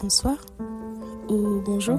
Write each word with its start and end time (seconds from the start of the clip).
bonsoir 0.00 0.36
ou 1.28 1.60
bonjour. 1.64 1.98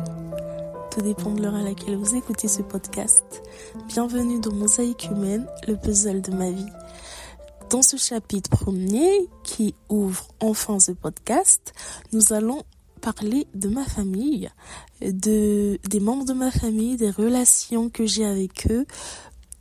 Tout 0.91 1.01
dépend 1.01 1.31
de 1.31 1.41
l'heure 1.41 1.55
à 1.55 1.61
laquelle 1.61 1.95
vous 1.95 2.15
écoutez 2.15 2.47
ce 2.47 2.61
podcast. 2.61 3.43
Bienvenue 3.87 4.39
dans 4.39 4.53
Mosaïque 4.53 5.07
humaine, 5.11 5.47
le 5.67 5.75
puzzle 5.75 6.21
de 6.21 6.31
ma 6.31 6.51
vie. 6.51 6.69
Dans 7.69 7.81
ce 7.81 7.97
chapitre 7.97 8.49
premier 8.49 9.29
qui 9.43 9.75
ouvre 9.89 10.27
enfin 10.39 10.79
ce 10.79 10.91
podcast, 10.91 11.73
nous 12.11 12.33
allons 12.33 12.63
parler 13.01 13.47
de 13.53 13.69
ma 13.69 13.85
famille, 13.85 14.49
de 15.01 15.79
des 15.89 15.99
membres 15.99 16.25
de 16.25 16.33
ma 16.33 16.51
famille, 16.51 16.97
des 16.97 17.11
relations 17.11 17.89
que 17.89 18.05
j'ai 18.05 18.25
avec 18.25 18.67
eux, 18.69 18.85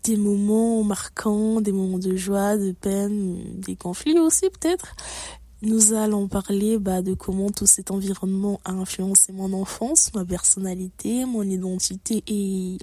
des 0.02 0.16
moments 0.16 0.82
marquants, 0.82 1.60
des 1.60 1.72
moments 1.72 1.98
de 1.98 2.16
joie, 2.16 2.56
de 2.56 2.72
peine, 2.72 3.60
des 3.60 3.76
conflits 3.76 4.18
aussi 4.18 4.50
peut-être, 4.50 4.94
nous 5.64 5.94
allons 5.94 6.28
parler 6.28 6.78
bah, 6.78 7.02
de 7.02 7.14
comment 7.14 7.50
tout 7.50 7.66
cet 7.66 7.90
environnement 7.90 8.60
a 8.64 8.72
influencé 8.72 9.32
mon 9.32 9.52
enfance, 9.52 10.12
ma 10.14 10.24
personnalité, 10.24 11.24
mon 11.24 11.42
identité 11.42 12.22
et 12.26 12.78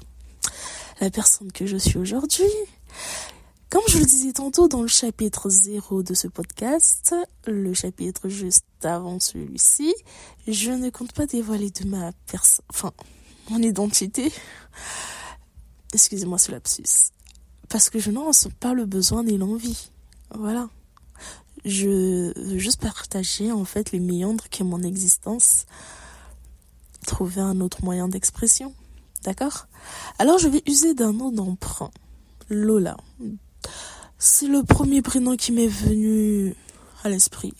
la 0.99 1.11
personne 1.11 1.51
que 1.51 1.65
je 1.65 1.77
suis 1.77 1.97
aujourd'hui. 1.97 2.51
Comme 3.69 3.83
je 3.87 3.99
le 3.99 4.05
disais 4.05 4.33
tantôt 4.33 4.67
dans 4.67 4.81
le 4.81 4.87
chapitre 4.87 5.49
0 5.49 6.03
de 6.03 6.13
ce 6.13 6.27
podcast, 6.27 7.15
le 7.45 7.73
chapitre 7.73 8.27
juste 8.27 8.65
avant 8.83 9.19
celui-ci, 9.19 9.93
je 10.47 10.71
ne 10.71 10.89
compte 10.89 11.13
pas 11.13 11.25
dévoiler 11.25 11.69
de 11.69 11.87
ma 11.87 12.11
personne, 12.29 12.65
enfin, 12.69 12.91
mon 13.49 13.59
identité. 13.59 14.31
Excusez-moi 15.93 16.37
ce 16.37 16.51
lapsus. 16.51 17.11
Parce 17.69 17.89
que 17.89 17.99
je 17.99 18.11
n'en 18.11 18.25
ressens 18.25 18.49
pas 18.59 18.73
le 18.73 18.85
besoin 18.85 19.23
ni 19.23 19.37
l'envie. 19.37 19.91
Voilà 20.33 20.69
je 21.65 22.33
veux 22.33 22.57
juste 22.57 22.81
partager 22.81 23.51
en 23.51 23.65
fait 23.65 23.91
les 23.91 23.99
méandres 23.99 24.45
qu'est 24.49 24.63
mon 24.63 24.81
existence, 24.83 25.65
trouver 27.05 27.41
un 27.41 27.61
autre 27.61 27.83
moyen 27.83 28.07
d'expression. 28.07 28.73
D'accord? 29.23 29.67
Alors 30.19 30.39
je 30.39 30.47
vais 30.47 30.63
user 30.67 30.93
d'un 30.93 31.13
nom 31.13 31.31
d'emprunt. 31.31 31.91
Lola. 32.49 32.97
C'est 34.17 34.47
le 34.47 34.63
premier 34.63 35.01
prénom 35.01 35.35
qui 35.35 35.51
m'est 35.51 35.67
venu 35.67 36.55
à 37.03 37.09
l'esprit. 37.09 37.53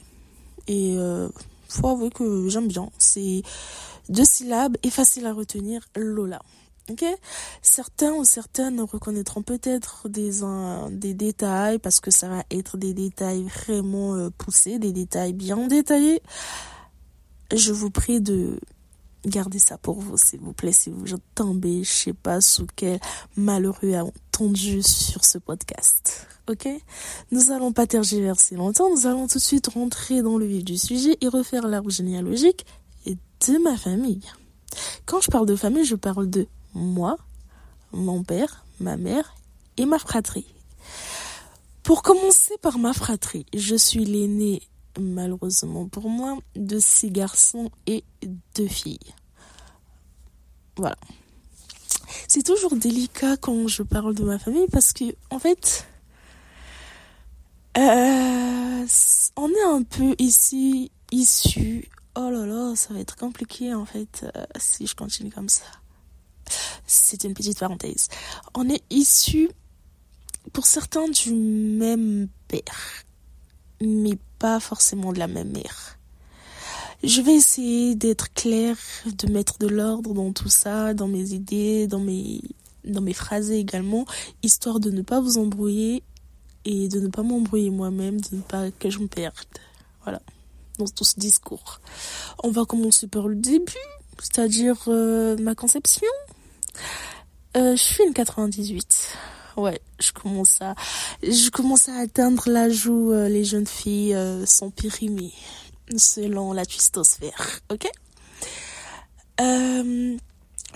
Et 0.68 0.96
euh, 0.98 1.30
faut 1.70 1.88
avouer 1.88 2.10
que 2.10 2.50
j'aime 2.50 2.68
bien. 2.68 2.90
C'est 2.98 3.42
deux 4.10 4.26
syllabes 4.26 4.78
et 4.84 4.90
facile 4.90 5.26
à 5.26 5.34
retenir. 5.34 5.88
Lola. 5.96 6.42
Ok 6.90 7.06
Certains 7.62 8.14
ou 8.14 8.24
certaines 8.24 8.82
reconnaîtront 8.82 9.44
peut-être 9.44 10.10
des, 10.10 10.42
des 10.92 11.14
détails 11.14 11.80
parce 11.80 12.00
que 12.00 12.12
ça 12.12 12.28
va 12.28 12.44
être 12.50 12.78
des 12.78 12.94
détails 12.94 13.44
vraiment 13.44 14.16
euh, 14.16 14.30
poussés, 14.30 14.80
des 14.80 14.92
détails 14.92 15.34
bien 15.34 15.68
détaillés. 15.68 16.22
Je 17.54 17.72
vous 17.72 17.92
prie 17.92 18.22
de 18.22 18.60
garder 19.26 19.60
ça 19.60 19.78
pour 19.78 20.00
vous, 20.00 20.18
s'il 20.18 20.40
vous 20.40 20.54
plaît, 20.54 20.72
si 20.72 20.90
vous 20.90 21.06
tombez, 21.36 21.84
je 21.84 21.92
sais 21.92 22.14
pas 22.14 22.42
sous 22.42 22.66
quel 22.76 23.00
malheureux 23.36 23.94
a 23.94 24.04
entendu 24.04 24.82
sur 24.82 25.26
ce 25.26 25.38
podcast. 25.38 26.28
Ok 26.50 26.68
Nous 27.32 27.52
allons 27.52 27.72
pas 27.72 27.86
tergiverser 27.86 28.56
longtemps, 28.56 28.90
nous 28.90 29.06
allons 29.06 29.28
tout 29.28 29.38
de 29.38 29.44
suite 29.44 29.68
rentrer 29.68 30.24
dans 30.24 30.38
le 30.38 30.46
vif 30.46 30.64
du 30.64 30.78
sujet 30.78 31.18
et 31.22 31.28
refaire 31.28 31.68
l'arbre 31.68 31.92
généalogique 31.92 32.66
de 33.48 33.58
ma 33.58 33.76
famille. 33.76 34.22
Quand 35.06 35.22
je 35.22 35.30
parle 35.30 35.46
de 35.46 35.56
famille, 35.56 35.86
je 35.86 35.96
parle 35.96 36.30
de 36.30 36.48
moi, 36.74 37.18
mon 37.92 38.24
père, 38.24 38.66
ma 38.80 38.98
mère 38.98 39.36
et 39.78 39.86
ma 39.86 40.00
fratrie. 40.00 40.54
Pour 41.84 42.04
commencer 42.04 42.58
par 42.62 42.78
ma 42.78 42.94
fratrie, 42.94 43.46
je 43.56 43.76
suis 43.76 44.06
l'aîné, 44.06 44.62
malheureusement 45.00 45.88
pour 45.88 46.10
moi, 46.10 46.38
de 46.56 46.80
six 46.80 47.12
garçons 47.12 47.72
et 47.88 48.04
deux 48.56 48.68
filles. 48.68 49.00
Voilà. 50.78 50.98
C'est 52.28 52.44
toujours 52.44 52.76
délicat 52.76 53.38
quand 53.38 53.68
je 53.68 53.84
parle 53.84 54.16
de 54.16 54.24
ma 54.24 54.40
famille 54.40 54.68
parce 54.72 54.94
que, 54.94 55.06
en 55.30 55.40
fait, 55.40 55.86
euh, 57.78 58.86
on 59.36 59.50
est 59.50 59.64
un 59.64 59.84
peu 59.84 60.16
ici 60.20 60.92
issu. 61.12 61.90
Oh 62.16 62.30
là 62.30 62.46
là, 62.46 62.76
ça 62.76 62.94
va 62.94 63.00
être 63.00 63.16
compliqué 63.16 63.74
en 63.74 63.86
fait 63.86 64.26
euh, 64.36 64.46
si 64.58 64.86
je 64.86 64.96
continue 64.96 65.32
comme 65.32 65.50
ça 65.50 65.64
c'est 66.86 67.24
une 67.24 67.34
petite 67.34 67.60
parenthèse. 67.60 68.10
On 68.54 68.70
est 68.70 68.84
issus, 68.90 69.50
pour 70.54 70.66
certains, 70.66 71.08
du 71.08 71.34
même 71.34 72.28
père, 72.48 73.04
mais 73.82 74.18
pas 74.40 74.60
forcément 74.60 75.14
de 75.14 75.20
la 75.20 75.28
même 75.28 75.52
mère. 75.52 75.98
Je 77.04 77.22
vais 77.22 77.34
essayer 77.34 77.96
d'être 77.96 78.32
claire, 78.34 78.78
de 79.06 79.32
mettre 79.32 79.58
de 79.58 79.68
l'ordre 79.68 80.14
dans 80.14 80.32
tout 80.34 80.50
ça, 80.50 80.94
dans 80.94 81.08
mes 81.08 81.34
idées, 81.34 81.88
dans 81.88 82.00
mes, 82.00 82.42
dans 82.86 83.02
mes 83.02 83.14
phrases 83.14 83.50
également, 83.50 84.06
histoire 84.44 84.80
de 84.80 84.92
ne 84.92 85.02
pas 85.02 85.20
vous 85.20 85.40
embrouiller 85.40 86.04
et 86.66 86.90
de 86.90 87.00
ne 87.00 87.08
pas 87.08 87.24
m'embrouiller 87.24 87.72
moi-même, 87.72 88.22
de 88.22 88.36
ne 88.36 88.42
pas 88.42 88.70
que 88.72 88.92
je 88.92 89.00
me 89.00 89.08
perde. 89.08 89.34
Voilà, 90.04 90.22
dans 90.78 90.86
tout 90.86 91.04
ce 91.04 91.20
discours. 91.20 91.82
On 92.44 92.52
va 92.52 92.66
commencer 92.66 93.08
par 93.08 93.28
le 93.28 93.36
début, 93.36 93.74
c'est-à-dire 94.20 94.78
euh, 94.88 95.38
ma 95.38 95.56
conception. 95.56 96.08
Euh, 97.58 97.76
je 97.76 97.82
suis 97.82 98.04
une 98.04 98.14
98. 98.14 99.18
Ouais, 99.58 99.82
je 100.00 100.12
commence 100.14 100.62
à, 100.62 100.76
je 101.22 101.50
commence 101.50 101.90
à 101.90 101.96
atteindre 101.98 102.50
l'âge 102.50 102.88
où 102.88 103.12
euh, 103.12 103.28
les 103.28 103.44
jeunes 103.44 103.68
filles 103.68 104.16
euh, 104.16 104.46
sont 104.46 104.72
périmées 104.72 105.34
selon 105.98 106.54
la 106.54 106.66
twistosphère, 106.66 107.60
ok? 107.70 107.90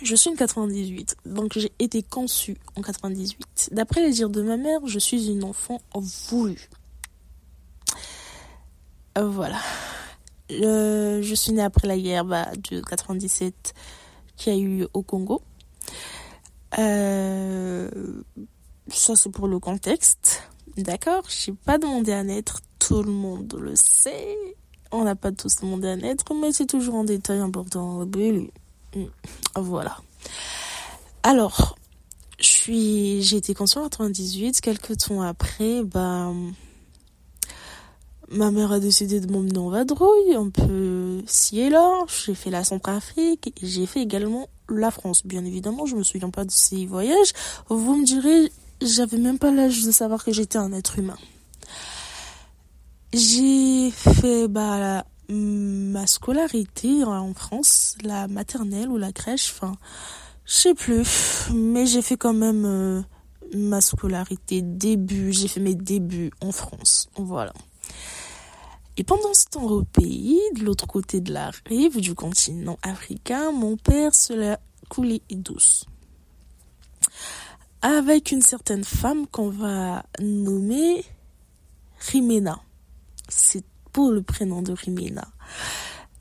Je 0.03 0.13
suis 0.13 0.29
une 0.29 0.35
98, 0.35 1.15
donc 1.25 1.57
j'ai 1.57 1.71
été 1.79 2.03
conçue 2.03 2.57
en 2.75 2.81
98. 2.81 3.69
D'après 3.71 4.01
les 4.01 4.11
dires 4.11 4.29
de 4.29 4.41
ma 4.41 4.57
mère, 4.57 4.81
je 4.85 4.99
suis 4.99 5.27
une 5.27 5.45
enfant 5.45 5.79
voulue. 5.93 6.69
voilà. 9.15 9.59
je 10.49 11.33
suis 11.33 11.53
née 11.53 11.61
après 11.61 11.87
la 11.87 11.97
guerre 11.97 12.25
bah, 12.25 12.49
de 12.69 12.81
97 12.81 13.73
qui 14.35 14.49
a 14.49 14.57
eu 14.57 14.85
au 14.93 15.01
Congo. 15.01 15.41
Euh, 16.77 17.89
ça, 18.87 19.15
c'est 19.15 19.29
pour 19.29 19.47
le 19.47 19.59
contexte. 19.59 20.43
D'accord 20.77 21.23
J'ai 21.29 21.53
pas 21.53 21.77
demandé 21.77 22.11
à 22.11 22.23
naître. 22.23 22.61
Tout 22.79 23.03
le 23.03 23.11
monde 23.11 23.57
le 23.59 23.75
sait. 23.75 24.37
On 24.91 25.03
n'a 25.03 25.15
pas 25.15 25.31
tous 25.31 25.57
demandé 25.57 25.87
à 25.87 25.95
naître, 25.95 26.33
mais 26.33 26.51
c'est 26.51 26.65
toujours 26.67 26.95
un 26.95 27.03
détail 27.03 27.39
important. 27.39 28.05
Mm. 28.05 29.05
Voilà. 29.55 29.97
Alors, 31.23 31.75
j'ai 32.39 33.35
été 33.35 33.53
conçue 33.53 33.79
en 33.79 33.89
98. 33.89 34.61
Quelques 34.61 34.97
temps 34.97 35.21
après, 35.21 35.83
bah, 35.83 36.31
ma 38.31 38.51
mère 38.51 38.71
a 38.71 38.79
décidé 38.79 39.19
de 39.19 39.31
m'emmener 39.31 39.57
en 39.57 39.69
vadrouille, 39.69 40.35
un 40.35 40.49
peu 40.49 41.21
ci 41.27 41.59
et 41.59 41.69
là. 41.69 42.05
J'ai 42.07 42.35
fait 42.35 42.49
la 42.49 42.63
Centrafrique 42.63 43.47
et 43.47 43.65
j'ai 43.65 43.85
fait 43.85 44.01
également 44.01 44.47
la 44.69 44.91
France. 44.91 45.25
Bien 45.25 45.45
évidemment, 45.45 45.85
je 45.85 45.95
me 45.95 46.03
souviens 46.03 46.29
pas 46.29 46.45
de 46.45 46.51
ces 46.51 46.85
voyages. 46.85 47.33
Vous 47.69 47.95
me 47.95 48.05
direz, 48.05 48.51
j'avais 48.81 49.17
même 49.17 49.39
pas 49.39 49.51
l'âge 49.51 49.83
de 49.83 49.91
savoir 49.91 50.23
que 50.23 50.31
j'étais 50.31 50.57
un 50.57 50.73
être 50.73 50.99
humain. 50.99 51.17
J'ai 53.13 53.91
fait 53.91 54.47
bah, 54.47 55.05
ma 55.29 56.05
scolarité 56.07 57.03
en 57.03 57.33
France, 57.33 57.95
la 58.03 58.27
maternelle 58.27 58.89
ou 58.89 58.97
la 58.97 59.11
crèche, 59.11 59.53
enfin, 59.55 59.75
je 60.45 60.53
sais 60.53 60.73
plus, 60.73 61.49
mais 61.53 61.85
j'ai 61.85 62.01
fait 62.01 62.17
quand 62.17 62.33
même 62.33 62.65
euh, 62.65 63.01
ma 63.53 63.79
scolarité 63.79 64.61
début, 64.61 65.31
j'ai 65.31 65.47
fait 65.47 65.61
mes 65.61 65.75
débuts 65.75 66.31
en 66.41 66.51
France, 66.51 67.07
voilà. 67.15 67.53
Et 68.97 69.03
pendant 69.03 69.33
ce 69.33 69.45
temps 69.45 69.65
au 69.65 69.83
pays, 69.83 70.39
de 70.55 70.63
l'autre 70.63 70.87
côté 70.87 71.19
de 71.19 71.33
la 71.33 71.51
rive 71.65 71.99
du 71.99 72.15
continent 72.15 72.77
africain, 72.81 73.51
mon 73.51 73.75
père 73.75 74.15
se 74.15 74.33
l'a 74.33 74.59
coulé 74.89 75.21
douce. 75.29 75.85
Avec 77.81 78.31
une 78.31 78.41
certaine 78.41 78.83
femme 78.83 79.27
qu'on 79.27 79.49
va 79.49 80.05
nommer 80.19 81.03
Rimena. 81.99 82.61
C'est 83.27 83.63
pour 83.91 84.11
le 84.11 84.21
prénom 84.21 84.61
de 84.61 84.71
Rimena. 84.71 85.27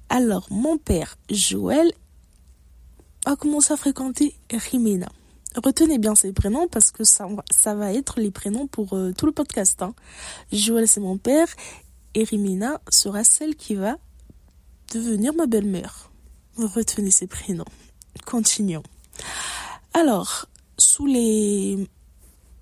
Alors, 0.08 0.46
mon 0.50 0.76
père, 0.76 1.16
Joël, 1.31 1.93
a 3.25 3.37
commencé 3.37 3.72
à 3.72 3.76
fréquenter 3.76 4.34
Rimena. 4.52 5.08
Retenez 5.56 5.98
bien 5.98 6.16
ces 6.16 6.32
prénoms 6.32 6.66
parce 6.66 6.90
que 6.90 7.04
ça, 7.04 7.28
ça 7.50 7.75
va 7.75 7.93
être 7.93 8.19
les 8.19 8.32
prénoms 8.32 8.66
pour 8.66 8.94
euh, 8.94 9.12
tout 9.16 9.26
le 9.26 9.32
podcast. 9.32 9.82
Hein. 9.82 9.94
Joël, 10.52 10.88
c'est 10.88 11.00
mon 11.00 11.16
père 11.16 11.46
Erimina 12.14 12.81
sera 12.88 13.25
celle 13.25 13.56
qui 13.56 13.75
va 13.75 13.96
devenir 14.93 15.34
ma 15.34 15.46
belle-mère. 15.46 16.11
Retenez 16.56 17.11
ces 17.11 17.26
prénoms. 17.26 17.64
Continuons. 18.25 18.82
Alors, 19.93 20.46
sous 20.78 21.06
les... 21.06 21.88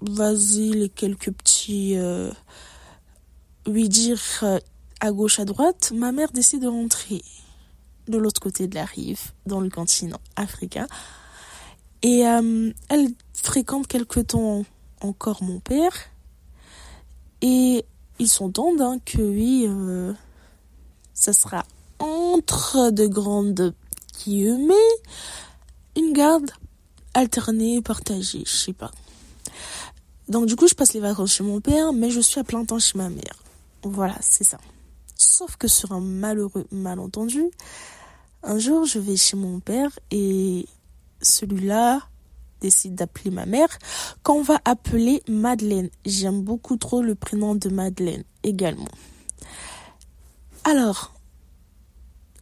Vas-y, 0.00 0.70
les 0.70 0.88
quelques 0.88 1.30
petits... 1.30 1.96
Euh, 1.96 2.32
oui, 3.66 3.88
dire 3.88 4.20
euh, 4.42 4.58
à 5.00 5.12
gauche, 5.12 5.38
à 5.38 5.44
droite, 5.44 5.92
ma 5.94 6.10
mère 6.12 6.32
décide 6.32 6.62
de 6.62 6.68
rentrer. 6.68 7.22
de 8.08 8.18
l'autre 8.18 8.40
côté 8.40 8.66
de 8.66 8.74
la 8.74 8.84
rive, 8.84 9.32
dans 9.46 9.60
le 9.60 9.70
continent 9.70 10.20
africain. 10.36 10.86
Et 12.02 12.26
euh, 12.26 12.72
elle 12.88 13.08
fréquente 13.34 13.86
quelque 13.86 14.20
temps 14.20 14.64
encore 15.00 15.42
mon 15.42 15.60
père. 15.60 15.92
Et 17.40 17.84
ils 18.22 18.28
s'entendent 18.28 18.80
hein, 18.80 18.98
que 19.04 19.20
oui, 19.20 19.66
euh, 19.68 20.12
ça 21.12 21.32
sera 21.32 21.64
entre 21.98 22.90
de 22.90 23.06
grandes 23.08 23.74
guillemets 24.18 24.74
une 25.96 26.12
garde 26.12 26.50
alternée, 27.14 27.82
partagée, 27.82 28.44
je 28.46 28.56
sais 28.56 28.72
pas. 28.72 28.92
Donc 30.28 30.46
du 30.46 30.54
coup, 30.54 30.68
je 30.68 30.74
passe 30.74 30.94
les 30.94 31.00
vacances 31.00 31.34
chez 31.34 31.42
mon 31.42 31.60
père, 31.60 31.92
mais 31.92 32.10
je 32.10 32.20
suis 32.20 32.38
à 32.38 32.44
plein 32.44 32.64
temps 32.64 32.78
chez 32.78 32.96
ma 32.96 33.10
mère. 33.10 33.42
Voilà, 33.82 34.16
c'est 34.20 34.44
ça. 34.44 34.58
Sauf 35.16 35.56
que 35.56 35.66
sur 35.66 35.90
un 35.90 36.00
malheureux 36.00 36.66
malentendu, 36.70 37.42
un 38.44 38.58
jour, 38.58 38.84
je 38.84 39.00
vais 39.00 39.16
chez 39.16 39.36
mon 39.36 39.58
père 39.58 39.98
et 40.12 40.66
celui-là 41.20 42.00
décide 42.62 42.94
d'appeler 42.94 43.30
ma 43.30 43.44
mère 43.44 43.68
qu'on 44.22 44.42
va 44.42 44.60
appeler 44.64 45.22
Madeleine. 45.28 45.90
J'aime 46.06 46.40
beaucoup 46.42 46.76
trop 46.76 47.02
le 47.02 47.14
prénom 47.14 47.54
de 47.54 47.68
Madeleine 47.68 48.24
également. 48.44 48.92
Alors, 50.64 51.12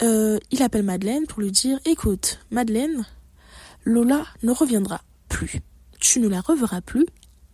euh, 0.03 0.39
il 0.51 0.63
appelle 0.63 0.83
Madeleine 0.83 1.27
pour 1.27 1.41
lui 1.41 1.51
dire, 1.51 1.81
écoute, 1.87 2.39
Madeleine, 2.51 3.07
Lola 3.85 4.25
ne 4.43 4.53
reviendra 4.53 5.01
plus. 5.29 5.61
Tu 5.99 6.21
ne 6.21 6.29
la 6.29 6.41
reverras 6.41 6.83
plus. 6.83 7.07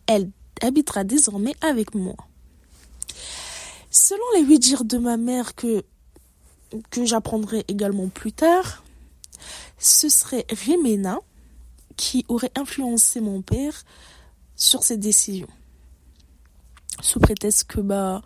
Elle 0.06 0.30
habitera 0.60 1.04
désormais 1.04 1.54
avec 1.60 1.94
moi. 1.94 2.16
Selon 3.90 4.24
les 4.34 4.42
huit 4.42 4.58
dires 4.58 4.84
de 4.84 4.98
ma 4.98 5.16
mère 5.16 5.54
que, 5.54 5.84
que 6.90 7.04
j'apprendrai 7.04 7.64
également 7.68 8.08
plus 8.08 8.32
tard, 8.32 8.82
ce 9.78 10.08
serait 10.08 10.46
Rimena 10.50 11.18
qui 11.96 12.24
aurait 12.28 12.52
influencé 12.56 13.20
mon 13.20 13.42
père 13.42 13.84
sur 14.54 14.82
cette 14.82 15.00
décision. 15.00 15.48
Sous 17.00 17.20
prétexte 17.20 17.64
que 17.64 17.80
bah 17.80 18.22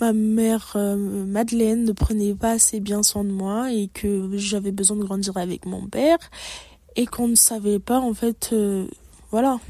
ma 0.00 0.12
mère 0.12 0.72
euh, 0.76 0.96
Madeleine 0.96 1.84
ne 1.84 1.92
prenait 1.92 2.34
pas 2.34 2.52
assez 2.52 2.80
bien 2.80 3.02
soin 3.02 3.24
de 3.24 3.30
moi 3.30 3.70
et 3.70 3.88
que 3.88 4.30
j'avais 4.36 4.72
besoin 4.72 4.96
de 4.96 5.04
grandir 5.04 5.36
avec 5.36 5.66
mon 5.66 5.86
père 5.86 6.18
et 6.96 7.06
qu'on 7.06 7.28
ne 7.28 7.34
savait 7.34 7.78
pas 7.78 8.00
en 8.00 8.14
fait 8.14 8.50
euh, 8.52 8.86
voilà 9.30 9.60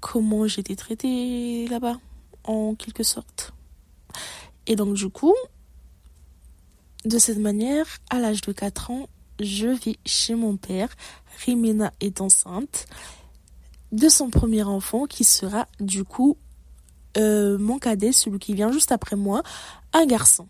comment 0.00 0.46
j'étais 0.46 0.76
traitée 0.76 1.66
là-bas 1.68 1.98
en 2.44 2.74
quelque 2.74 3.02
sorte. 3.02 3.52
Et 4.66 4.76
donc 4.76 4.94
du 4.94 5.08
coup 5.08 5.34
de 7.04 7.18
cette 7.18 7.38
manière 7.38 7.86
à 8.10 8.18
l'âge 8.18 8.40
de 8.40 8.52
4 8.52 8.90
ans 8.90 9.08
je 9.40 9.68
vis 9.68 9.98
chez 10.04 10.34
mon 10.34 10.56
père. 10.56 10.88
Rimena 11.44 11.92
est 12.00 12.20
enceinte 12.20 12.86
de 13.92 14.08
son 14.08 14.30
premier 14.30 14.62
enfant 14.62 15.06
qui 15.06 15.24
sera 15.24 15.66
du 15.80 16.04
coup 16.04 16.36
euh, 17.16 17.56
mon 17.58 17.78
cadet, 17.78 18.12
celui 18.12 18.38
qui 18.38 18.54
vient 18.54 18.72
juste 18.72 18.92
après 18.92 19.16
moi, 19.16 19.42
un 19.92 20.06
garçon. 20.06 20.46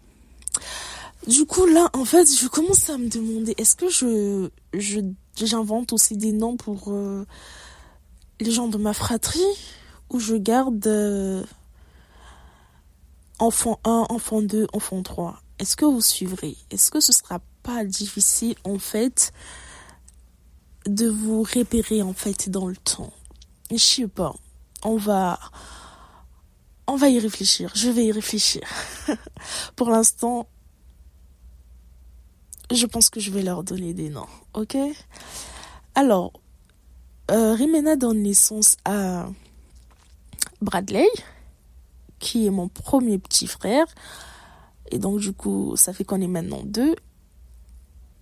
Du 1.27 1.45
coup 1.45 1.67
là, 1.67 1.91
en 1.93 2.05
fait, 2.05 2.27
je 2.27 2.49
commence 2.49 2.89
à 2.91 2.99
me 2.99 3.09
demander, 3.09 3.55
est-ce 3.59 3.77
que 3.77 3.89
je, 3.89 4.51
j'invente 5.37 5.93
aussi 5.93 6.17
des 6.17 6.33
noms 6.33 6.57
pour 6.57 6.93
euh, 6.93 7.27
les 8.41 8.51
gens 8.51 8.69
de 8.69 8.79
ma 8.79 8.93
fratrie 8.93 9.41
ou 10.11 10.21
je 10.21 10.37
garde 10.37 10.87
euh, 10.87 11.45
enfant 13.39 13.81
1, 13.85 14.07
enfant 14.09 14.43
2, 14.43 14.69
enfant 14.73 15.03
3 15.03 15.41
Est-ce 15.59 15.77
que 15.77 15.85
vous 15.85 16.01
suivrez? 16.01 16.57
Est-ce 16.71 16.91
que 16.91 17.01
ce 17.01 17.13
sera 17.13 17.41
pas 17.67 17.85
difficile 17.85 18.55
en 18.63 18.79
fait 18.79 19.33
de 20.87 21.09
vous 21.09 21.43
repérer 21.43 22.01
en 22.01 22.13
fait 22.13 22.49
dans 22.49 22.69
le 22.69 22.77
temps. 22.77 23.13
Je 23.73 23.77
sais 23.77 24.07
pas. 24.07 24.35
On 24.85 24.97
va 24.97 25.41
on 26.87 26.95
va 26.95 27.09
y 27.09 27.19
réfléchir. 27.19 27.73
Je 27.75 27.91
vais 27.91 28.07
y 28.07 28.13
réfléchir. 28.13 28.63
Pour 29.77 29.91
l'instant, 29.91 30.47
je 32.73 32.87
pense 32.87 33.11
que 33.11 33.19
je 33.19 33.33
vais 33.33 33.43
leur 33.43 33.65
donner 33.65 33.93
des 33.93 34.11
noms. 34.11 34.29
OK? 34.55 34.77
Alors, 35.97 36.33
euh, 37.33 37.55
Rimena 37.55 37.97
donne 37.97 38.23
naissance 38.23 38.77
à 38.85 39.29
Bradley, 40.63 41.09
qui 42.21 42.47
est 42.47 42.51
mon 42.51 42.69
premier 42.69 43.19
petit 43.19 43.49
frère. 43.49 43.87
Et 44.93 45.01
donc, 45.01 45.19
du 45.19 45.33
coup, 45.33 45.75
ça 45.77 45.93
fait 45.93 46.05
qu'on 46.05 46.21
est 46.21 46.29
maintenant 46.29 46.63
deux. 46.65 46.95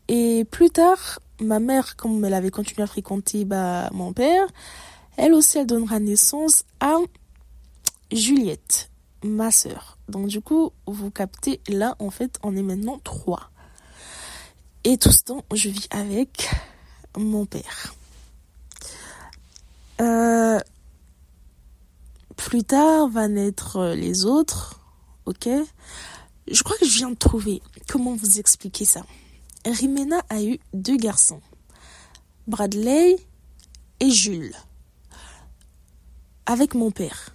Et 0.09 0.45
plus 0.51 0.71
tard, 0.71 1.21
ma 1.41 1.61
mère, 1.61 1.97
comme 1.97 2.25
elle 2.25 2.35
avait 2.35 2.51
continué 2.51 2.83
à 2.83 2.87
fréquenter 2.87 3.45
bah, 3.45 3.89
mon 3.93 4.13
père, 4.13 4.47
elle 5.17 5.35
aussi, 5.35 5.59
elle 5.59 5.67
donnera 5.67 6.01
naissance 6.01 6.65
à 6.81 6.97
Juliette, 8.13 8.91
ma 9.23 9.51
sœur. 9.51 9.99
Donc 10.09 10.27
du 10.27 10.41
coup, 10.41 10.73
vous 10.87 11.11
captez, 11.11 11.61
là, 11.69 11.97
en 11.99 12.11
fait, 12.11 12.39
on 12.43 12.57
est 12.57 12.63
maintenant 12.63 13.01
trois. 13.03 13.51
Et 14.85 14.99
tout 14.99 15.11
ce 15.11 15.25
temps, 15.25 15.45
je 15.55 15.71
vis 15.71 15.89
avec 15.91 16.51
mon 17.17 17.47
père. 17.47 17.95
Euh, 20.01 20.59
plus 22.37 22.65
tard 22.65 23.09
va 23.09 23.29
naître 23.29 23.95
les 23.95 24.27
autres, 24.27 24.81
ok? 25.25 25.49
Je 26.51 26.63
crois 26.63 26.77
que 26.77 26.85
je 26.85 26.99
viens 26.99 27.11
de 27.11 27.17
trouver 27.17 27.63
comment 27.89 28.15
vous 28.15 28.39
expliquer 28.39 28.85
ça? 28.85 29.03
Rimena 29.65 30.23
a 30.29 30.43
eu 30.43 30.59
deux 30.73 30.97
garçons, 30.97 31.41
Bradley 32.47 33.17
et 34.01 34.11
Jules, 34.11 34.55
avec 36.47 36.75
mon 36.75 36.91
père. 36.91 37.31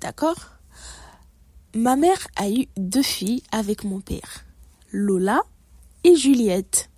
D'accord? 0.00 0.52
Ma 1.74 1.96
mère 1.96 2.26
a 2.36 2.50
eu 2.50 2.66
deux 2.76 3.02
filles 3.02 3.42
avec 3.52 3.84
mon 3.84 4.00
père, 4.00 4.44
Lola 4.92 5.42
et 6.04 6.16
Juliette. 6.16 6.90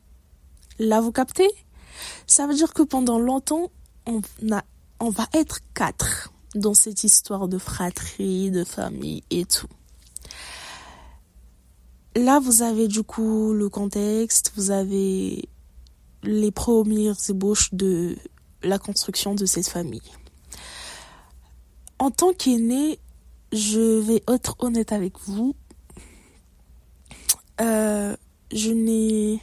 Là, 0.79 1.01
vous 1.01 1.13
captez? 1.13 1.49
Ça 2.27 2.47
veut 2.47 2.55
dire 2.55 2.73
que 2.73 2.83
pendant 2.83 3.19
longtemps, 3.19 3.71
on, 4.07 4.21
on 5.01 5.11
va 5.11 5.27
être 5.33 5.59
quatre 5.75 6.33
dans 6.55 6.75
cette 6.75 7.05
histoire 7.05 7.49
de 7.49 7.59
fratrie, 7.59 8.51
de 8.51 8.65
famille 8.65 9.23
et 9.31 9.45
tout. 9.45 9.69
Là, 12.19 12.41
vous 12.41 12.63
avez 12.63 12.89
du 12.89 13.05
coup 13.05 13.53
le 13.53 13.69
contexte, 13.69 14.51
vous 14.57 14.73
avez 14.73 15.49
les 16.25 16.51
premières 16.51 17.17
ébauches 17.29 17.73
de 17.73 18.17
la 18.65 18.81
construction 18.81 19.37
de 19.37 19.47
cette 19.47 19.69
famille. 19.69 20.03
En 22.01 22.11
tant 22.11 22.33
qu'aîné, 22.33 22.99
je 23.53 24.01
vais 24.01 24.25
être 24.27 24.57
honnête 24.59 24.91
avec 24.91 25.17
vous. 25.27 25.55
Euh, 27.61 28.17
je 28.53 28.71
n'ai 28.73 29.41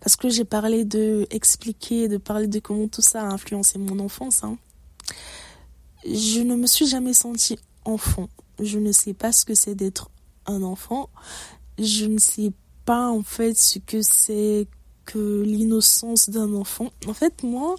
parce 0.00 0.16
que 0.16 0.28
j'ai 0.28 0.44
parlé 0.44 0.84
de 0.84 1.26
expliquer, 1.30 2.08
de 2.08 2.18
parler 2.18 2.48
de 2.48 2.58
comment 2.58 2.88
tout 2.88 3.00
ça 3.00 3.22
a 3.22 3.32
influencé 3.32 3.78
mon 3.78 3.98
enfance. 3.98 4.44
Hein. 4.44 4.58
Je 6.04 6.40
ne 6.40 6.54
me 6.54 6.66
suis 6.66 6.86
jamais 6.86 7.14
sentie 7.14 7.58
enfant. 7.86 8.28
Je 8.60 8.78
ne 8.78 8.92
sais 8.92 9.14
pas 9.14 9.32
ce 9.32 9.46
que 9.46 9.54
c'est 9.54 9.74
d'être 9.74 10.10
un 10.44 10.62
enfant 10.62 11.08
je 11.78 12.06
ne 12.06 12.18
sais 12.18 12.52
pas 12.84 13.08
en 13.08 13.22
fait 13.22 13.54
ce 13.54 13.78
que 13.78 14.02
c'est 14.02 14.66
que 15.04 15.42
l'innocence 15.42 16.28
d'un 16.28 16.52
enfant. 16.54 16.90
En 17.06 17.14
fait, 17.14 17.42
moi, 17.42 17.76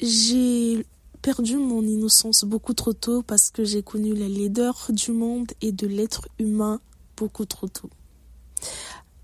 j'ai 0.00 0.84
perdu 1.22 1.56
mon 1.56 1.82
innocence 1.82 2.44
beaucoup 2.44 2.74
trop 2.74 2.92
tôt 2.92 3.22
parce 3.22 3.50
que 3.50 3.64
j'ai 3.64 3.82
connu 3.82 4.14
la 4.14 4.28
laideur 4.28 4.86
du 4.90 5.12
monde 5.12 5.52
et 5.60 5.72
de 5.72 5.86
l'être 5.86 6.28
humain 6.38 6.80
beaucoup 7.16 7.46
trop 7.46 7.68
tôt. 7.68 7.90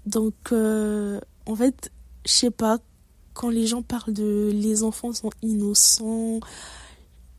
Donc, 0.07 0.35
euh, 0.53 1.21
en 1.47 1.57
fait, 1.57 1.91
je 2.27 2.33
sais 2.33 2.51
pas, 2.51 2.79
quand 3.35 3.51
les 3.51 3.67
gens 3.67 3.83
parlent 3.83 4.13
de 4.13 4.51
les 4.53 4.83
enfants 4.83 5.13
sont 5.13 5.31
innocents, 5.43 6.41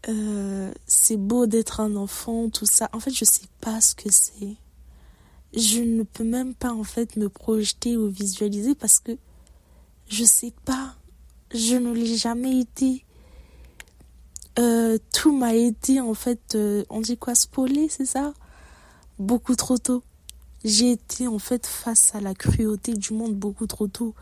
euh, 0.09 0.71
c'est 0.85 1.17
beau 1.17 1.45
d'être 1.45 1.79
un 1.79 1.95
enfant, 1.95 2.49
tout 2.49 2.65
ça. 2.65 2.89
En 2.93 2.99
fait, 2.99 3.11
je 3.11 3.25
sais 3.25 3.47
pas 3.61 3.79
ce 3.79 3.95
que 3.95 4.11
c'est 4.11 4.57
je 5.55 5.79
ne 5.79 6.03
peux 6.03 6.24
même 6.24 6.55
pas 6.55 6.74
en 6.74 6.83
fait 6.83 7.15
me 7.15 7.29
projeter 7.29 7.95
ou 7.95 8.10
visualiser 8.10 8.75
parce 8.75 9.00
que 9.00 9.17
je 10.10 10.24
sais 10.24 10.53
pas, 10.65 10.95
je 11.53 11.75
ne 11.75 11.93
l'ai 11.93 12.17
jamais 12.17 12.60
été. 12.60 13.05
Euh, 14.60 14.98
tout 15.13 15.36
m'a 15.36 15.55
été 15.55 16.00
en 16.00 16.13
fait, 16.13 16.55
euh, 16.55 16.83
on 16.89 17.01
dit 17.01 17.17
quoi, 17.17 17.36
spolé, 17.36 17.88
c'est 17.89 18.05
ça? 18.05 18.33
Beaucoup 19.19 19.55
trop 19.55 19.77
tôt. 19.77 20.03
J'ai 20.63 20.91
été 20.91 21.27
en 21.27 21.39
fait 21.39 21.65
face 21.65 22.15
à 22.15 22.22
la 22.22 22.33
cruauté 22.33 22.93
du 22.93 23.13
monde 23.13 23.36
beaucoup 23.36 23.67
trop 23.67 23.88
tôt. 23.88 24.15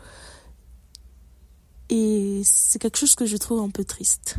Et 1.88 2.42
c'est 2.44 2.78
quelque 2.78 2.98
chose 2.98 3.14
que 3.14 3.26
je 3.26 3.36
trouve 3.36 3.60
un 3.60 3.70
peu 3.70 3.84
triste. 3.84 4.36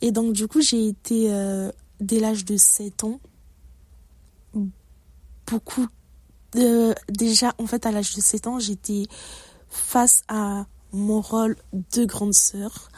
Et 0.00 0.12
donc 0.12 0.32
du 0.32 0.48
coup 0.48 0.60
j'ai 0.60 0.88
été, 0.88 1.32
euh, 1.32 1.70
dès 2.00 2.20
l'âge 2.20 2.44
de 2.44 2.56
7 2.56 3.04
ans, 3.04 3.20
beaucoup 5.50 5.86
euh, 6.56 6.94
déjà, 7.08 7.54
en 7.58 7.66
fait, 7.66 7.86
à 7.86 7.92
l'âge 7.92 8.14
de 8.14 8.20
7 8.20 8.46
ans, 8.46 8.58
j'étais 8.58 9.04
face 9.68 10.22
à 10.28 10.66
mon 10.92 11.20
rôle 11.20 11.56
de 11.72 12.04
grande 12.04 12.34
sœur. 12.34 12.88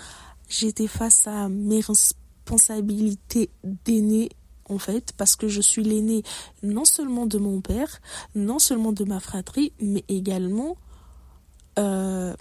J'étais 0.49 0.87
face 0.87 1.27
à 1.27 1.49
mes 1.49 1.81
responsabilités 1.81 3.51
d'aînée, 3.65 4.31
en 4.69 4.79
fait, 4.79 5.13
parce 5.17 5.37
que 5.37 5.49
je 5.49 5.61
suis 5.61 5.83
l'aînée 5.83 6.23
non 6.63 6.85
seulement 6.85 7.27
de 7.27 7.39
mon 7.39 7.61
père, 7.61 8.01
non 8.35 8.59
seulement 8.59 8.93
de 8.93 9.05
ma 9.05 9.21
fratrie, 9.21 9.73
mais 9.81 10.05
également 10.09 10.77
euh, 11.79 12.35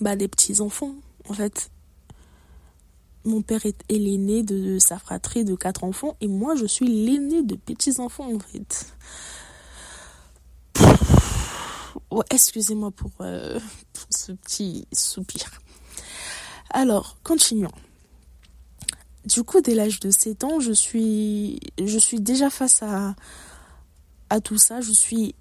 bah, 0.00 0.16
des 0.16 0.28
petits-enfants, 0.28 0.94
en 1.28 1.34
fait. 1.34 1.70
Mon 3.24 3.42
père 3.42 3.66
est, 3.66 3.84
l'aîné 3.90 4.42
de, 4.42 4.78
sa 4.78 4.98
fratrie 4.98 5.44
de 5.44 5.54
quatre 5.54 5.84
enfants 5.84 6.16
et 6.20 6.28
moi 6.28 6.54
je 6.54 6.64
suis 6.64 6.86
l'aîné 6.86 7.42
de 7.42 7.54
petits-enfants 7.54 8.32
en 8.34 8.38
fait. 8.38 8.86
excusez-moi 12.30 12.90
euh, 13.20 13.60
pour, 13.92 14.06
ce 14.10 14.32
petit 14.32 14.86
soupir. 14.92 15.50
Alors, 16.70 17.18
continuons. 17.22 17.72
Du 19.24 19.42
coup, 19.42 19.60
dès 19.60 19.74
l'âge 19.74 20.00
de 20.00 20.10
7 20.10 20.44
ans, 20.44 20.60
je 20.60 20.72
suis, 20.72 21.60
je 21.84 21.98
suis 21.98 22.20
déjà 22.20 22.48
face 22.48 22.82
à, 22.82 23.14
à 24.30 24.40
tout 24.40 24.56
ça. 24.56 24.80
Je 24.80 24.92
suis 24.92 25.34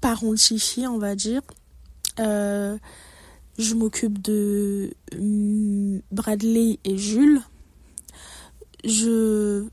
parentifiée, 0.00 0.86
on 0.86 0.98
va 0.98 1.14
dire. 1.14 1.42
Euh, 2.18 2.78
je 3.60 3.74
m'occupe 3.74 4.20
de 4.22 4.92
mm, 5.16 5.98
Bradley 6.10 6.78
et 6.84 6.96
Jules. 6.96 7.42
Je 8.84 9.66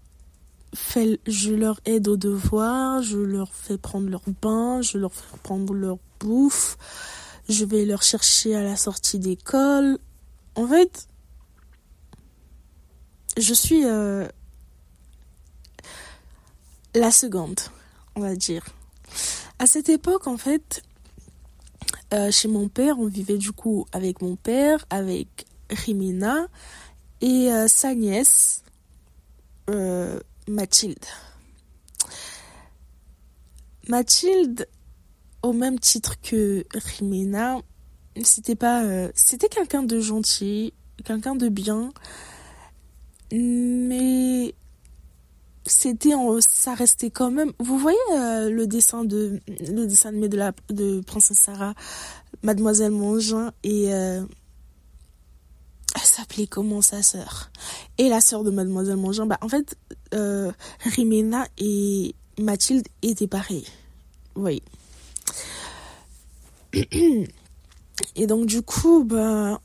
fais, 0.75 1.20
je 1.25 1.53
leur 1.53 1.79
aide 1.86 2.08
aux 2.08 2.17
devoirs, 2.17 3.01
je 3.01 3.17
leur 3.17 3.53
fais 3.53 3.77
prendre 3.77 4.10
leur 4.10 4.24
bain, 4.41 4.82
je 4.82 4.98
leur 4.98 5.13
fais 5.13 5.38
prendre 5.41 5.74
leur 5.74 5.98
bouffe, 6.20 6.77
je 7.48 7.63
vais 7.63 7.86
leur 7.86 8.03
chercher 8.03 8.56
à 8.56 8.63
la 8.63 8.75
sortie 8.75 9.20
d'école. 9.20 9.98
En 10.56 10.67
fait, 10.67 11.08
je 13.38 13.53
suis 13.53 13.86
euh, 13.86 14.27
la 16.94 17.12
seconde, 17.12 17.60
on 18.15 18.22
va 18.22 18.36
dire. 18.36 18.65
À 19.60 19.65
cette 19.65 19.88
époque, 19.89 20.27
en 20.27 20.38
fait, 20.38 20.84
euh, 22.14 22.32
chez 22.32 22.48
mon 22.48 22.70
père, 22.70 23.00
on 23.00 23.08
vivait 23.08 23.38
du 23.38 23.52
coup 23.52 23.86
avec 23.92 24.22
mon 24.22 24.36
père, 24.36 24.86
avec 24.90 25.46
Rimina 25.70 26.48
et 27.22 27.52
euh, 27.52 27.68
sa 27.68 27.94
nièce, 27.94 28.64
euh, 29.70 30.20
Mathilde. 30.48 31.06
Mathilde, 33.90 34.68
au 35.44 35.54
même 35.54 35.80
titre 35.80 36.20
que 36.22 36.66
Rimina, 36.74 37.60
c'était 38.24 38.56
pas, 38.56 38.84
c'était 39.14 39.50
quelqu'un 39.50 39.84
de 39.84 40.00
gentil, 40.00 40.74
quelqu'un 41.06 41.36
de 41.36 41.48
bien, 41.48 41.92
mais 43.32 44.56
c'était 45.67 46.13
ça 46.39 46.74
restait 46.74 47.09
quand 47.12 47.31
même 47.31 47.51
vous 47.59 47.77
voyez 47.77 47.97
euh, 48.13 48.50
le 48.50 48.67
dessin 48.67 49.03
de 49.03 49.39
le 49.47 49.86
dessin 49.86 50.12
de 50.12 50.27
de 50.27 50.38
la 50.38 50.53
de 50.69 51.01
princesse 51.01 51.39
Sarah 51.39 51.74
mademoiselle 52.43 52.91
Mongin 52.91 53.51
et 53.63 53.93
euh, 53.93 54.24
elle 55.95 56.01
s'appelait 56.01 56.47
comment 56.47 56.81
sa 56.81 57.01
sœur? 57.01 57.51
Et 57.97 58.09
la 58.09 58.21
sœur 58.21 58.43
de 58.43 58.51
mademoiselle 58.51 58.97
Mongin 58.97 59.25
bah 59.25 59.38
en 59.41 59.50
fait 59.50 59.77
euh, 60.13 60.51
Rimena 60.81 61.47
et 61.57 62.15
Mathilde 62.39 62.88
étaient 63.01 63.27
pareilles 63.27 63.67
oui. 64.36 64.62
Et 68.15 68.27
donc 68.27 68.45
du 68.45 68.62
coup 68.62 69.03
bah 69.03 69.59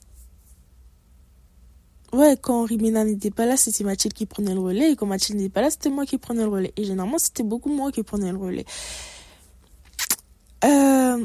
ouais, 2.12 2.36
quand 2.40 2.64
Rimena 2.64 3.04
n'était 3.04 3.30
pas 3.30 3.46
là, 3.46 3.56
c'était 3.56 3.84
Mathilde 3.84 4.14
qui 4.14 4.26
prenait 4.26 4.54
le 4.54 4.60
relais. 4.60 4.92
Et 4.92 4.96
quand 4.96 5.06
Mathilde 5.06 5.38
n'était 5.38 5.52
pas 5.52 5.62
là, 5.62 5.70
c'était 5.70 5.90
moi 5.90 6.06
qui 6.06 6.18
prenais 6.18 6.42
le 6.42 6.48
relais. 6.48 6.72
Et 6.76 6.84
généralement, 6.84 7.18
c'était 7.18 7.42
beaucoup 7.42 7.72
moi 7.72 7.90
qui 7.92 8.02
prenais 8.02 8.32
le 8.32 8.38
relais. 8.38 8.64
Euh, 10.64 11.24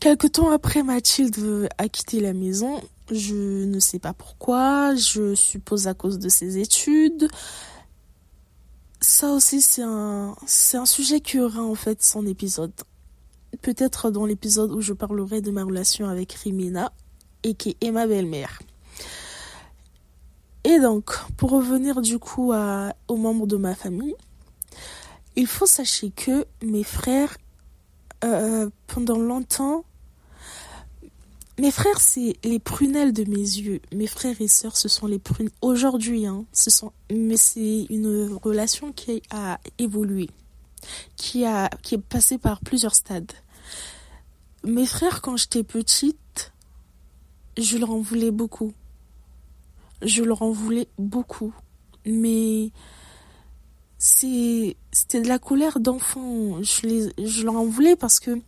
quelque 0.00 0.26
temps 0.26 0.50
après, 0.50 0.82
Mathilde 0.82 1.68
a 1.78 1.88
quitté 1.88 2.20
la 2.20 2.32
maison. 2.32 2.80
Je 3.10 3.64
ne 3.64 3.80
sais 3.80 3.98
pas 3.98 4.12
pourquoi. 4.12 4.94
Je 4.94 5.34
suppose 5.34 5.88
à 5.88 5.94
cause 5.94 6.18
de 6.18 6.28
ses 6.28 6.58
études. 6.58 7.28
Ça 9.00 9.30
aussi, 9.32 9.62
c'est 9.62 9.82
un, 9.82 10.36
c'est 10.46 10.76
un 10.76 10.86
sujet 10.86 11.20
qui 11.20 11.40
aura 11.40 11.62
en 11.62 11.74
fait 11.74 12.02
son 12.02 12.26
épisode. 12.26 12.72
Peut-être 13.62 14.10
dans 14.10 14.26
l'épisode 14.26 14.70
où 14.72 14.80
je 14.80 14.92
parlerai 14.92 15.40
de 15.40 15.50
ma 15.50 15.64
relation 15.64 16.06
avec 16.08 16.32
Rimena 16.34 16.92
et 17.42 17.54
qui 17.54 17.76
est 17.80 17.90
ma 17.90 18.06
belle-mère. 18.06 18.60
Et 20.64 20.78
donc, 20.78 21.12
pour 21.36 21.50
revenir 21.50 22.00
du 22.02 22.18
coup 22.18 22.52
à, 22.52 22.94
aux 23.08 23.16
membres 23.16 23.46
de 23.46 23.56
ma 23.56 23.74
famille, 23.74 24.14
il 25.36 25.46
faut 25.46 25.66
sachez 25.66 26.10
que 26.10 26.44
mes 26.62 26.84
frères, 26.84 27.36
euh, 28.24 28.68
pendant 28.86 29.18
longtemps, 29.18 29.84
mes 31.58 31.70
frères, 31.70 32.00
c'est 32.00 32.36
les 32.42 32.58
prunelles 32.58 33.12
de 33.12 33.24
mes 33.24 33.36
yeux. 33.36 33.80
Mes 33.92 34.06
frères 34.06 34.40
et 34.40 34.48
sœurs, 34.48 34.76
ce 34.76 34.88
sont 34.88 35.06
les 35.06 35.18
prunes. 35.18 35.50
Aujourd'hui, 35.60 36.26
hein, 36.26 36.44
ce 36.52 36.70
sont, 36.70 36.92
mais 37.10 37.36
c'est 37.36 37.86
une 37.90 38.32
relation 38.42 38.92
qui 38.92 39.22
a 39.30 39.60
évolué, 39.78 40.30
qui 41.16 41.44
a, 41.44 41.68
qui 41.82 41.96
est 41.96 41.98
passée 41.98 42.38
par 42.38 42.60
plusieurs 42.60 42.94
stades. 42.94 43.32
Mes 44.64 44.86
frères, 44.86 45.20
quand 45.20 45.36
j'étais 45.36 45.62
petite, 45.62 46.52
je 47.58 47.76
leur 47.76 47.90
en 47.90 48.00
voulais 48.00 48.30
beaucoup 48.30 48.72
je 50.02 50.22
leur 50.22 50.42
en 50.42 50.50
voulais 50.50 50.88
beaucoup. 50.98 51.54
Mais 52.06 52.70
c'était 53.98 55.20
de 55.20 55.28
la 55.28 55.38
colère 55.38 55.80
d'enfant. 55.80 56.62
Je, 56.62 57.44
leur 57.44 57.56
en 57.56 57.64
voulais 57.64 57.96
parce 57.96 58.20
que 58.20 58.40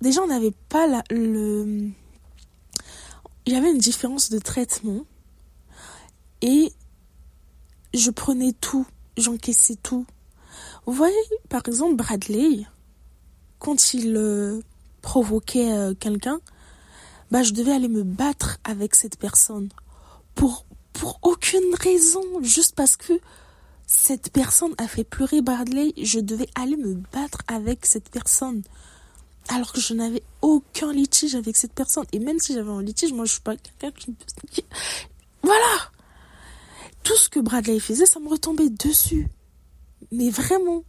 déjà 0.00 0.22
on 0.22 0.28
n'avait 0.28 0.54
pas 0.68 1.02
le... 1.10 1.90
Il 3.44 3.52
y 3.52 3.56
avait 3.56 3.70
une 3.70 3.78
différence 3.78 4.30
de 4.30 4.38
traitement 4.38 5.04
et 6.42 6.72
je 7.92 8.10
prenais 8.10 8.52
tout, 8.52 8.86
j'encaissais 9.16 9.76
tout. 9.82 10.06
Vous 10.86 10.92
voyez, 10.92 11.14
par 11.48 11.62
exemple, 11.66 11.96
Bradley, 11.96 12.66
quand 13.58 13.94
il 13.94 14.16
euh, 14.16 14.60
provoquait 15.02 15.72
euh, 15.72 15.94
quelqu'un, 15.94 16.40
bah, 17.30 17.42
je 17.42 17.52
devais 17.52 17.72
aller 17.72 17.88
me 17.88 18.04
battre 18.04 18.58
avec 18.64 18.94
cette 18.94 19.18
personne 19.18 19.68
pour, 20.34 20.66
pour 20.92 21.18
aucune 21.22 21.74
raison, 21.80 22.22
juste 22.42 22.74
parce 22.74 22.96
que 22.96 23.20
cette 23.86 24.32
personne 24.32 24.74
a 24.78 24.88
fait 24.88 25.04
pleurer 25.04 25.42
Bradley, 25.42 25.92
je 26.02 26.18
devais 26.18 26.48
aller 26.54 26.76
me 26.76 26.94
battre 27.12 27.38
avec 27.46 27.84
cette 27.84 28.08
personne. 28.08 28.62
Alors 29.48 29.72
que 29.72 29.80
je 29.80 29.92
n'avais 29.92 30.22
aucun 30.40 30.92
litige 30.92 31.34
avec 31.34 31.56
cette 31.56 31.74
personne. 31.74 32.06
Et 32.12 32.18
même 32.18 32.38
si 32.38 32.54
j'avais 32.54 32.70
un 32.70 32.82
litige, 32.82 33.12
moi 33.12 33.24
je 33.24 33.32
suis 33.32 33.42
pas 33.42 33.56
quelqu'un 33.56 33.90
qui... 34.50 34.64
Voilà 35.42 35.90
Tout 37.02 37.16
ce 37.16 37.28
que 37.28 37.40
Bradley 37.40 37.80
faisait, 37.80 38.06
ça 38.06 38.20
me 38.20 38.28
retombait 38.28 38.70
dessus. 38.70 39.28
Mais 40.10 40.30
vraiment, 40.30 40.84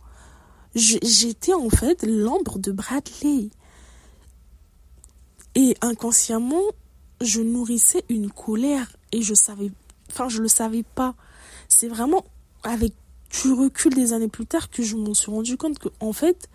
j'étais 0.76 1.54
en 1.54 1.70
fait 1.70 2.04
l'ombre 2.04 2.60
de 2.60 2.72
Bradley. 2.72 3.50
Et 5.56 5.76
inconsciemment, 5.82 6.64
je 7.22 7.42
nourrissais 7.42 8.06
une 8.10 8.32
colère 8.32 8.96
et 9.14 9.22
je 9.22 9.36
savais, 9.36 9.72
enfin, 10.12 10.28
je 10.28 10.42
le 10.42 10.50
savais 10.50 10.84
pas. 10.84 11.16
C'est 11.70 11.88
vraiment 11.88 12.26
avec 12.64 12.94
du 13.30 13.54
recul 13.54 13.94
des 13.94 14.12
années 14.12 14.28
plus 14.28 14.46
tard 14.46 14.70
que 14.70 14.84
je 14.84 14.96
m'en 14.96 15.14
suis 15.14 15.32
rendu 15.32 15.56
compte 15.56 15.80
que, 15.80 15.90
en 16.00 16.14
fait, 16.14 16.50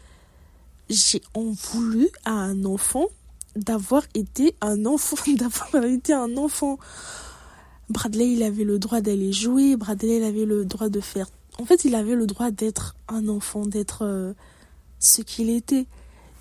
j'ai 0.90 1.22
en 1.34 1.44
voulu 1.44 2.08
à 2.24 2.32
un 2.32 2.64
enfant 2.64 3.06
d'avoir 3.54 4.02
été 4.14 4.54
un 4.60 4.84
enfant, 4.86 5.16
d'avoir 5.34 5.84
été 5.84 6.12
un 6.12 6.36
enfant. 6.36 6.78
Bradley, 7.90 8.32
il 8.32 8.42
avait 8.42 8.64
le 8.64 8.78
droit 8.78 9.00
d'aller 9.00 9.32
jouer. 9.32 9.76
Bradley, 9.76 10.18
il 10.18 10.24
avait 10.24 10.44
le 10.44 10.64
droit 10.64 10.88
de 10.88 11.00
faire. 11.00 11.28
En 11.60 11.64
fait, 11.64 11.84
il 11.84 11.94
avait 11.94 12.16
le 12.16 12.26
droit 12.26 12.50
d'être 12.50 12.96
un 13.06 13.28
enfant, 13.28 13.66
d'être 13.66 14.04
euh, 14.04 14.34
ce 14.98 15.22
qu'il 15.22 15.48
était. 15.48 15.86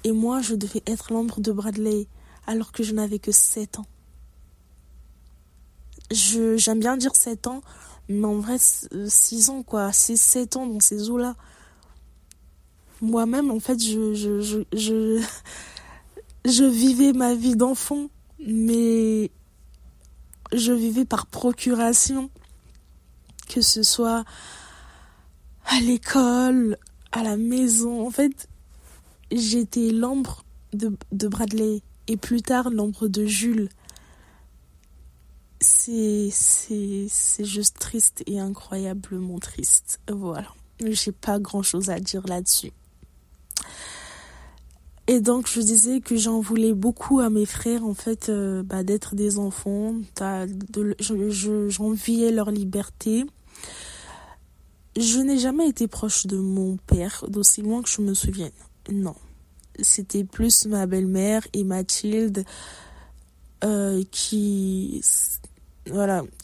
Et 0.03 0.11
moi, 0.11 0.41
je 0.41 0.55
devais 0.55 0.81
être 0.87 1.13
l'ombre 1.13 1.41
de 1.41 1.51
Bradley 1.51 2.07
alors 2.47 2.71
que 2.71 2.81
je 2.81 2.93
n'avais 2.93 3.19
que 3.19 3.31
7 3.31 3.79
ans 3.79 3.85
je 6.11 6.57
j'aime 6.57 6.79
bien 6.79 6.97
dire 6.97 7.15
7 7.15 7.47
ans, 7.47 7.61
mais 8.09 8.25
en 8.25 8.39
vrai 8.39 8.57
6 8.59 9.49
ans 9.49 9.63
quoi, 9.63 9.91
c'est 9.91 10.15
7 10.17 10.57
ans 10.57 10.67
dans 10.67 10.79
ces 10.79 11.09
eaux-là. 11.09 11.35
Moi-même 13.01 13.51
en 13.51 13.59
fait, 13.59 13.79
je 13.83 14.13
je, 14.13 14.41
je 14.41 14.59
je 14.73 15.23
je 16.45 16.63
vivais 16.63 17.13
ma 17.13 17.35
vie 17.35 17.55
d'enfant, 17.55 18.09
mais 18.39 19.31
je 20.53 20.71
vivais 20.71 21.05
par 21.05 21.27
procuration 21.27 22.29
que 23.47 23.61
ce 23.61 23.83
soit 23.83 24.25
à 25.65 25.79
l'école, 25.81 26.77
à 27.11 27.23
la 27.23 27.37
maison. 27.37 28.05
En 28.05 28.11
fait, 28.11 28.47
j'étais 29.31 29.91
l'ombre 29.91 30.43
de, 30.73 30.95
de 31.11 31.27
Bradley 31.27 31.81
et 32.07 32.17
plus 32.17 32.41
tard 32.41 32.69
l'ombre 32.69 33.07
de 33.07 33.25
Jules. 33.25 33.69
C'est, 35.59 36.29
c'est, 36.31 37.07
c'est 37.09 37.45
juste 37.45 37.79
triste 37.79 38.23
et 38.27 38.39
incroyablement 38.39 39.39
triste. 39.39 39.99
Voilà. 40.09 40.53
J'ai 40.85 41.11
pas 41.11 41.39
grand 41.39 41.63
chose 41.63 41.89
à 41.89 41.99
dire 41.99 42.25
là-dessus. 42.27 42.71
Et 45.07 45.21
donc 45.21 45.47
je 45.47 45.61
disais 45.61 46.01
que 46.01 46.17
j'en 46.17 46.41
voulais 46.41 46.73
beaucoup 46.73 47.21
à 47.21 47.29
mes 47.29 47.45
frères 47.45 47.85
en 47.85 47.93
fait 47.93 48.27
euh, 48.27 48.61
bah, 48.61 48.83
d'être 48.83 49.15
des 49.15 49.39
enfants, 49.39 49.95
je, 50.19 51.69
j'enviais 51.69 52.31
leur 52.31 52.51
liberté. 52.51 53.23
Je 54.97 55.19
n'ai 55.19 55.37
jamais 55.37 55.69
été 55.69 55.87
proche 55.87 56.27
de 56.27 56.37
mon 56.37 56.75
père 56.75 57.23
d'aussi 57.29 57.61
loin 57.61 57.81
que 57.81 57.89
je 57.89 58.01
me 58.01 58.13
souvienne. 58.13 58.51
Non, 58.91 59.15
c'était 59.79 60.25
plus 60.25 60.65
ma 60.65 60.87
belle-mère 60.87 61.47
et 61.53 61.63
Mathilde 61.63 62.43
euh, 63.63 64.03
qui 64.11 65.01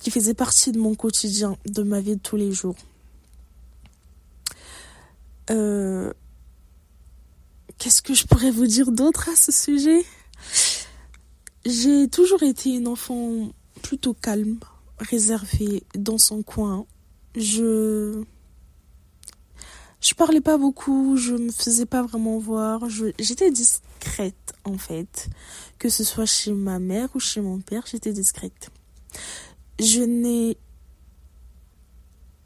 qui 0.01 0.11
faisaient 0.11 0.33
partie 0.33 0.71
de 0.71 0.79
mon 0.79 0.95
quotidien, 0.95 1.57
de 1.65 1.83
ma 1.83 1.99
vie 1.99 2.15
de 2.15 2.21
tous 2.21 2.37
les 2.37 2.51
jours. 2.51 2.75
Euh, 5.49 6.13
Qu'est-ce 7.83 8.01
que 8.01 8.13
je 8.13 8.25
pourrais 8.25 8.51
vous 8.51 8.65
dire 8.65 8.93
d'autre 8.93 9.27
à 9.29 9.35
ce 9.35 9.51
sujet? 9.51 10.05
J'ai 11.65 12.07
toujours 12.07 12.41
été 12.43 12.69
une 12.69 12.87
enfant 12.87 13.49
plutôt 13.81 14.13
calme, 14.13 14.59
réservée 14.99 15.83
dans 15.93 16.17
son 16.17 16.43
coin. 16.43 16.85
Je 17.35 18.23
je 19.99 20.13
parlais 20.13 20.39
pas 20.39 20.57
beaucoup, 20.57 21.17
je 21.17 21.33
me 21.33 21.51
faisais 21.51 21.85
pas 21.85 22.03
vraiment 22.03 22.37
voir, 22.37 22.87
j'étais 23.19 23.51
discrète 23.51 24.53
en 24.65 24.77
fait, 24.77 25.29
que 25.77 25.89
ce 25.89 26.03
soit 26.03 26.25
chez 26.25 26.53
ma 26.53 26.79
mère 26.79 27.09
ou 27.15 27.19
chez 27.19 27.41
mon 27.41 27.59
père, 27.59 27.83
j'étais 27.85 28.13
discrète. 28.13 28.69
Je 29.79 30.01
n'ai 30.01 30.57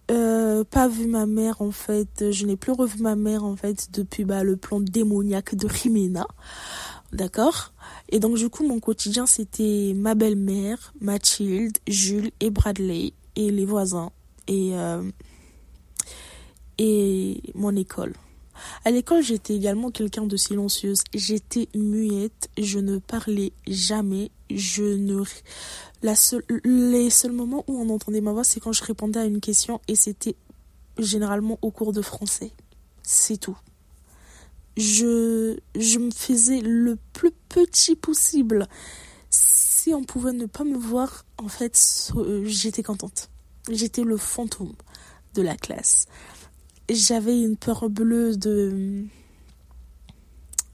euh, 0.09 0.63
pas 0.63 0.87
vu 0.87 1.07
ma 1.07 1.25
mère 1.25 1.61
en 1.61 1.71
fait, 1.71 2.31
je 2.31 2.45
n'ai 2.45 2.55
plus 2.55 2.71
revu 2.71 3.01
ma 3.01 3.15
mère 3.15 3.43
en 3.43 3.55
fait 3.55 3.89
depuis 3.91 4.23
bah, 4.23 4.43
le 4.43 4.55
plan 4.55 4.79
démoniaque 4.79 5.55
de 5.55 5.67
Rimena, 5.67 6.27
d'accord? 7.11 7.73
Et 8.09 8.19
donc 8.19 8.37
du 8.37 8.49
coup 8.49 8.65
mon 8.65 8.79
quotidien 8.79 9.25
c'était 9.25 9.93
ma 9.95 10.15
belle-mère, 10.15 10.93
Mathilde, 11.01 11.77
Jules 11.87 12.31
et 12.39 12.49
Bradley 12.49 13.13
et 13.35 13.51
les 13.51 13.65
voisins 13.65 14.11
et 14.47 14.77
euh, 14.77 15.03
et 16.77 17.41
mon 17.55 17.75
école. 17.75 18.13
À 18.85 18.91
l'école, 18.91 19.23
j'étais 19.23 19.55
également 19.55 19.91
quelqu'un 19.91 20.25
de 20.25 20.37
silencieuse. 20.37 21.03
J'étais 21.13 21.69
muette, 21.75 22.49
je 22.57 22.79
ne 22.79 22.97
parlais 22.97 23.53
jamais, 23.67 24.31
je 24.49 24.83
ne 24.83 25.23
la 26.01 26.15
seule, 26.15 26.43
les 26.63 27.09
seuls 27.09 27.31
moments 27.31 27.63
où 27.67 27.79
on 27.79 27.89
entendait 27.89 28.21
ma 28.21 28.31
voix, 28.31 28.43
c'est 28.43 28.59
quand 28.59 28.71
je 28.71 28.83
répondais 28.83 29.19
à 29.19 29.25
une 29.25 29.41
question 29.41 29.81
et 29.87 29.95
c'était 29.95 30.35
généralement 30.97 31.57
au 31.61 31.71
cours 31.71 31.93
de 31.93 32.01
français. 32.01 32.51
C'est 33.03 33.37
tout. 33.37 33.57
Je, 34.75 35.57
je 35.75 35.99
me 35.99 36.11
faisais 36.11 36.61
le 36.61 36.97
plus 37.13 37.31
petit 37.49 37.95
possible. 37.95 38.67
Si 39.29 39.93
on 39.93 40.03
pouvait 40.03 40.33
ne 40.33 40.45
pas 40.45 40.63
me 40.63 40.77
voir, 40.77 41.25
en 41.37 41.47
fait, 41.47 42.11
j'étais 42.43 42.83
contente. 42.83 43.29
J'étais 43.71 44.03
le 44.03 44.17
fantôme 44.17 44.73
de 45.33 45.41
la 45.41 45.55
classe. 45.55 46.05
J'avais 46.89 47.41
une 47.41 47.57
peur 47.57 47.89
bleue 47.89 48.37
de 48.37 49.03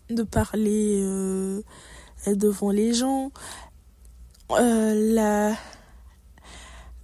de 0.10 0.24
parler 0.24 1.00
euh, 1.01 1.62
devant 2.27 2.72
les 2.72 2.94
gens. 2.94 3.32
Euh, 4.51 5.55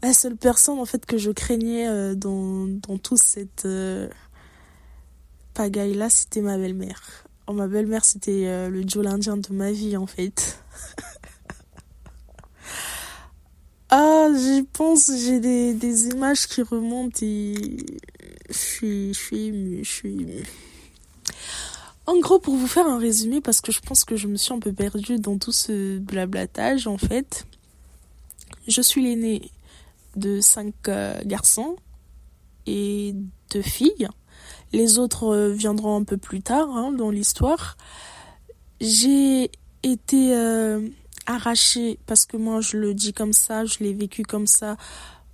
la 0.02 0.14
seule 0.14 0.38
personne 0.38 0.80
en 0.80 0.86
fait 0.86 1.06
que 1.06 1.18
je 1.18 1.32
craignais 1.32 1.88
euh, 1.88 2.16
dans 2.16 2.68
dans 2.68 2.98
toute 2.98 3.22
cette 3.22 3.66
euh, 3.66 4.08
pagaille 5.54 5.94
là 5.94 6.10
c'était 6.10 6.42
ma 6.42 6.58
belle-mère. 6.58 7.02
Oh, 7.48 7.54
ma 7.54 7.68
belle-mère 7.68 8.06
c'était 8.06 8.70
le 8.70 8.88
Joe 8.88 9.08
indien 9.08 9.38
de 9.38 9.52
ma 9.52 9.72
vie 9.72 9.98
en 9.98 10.08
fait. 10.08 10.64
Ah 13.92 14.28
j'y 14.36 14.62
pense 14.72 15.10
j'ai 15.12 15.40
des, 15.40 15.74
des 15.74 16.10
images 16.10 16.46
qui 16.48 16.62
remontent 16.62 17.18
et 17.24 17.56
je 18.50 19.12
suis 19.14 19.48
émue 19.48 19.84
je 19.84 19.90
suis 19.90 20.14
émue 20.14 20.44
en 22.10 22.18
gros, 22.18 22.40
pour 22.40 22.56
vous 22.56 22.66
faire 22.66 22.88
un 22.88 22.98
résumé, 22.98 23.40
parce 23.40 23.62
que 23.62 23.72
je 23.72 23.82
pense 23.82 24.04
que 24.04 24.16
je 24.16 24.28
me 24.28 24.36
suis 24.36 24.52
un 24.52 24.58
peu 24.58 24.74
perdue 24.74 25.20
dans 25.20 25.38
tout 25.38 25.52
ce 25.52 26.00
blablatage, 26.00 26.88
en 26.88 26.98
fait, 26.98 27.46
je 28.68 28.82
suis 28.82 29.04
l'aînée 29.04 29.52
de 30.16 30.42
cinq 30.42 30.74
euh, 30.88 31.14
garçons 31.24 31.76
et 32.66 33.14
deux 33.52 33.62
filles. 33.62 34.08
Les 34.74 34.98
autres 34.98 35.26
euh, 35.26 35.50
viendront 35.50 35.98
un 35.98 36.04
peu 36.04 36.18
plus 36.18 36.42
tard 36.42 36.76
hein, 36.76 36.92
dans 36.92 37.12
l'histoire. 37.12 37.78
J'ai 38.82 39.52
été 39.84 40.36
euh, 40.36 40.90
arrachée, 41.28 42.00
parce 42.08 42.26
que 42.26 42.38
moi 42.38 42.60
je 42.60 42.78
le 42.78 42.96
dis 42.96 43.14
comme 43.14 43.34
ça, 43.34 43.66
je 43.66 43.84
l'ai 43.84 43.94
vécu 43.94 44.24
comme 44.24 44.48
ça. 44.48 44.78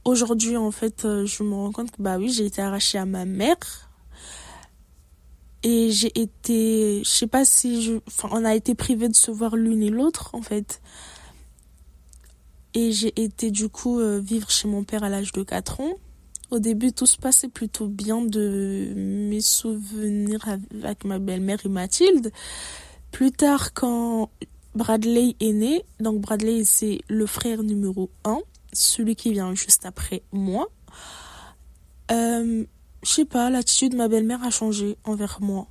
Aujourd'hui, 0.03 0.57
en 0.57 0.71
fait, 0.71 1.03
je 1.03 1.41
me 1.41 1.53
rends 1.53 1.71
compte 1.71 1.91
que 1.91 2.01
bah 2.01 2.17
oui, 2.17 2.29
j'ai 2.29 2.45
été 2.45 2.61
arrachée 2.61 2.97
à 2.97 3.05
ma 3.05 3.23
mère 3.23 3.84
et 5.65 5.89
j'ai 5.89 6.21
été 6.21 7.01
je 7.03 7.09
sais 7.09 7.27
pas 7.27 7.43
si 7.43 7.81
je 7.81 7.93
enfin 8.07 8.29
on 8.31 8.45
a 8.45 8.53
été 8.53 8.75
privés 8.75 9.09
de 9.09 9.15
se 9.15 9.31
voir 9.31 9.55
l'une 9.55 9.81
et 9.81 9.89
l'autre 9.89 10.29
en 10.33 10.41
fait. 10.43 10.79
Et 12.75 12.91
j'ai 12.91 13.19
été 13.19 13.49
du 13.49 13.67
coup 13.67 13.99
euh, 13.99 14.19
vivre 14.19 14.51
chez 14.51 14.67
mon 14.67 14.83
père 14.83 15.03
à 15.03 15.09
l'âge 15.09 15.31
de 15.31 15.41
4 15.41 15.79
ans. 15.79 15.93
Au 16.51 16.59
début 16.59 16.93
tout 16.93 17.07
se 17.07 17.17
passait 17.17 17.47
plutôt 17.47 17.87
bien 17.87 18.21
de 18.21 18.93
mes 18.95 19.41
souvenirs 19.41 20.47
avec 20.83 21.03
ma 21.03 21.17
belle-mère 21.17 21.65
et 21.65 21.69
Mathilde. 21.69 22.31
Plus 23.11 23.31
tard 23.31 23.73
quand 23.73 24.29
Bradley 24.75 25.35
est 25.39 25.53
né 25.53 25.83
donc 25.99 26.21
Bradley 26.21 26.63
c'est 26.63 26.99
le 27.07 27.25
frère 27.25 27.63
numéro 27.63 28.11
1 28.23 28.37
celui 28.71 29.15
qui 29.15 29.31
vient 29.31 29.55
juste 29.55 29.87
après 29.87 30.21
moi. 30.31 30.67
Euh, 32.11 32.65
je 33.05 33.11
sais 33.11 33.25
pas, 33.25 33.51
l'attitude 33.51 33.91
de 33.91 33.97
ma 33.97 34.07
belle-mère 34.07 34.43
a 34.43 34.49
changé 34.49 34.97
envers 35.03 35.37
moi. 35.39 35.67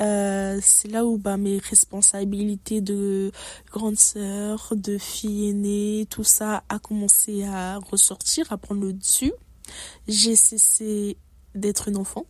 Euh, 0.00 0.60
c'est 0.62 0.86
là 0.86 1.04
où 1.04 1.18
bah, 1.18 1.36
mes 1.36 1.58
responsabilités 1.58 2.80
de 2.80 3.32
grande 3.72 3.98
sœur, 3.98 4.72
de 4.76 4.98
fille 4.98 5.48
aînée, 5.50 6.06
tout 6.08 6.22
ça 6.22 6.62
a 6.68 6.78
commencé 6.78 7.42
à 7.42 7.78
ressortir, 7.78 8.52
à 8.52 8.56
prendre 8.56 8.82
le 8.82 8.92
dessus. 8.92 9.32
J'ai 10.06 10.36
cessé 10.36 11.16
d'être 11.56 11.88
une 11.88 11.96
enfant. 11.96 12.26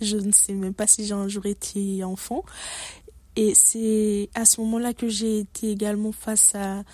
Je 0.00 0.16
ne 0.16 0.32
sais 0.32 0.54
même 0.54 0.74
pas 0.74 0.86
si 0.86 1.04
j'ai 1.04 1.12
un 1.12 1.28
jour 1.28 1.44
été 1.44 2.02
enfant. 2.04 2.42
Et 3.36 3.52
c'est 3.54 4.30
à 4.34 4.46
ce 4.46 4.62
moment-là 4.62 4.94
que 4.94 5.08
j'ai 5.08 5.40
été 5.40 5.70
également 5.70 6.12
face 6.12 6.54
à 6.54 6.84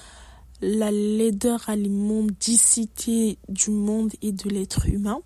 la 0.61 0.90
laideur 0.90 1.68
à 1.68 1.77
l'immondicité 1.77 3.38
du 3.49 3.70
monde 3.70 4.12
et 4.23 4.33
de 4.33 4.51
l'être 4.51 4.87
humain. 4.88 5.23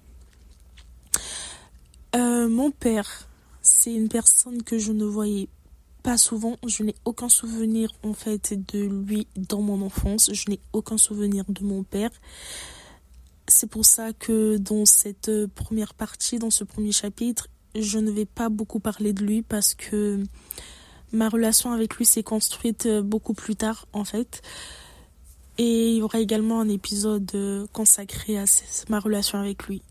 Euh, 2.15 2.49
mon 2.49 2.71
père, 2.71 3.29
c'est 3.61 3.93
une 3.93 4.09
personne 4.09 4.63
que 4.63 4.79
je 4.79 4.93
ne 4.93 5.05
voyais 5.05 5.49
pas 6.05 6.17
souvent. 6.17 6.57
Je 6.65 6.85
n'ai 6.85 6.95
aucun 7.05 7.29
souvenir 7.29 7.91
en 8.05 8.13
fait 8.13 8.55
de 8.73 8.85
lui 8.85 9.27
dans 9.37 9.63
mon 9.63 9.83
enfance. 9.83 10.33
Je 10.33 10.49
n'ai 10.49 10.61
aucun 10.73 10.97
souvenir 10.97 11.45
de 11.49 11.65
mon 11.65 11.83
père. 11.83 12.11
C'est 13.49 13.69
pour 13.69 13.85
ça 13.85 14.13
que 14.13 14.59
dans 14.59 14.87
cette 14.87 15.31
première 15.55 15.95
partie, 15.95 16.39
dans 16.39 16.51
ce 16.51 16.63
premier 16.63 16.93
chapitre, 16.93 17.49
je 17.75 17.99
ne 17.99 18.13
vais 18.13 18.27
pas 18.27 18.49
beaucoup 18.49 18.79
parler 18.79 19.13
de 19.13 19.25
lui 19.25 19.43
parce 19.43 19.75
que 19.75 20.23
ma 21.11 21.29
relation 21.29 21.73
avec 21.73 21.97
lui 21.97 22.07
s'est 22.07 22.23
construite 22.23 22.89
beaucoup 23.01 23.35
plus 23.35 23.57
tard 23.57 23.89
en 23.93 24.05
fait. 24.05 24.41
Et 25.59 25.91
il 25.91 25.97
y 25.97 26.03
aura 26.03 26.21
également 26.21 26.61
un 26.61 26.69
épisode 26.69 27.69
consacré 27.73 28.39
à 28.39 28.45
ma 28.89 29.01
relation 29.01 29.39
avec 29.39 29.67
lui. 29.67 29.83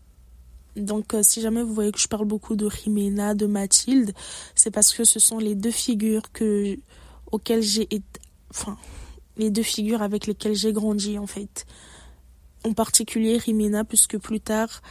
Donc, 0.76 1.14
euh, 1.14 1.22
si 1.22 1.40
jamais 1.40 1.62
vous 1.62 1.72
voyez 1.72 1.92
que 1.92 2.00
je 2.00 2.08
parle 2.08 2.26
beaucoup 2.26 2.56
de 2.56 2.68
Jimena, 2.68 3.34
de 3.34 3.46
Mathilde, 3.46 4.12
c'est 4.54 4.70
parce 4.70 4.92
que 4.92 5.04
ce 5.04 5.20
sont 5.20 5.38
les 5.38 5.54
deux 5.54 5.70
figures 5.70 6.32
que, 6.32 6.76
auxquelles 7.30 7.62
j'ai 7.62 7.88
enfin, 8.50 8.76
les 9.36 9.50
deux 9.50 9.62
figures 9.62 10.02
avec 10.02 10.26
lesquelles 10.26 10.54
j'ai 10.54 10.72
grandi, 10.72 11.18
en 11.18 11.26
fait. 11.26 11.66
En 12.64 12.72
particulier 12.72 13.38
Jimena, 13.38 13.84
puisque 13.84 14.18
plus 14.18 14.40
tard, 14.40 14.82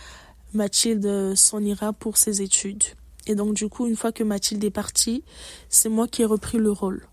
Mathilde 0.53 1.35
s'en 1.35 1.59
ira 1.61 1.91
pour 1.93 2.17
ses 2.17 2.41
études. 2.41 2.83
Et 3.25 3.35
donc, 3.35 3.53
du 3.53 3.69
coup, 3.69 3.87
une 3.87 3.95
fois 3.95 4.11
que 4.11 4.23
Mathilde 4.23 4.63
est 4.63 4.71
partie, 4.71 5.23
c'est 5.69 5.89
moi 5.89 6.07
qui 6.07 6.21
ai 6.21 6.25
repris 6.25 6.57
le 6.57 6.71
rôle. 6.71 7.07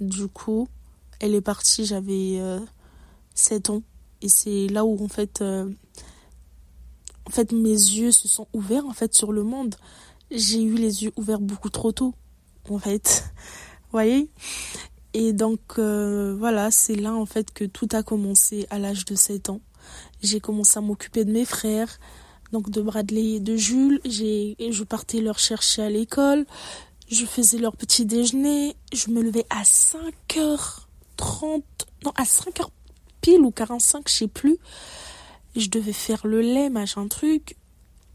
Du 0.00 0.28
coup, 0.28 0.68
elle 1.20 1.34
est 1.34 1.40
partie, 1.40 1.84
j'avais 1.84 2.38
euh, 2.38 2.60
7 3.34 3.70
ans. 3.70 3.82
Et 4.22 4.28
c'est 4.28 4.66
là 4.68 4.84
où, 4.84 5.02
en 5.04 5.08
fait, 5.08 5.40
euh, 5.42 5.70
en 7.28 7.30
fait 7.30 7.52
mes 7.52 7.68
yeux 7.68 8.10
se 8.10 8.26
sont 8.26 8.48
ouverts 8.52 8.86
en 8.86 8.94
fait 8.94 9.14
sur 9.14 9.32
le 9.32 9.42
monde 9.42 9.76
j'ai 10.30 10.62
eu 10.62 10.74
les 10.74 11.04
yeux 11.04 11.12
ouverts 11.16 11.40
beaucoup 11.40 11.70
trop 11.70 11.92
tôt, 11.92 12.14
en 12.68 12.78
fait. 12.78 13.24
Vous 13.84 13.90
voyez? 13.92 14.28
Et 15.14 15.32
donc, 15.32 15.60
euh, 15.78 16.36
voilà, 16.38 16.70
c'est 16.70 16.94
là, 16.94 17.14
en 17.14 17.24
fait, 17.24 17.50
que 17.50 17.64
tout 17.64 17.88
a 17.92 18.02
commencé 18.02 18.66
à 18.70 18.78
l'âge 18.78 19.06
de 19.06 19.14
7 19.14 19.48
ans. 19.50 19.60
J'ai 20.22 20.40
commencé 20.40 20.78
à 20.78 20.82
m'occuper 20.82 21.24
de 21.24 21.32
mes 21.32 21.46
frères, 21.46 21.98
donc 22.52 22.70
de 22.70 22.82
Bradley 22.82 23.36
et 23.36 23.40
de 23.40 23.56
Jules. 23.56 24.00
J'ai, 24.04 24.54
je 24.70 24.84
partais 24.84 25.20
leur 25.20 25.38
chercher 25.38 25.82
à 25.82 25.88
l'école. 25.88 26.44
Je 27.10 27.24
faisais 27.24 27.56
leur 27.56 27.74
petit 27.74 28.04
déjeuner. 28.04 28.76
Je 28.92 29.10
me 29.10 29.22
levais 29.22 29.46
à 29.48 29.62
5h30, 29.62 31.62
non, 32.04 32.12
à 32.16 32.24
5h 32.24 32.68
pile 33.22 33.40
ou 33.40 33.50
45, 33.50 34.06
je 34.08 34.12
sais 34.12 34.28
plus. 34.28 34.58
Je 35.56 35.68
devais 35.68 35.92
faire 35.92 36.26
le 36.26 36.40
lait, 36.40 36.70
machin 36.70 37.06
truc. 37.08 37.56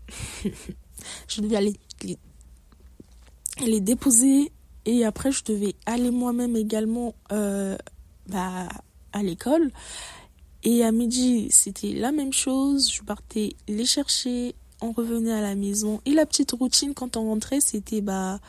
je 1.28 1.42
devais 1.42 1.56
aller 1.56 1.76
les, 3.66 3.80
déposer 3.80 4.52
et 4.86 5.06
après 5.06 5.32
je 5.32 5.44
devais 5.44 5.76
aller 5.86 6.12
moi-même 6.12 6.56
également 6.56 7.16
euh, 7.32 7.78
bah, 8.28 8.68
à 9.12 9.24
l'école. 9.24 9.72
Et 10.66 10.84
à 10.84 10.92
midi, 10.92 11.48
c'était 11.52 11.92
la 11.92 12.12
même 12.12 12.32
chose. 12.32 12.90
Je 12.90 13.02
partais 13.04 13.56
les 13.68 13.86
chercher, 13.86 14.56
on 14.82 14.94
revenait 14.94 15.34
à 15.34 15.42
la 15.42 15.56
maison. 15.56 16.02
Et 16.06 16.12
la 16.12 16.26
petite 16.26 16.52
routine 16.52 16.94
quand 16.94 17.18
on 17.18 17.28
rentrait, 17.28 17.60
c'était 17.60 18.02
bah 18.02 18.40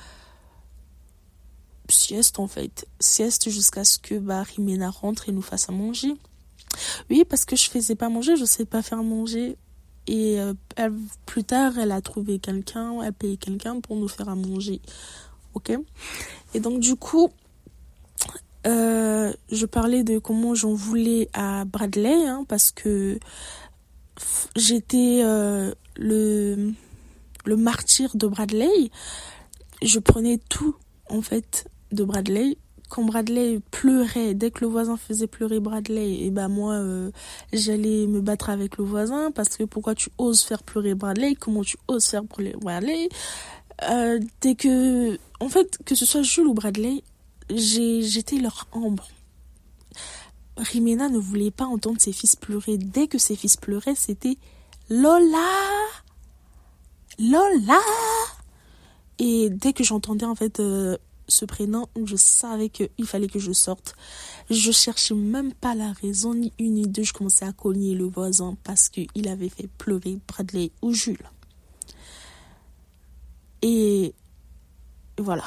sieste 1.89 2.39
en 2.39 2.47
fait. 2.47 2.87
Sieste 3.01 3.51
jusqu'à 3.51 3.85
ce 3.85 3.99
que 3.99 4.15
bah, 4.19 4.43
Rimena 4.43 4.91
rentre 4.91 5.29
et 5.29 5.33
nous 5.33 5.43
fasse 5.43 5.69
à 5.69 5.73
manger. 5.73 6.15
Oui, 7.11 7.25
parce 7.29 7.45
que 7.45 7.57
je 7.57 7.69
faisais 7.71 7.95
pas 7.95 8.09
manger, 8.09 8.37
je 8.37 8.45
sais 8.45 8.65
pas 8.65 8.83
faire 8.83 9.03
manger. 9.03 9.57
Et 10.07 10.39
euh, 10.41 10.53
plus 11.27 11.45
tard, 11.45 11.79
elle 11.79 11.93
a 11.93 12.01
trouvé 12.01 12.39
quelqu'un, 12.39 13.01
elle 13.01 13.09
a 13.09 13.13
payé 13.13 13.37
quelqu'un 13.37 13.81
pour 13.81 13.97
nous 13.97 14.09
faire 14.09 14.29
à 14.29 14.35
manger. 14.35 14.81
Ok? 15.55 15.73
Et 16.53 16.61
donc, 16.61 16.81
du 16.81 16.97
coup, 16.97 17.31
euh, 18.67 19.33
je 19.51 19.67
parlais 19.67 20.05
de 20.05 20.19
comment 20.19 20.55
j'en 20.55 20.75
voulais 20.75 21.29
à 21.33 21.65
Bradley, 21.65 22.27
hein, 22.27 22.45
parce 22.49 22.71
que 22.71 23.19
j'étais 24.57 25.23
euh, 25.25 25.73
le, 25.97 26.73
le 27.45 27.57
martyr 27.57 28.15
de 28.17 28.27
Bradley. 28.27 28.91
Je 29.83 29.99
prenais 29.99 30.39
tout, 30.49 30.77
en 31.09 31.23
fait, 31.23 31.69
de 31.93 32.05
Bradley 32.05 32.59
quand 32.95 33.03
Bradley 33.03 33.59
pleurait, 33.73 34.35
dès 34.35 34.53
que 34.53 34.61
le 34.61 34.69
voisin 34.71 34.97
faisait 34.97 35.27
pleurer 35.27 35.59
Bradley, 35.59 36.23
et 36.23 36.31
ben 36.31 36.47
moi 36.47 36.75
euh, 36.75 37.11
j'allais 37.53 38.07
me 38.07 38.21
battre 38.21 38.51
avec 38.51 38.77
le 38.79 38.85
voisin 38.85 39.33
parce 39.33 39.57
que 39.57 39.65
pourquoi 39.65 39.97
tu 39.97 40.11
oses 40.17 40.43
faire 40.43 40.63
pleurer 40.63 40.95
Bradley? 40.95 41.35
Comment 41.35 41.65
tu 41.65 41.77
oses 41.89 42.07
faire 42.07 42.25
pleurer 42.25 42.55
Bradley? 42.57 43.09
Euh, 43.91 44.21
Dès 44.41 44.55
que, 44.55 45.19
en 45.41 45.49
fait, 45.49 45.77
que 45.85 45.97
ce 45.97 46.07
soit 46.07 46.23
Jules 46.23 46.47
ou 46.47 46.55
Bradley, 46.55 47.03
j'étais 47.51 48.37
leur 48.37 48.69
ombre. 48.73 49.09
Rimena 50.57 51.09
ne 51.09 51.19
voulait 51.19 51.51
pas 51.51 51.65
entendre 51.65 52.01
ses 52.01 52.13
fils 52.13 52.37
pleurer. 52.37 52.79
Dès 52.79 53.09
que 53.09 53.19
ses 53.19 53.35
fils 53.35 53.57
pleuraient, 53.57 53.97
c'était 53.97 54.39
Lola, 54.89 55.51
Lola. 57.19 57.81
Et 59.19 59.51
dès 59.51 59.73
que 59.73 59.83
j'entendais 59.83 60.27
en 60.27 60.37
fait 60.37 60.61
euh, 60.61 60.97
ce 61.29 61.45
prénom, 61.45 61.89
je 62.05 62.17
savais 62.17 62.69
qu'il 62.69 63.07
fallait 63.07 63.29
que 63.29 63.39
je 63.39 63.53
sorte. 63.53 63.95
Je 64.51 64.73
cherchais 64.73 65.15
même 65.15 65.53
pas 65.53 65.75
la 65.75 65.93
raison, 65.93 66.35
ni 66.35 66.53
une 66.59 66.75
ni 66.75 66.87
deux. 66.87 67.03
Je 67.03 67.13
commençais 67.13 67.45
à 67.45 67.53
cogner 67.53 67.95
le 67.95 68.05
voisin 68.05 68.57
parce 68.65 68.89
qu'il 68.89 69.29
avait 69.29 69.49
fait 69.49 69.69
pleurer 69.79 70.19
Bradley 70.29 70.71
ou 70.83 70.93
Jules. 70.93 71.31
Et 73.63 74.15
voilà. 75.19 75.45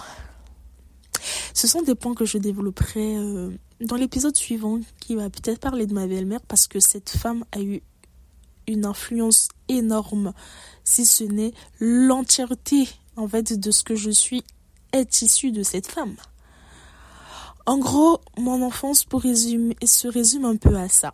Ce 1.53 1.67
sont 1.67 1.81
des 1.81 1.95
points 1.95 2.15
que 2.15 2.25
je 2.25 2.37
développerai 2.37 3.17
euh, 3.17 3.51
dans 3.81 3.95
l'épisode 3.95 4.35
suivant 4.35 4.79
qui 4.99 5.15
va 5.15 5.29
peut-être 5.29 5.59
parler 5.59 5.85
de 5.85 5.93
ma 5.93 6.07
belle-mère 6.07 6.41
parce 6.47 6.67
que 6.67 6.79
cette 6.79 7.09
femme 7.09 7.45
a 7.51 7.61
eu 7.61 7.81
une 8.67 8.85
influence 8.85 9.49
énorme, 9.69 10.33
si 10.83 11.05
ce 11.05 11.23
n'est 11.23 11.53
l'entièreté 11.79 12.87
en 13.15 13.27
fait 13.27 13.59
de 13.59 13.71
ce 13.71 13.83
que 13.83 13.95
je 13.95 14.11
suis 14.11 14.43
issue 15.01 15.51
de 15.51 15.63
cette 15.63 15.87
femme. 15.87 16.15
En 17.65 17.79
gros, 17.79 18.21
mon 18.37 18.61
enfance 18.61 19.05
se 19.05 20.07
résume 20.07 20.45
un 20.45 20.55
peu 20.55 20.75
à 20.77 20.87
ça. 20.87 21.13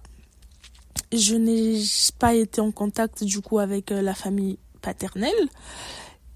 Je 1.11 1.35
n'ai 1.35 1.81
pas 2.19 2.35
été 2.35 2.61
en 2.61 2.71
contact 2.71 3.23
du 3.23 3.41
coup 3.41 3.57
avec 3.59 3.91
euh, 3.91 4.01
la 4.01 4.13
famille 4.13 4.59
paternelle. 4.81 5.49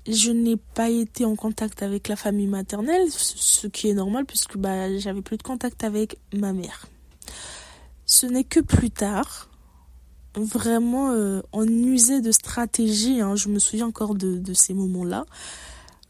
Je 0.07 0.31
n'ai 0.31 0.57
pas 0.57 0.89
été 0.89 1.25
en 1.25 1.35
contact 1.35 1.83
avec 1.83 2.07
la 2.07 2.15
famille 2.15 2.47
maternelle, 2.47 3.07
ce 3.11 3.67
qui 3.67 3.89
est 3.89 3.93
normal 3.93 4.25
puisque 4.25 4.57
bah, 4.57 4.97
j'avais 4.97 5.21
plus 5.21 5.37
de 5.37 5.43
contact 5.43 5.83
avec 5.83 6.17
ma 6.33 6.53
mère. 6.53 6.87
Ce 8.05 8.25
n'est 8.25 8.43
que 8.43 8.59
plus 8.59 8.89
tard, 8.89 9.49
vraiment, 10.35 11.11
euh, 11.11 11.41
on 11.53 11.67
usait 11.67 12.21
de 12.21 12.31
stratégie. 12.31 13.21
Hein, 13.21 13.35
je 13.35 13.49
me 13.49 13.59
souviens 13.59 13.87
encore 13.87 14.15
de, 14.15 14.37
de 14.37 14.53
ces 14.53 14.73
moments-là 14.73 15.25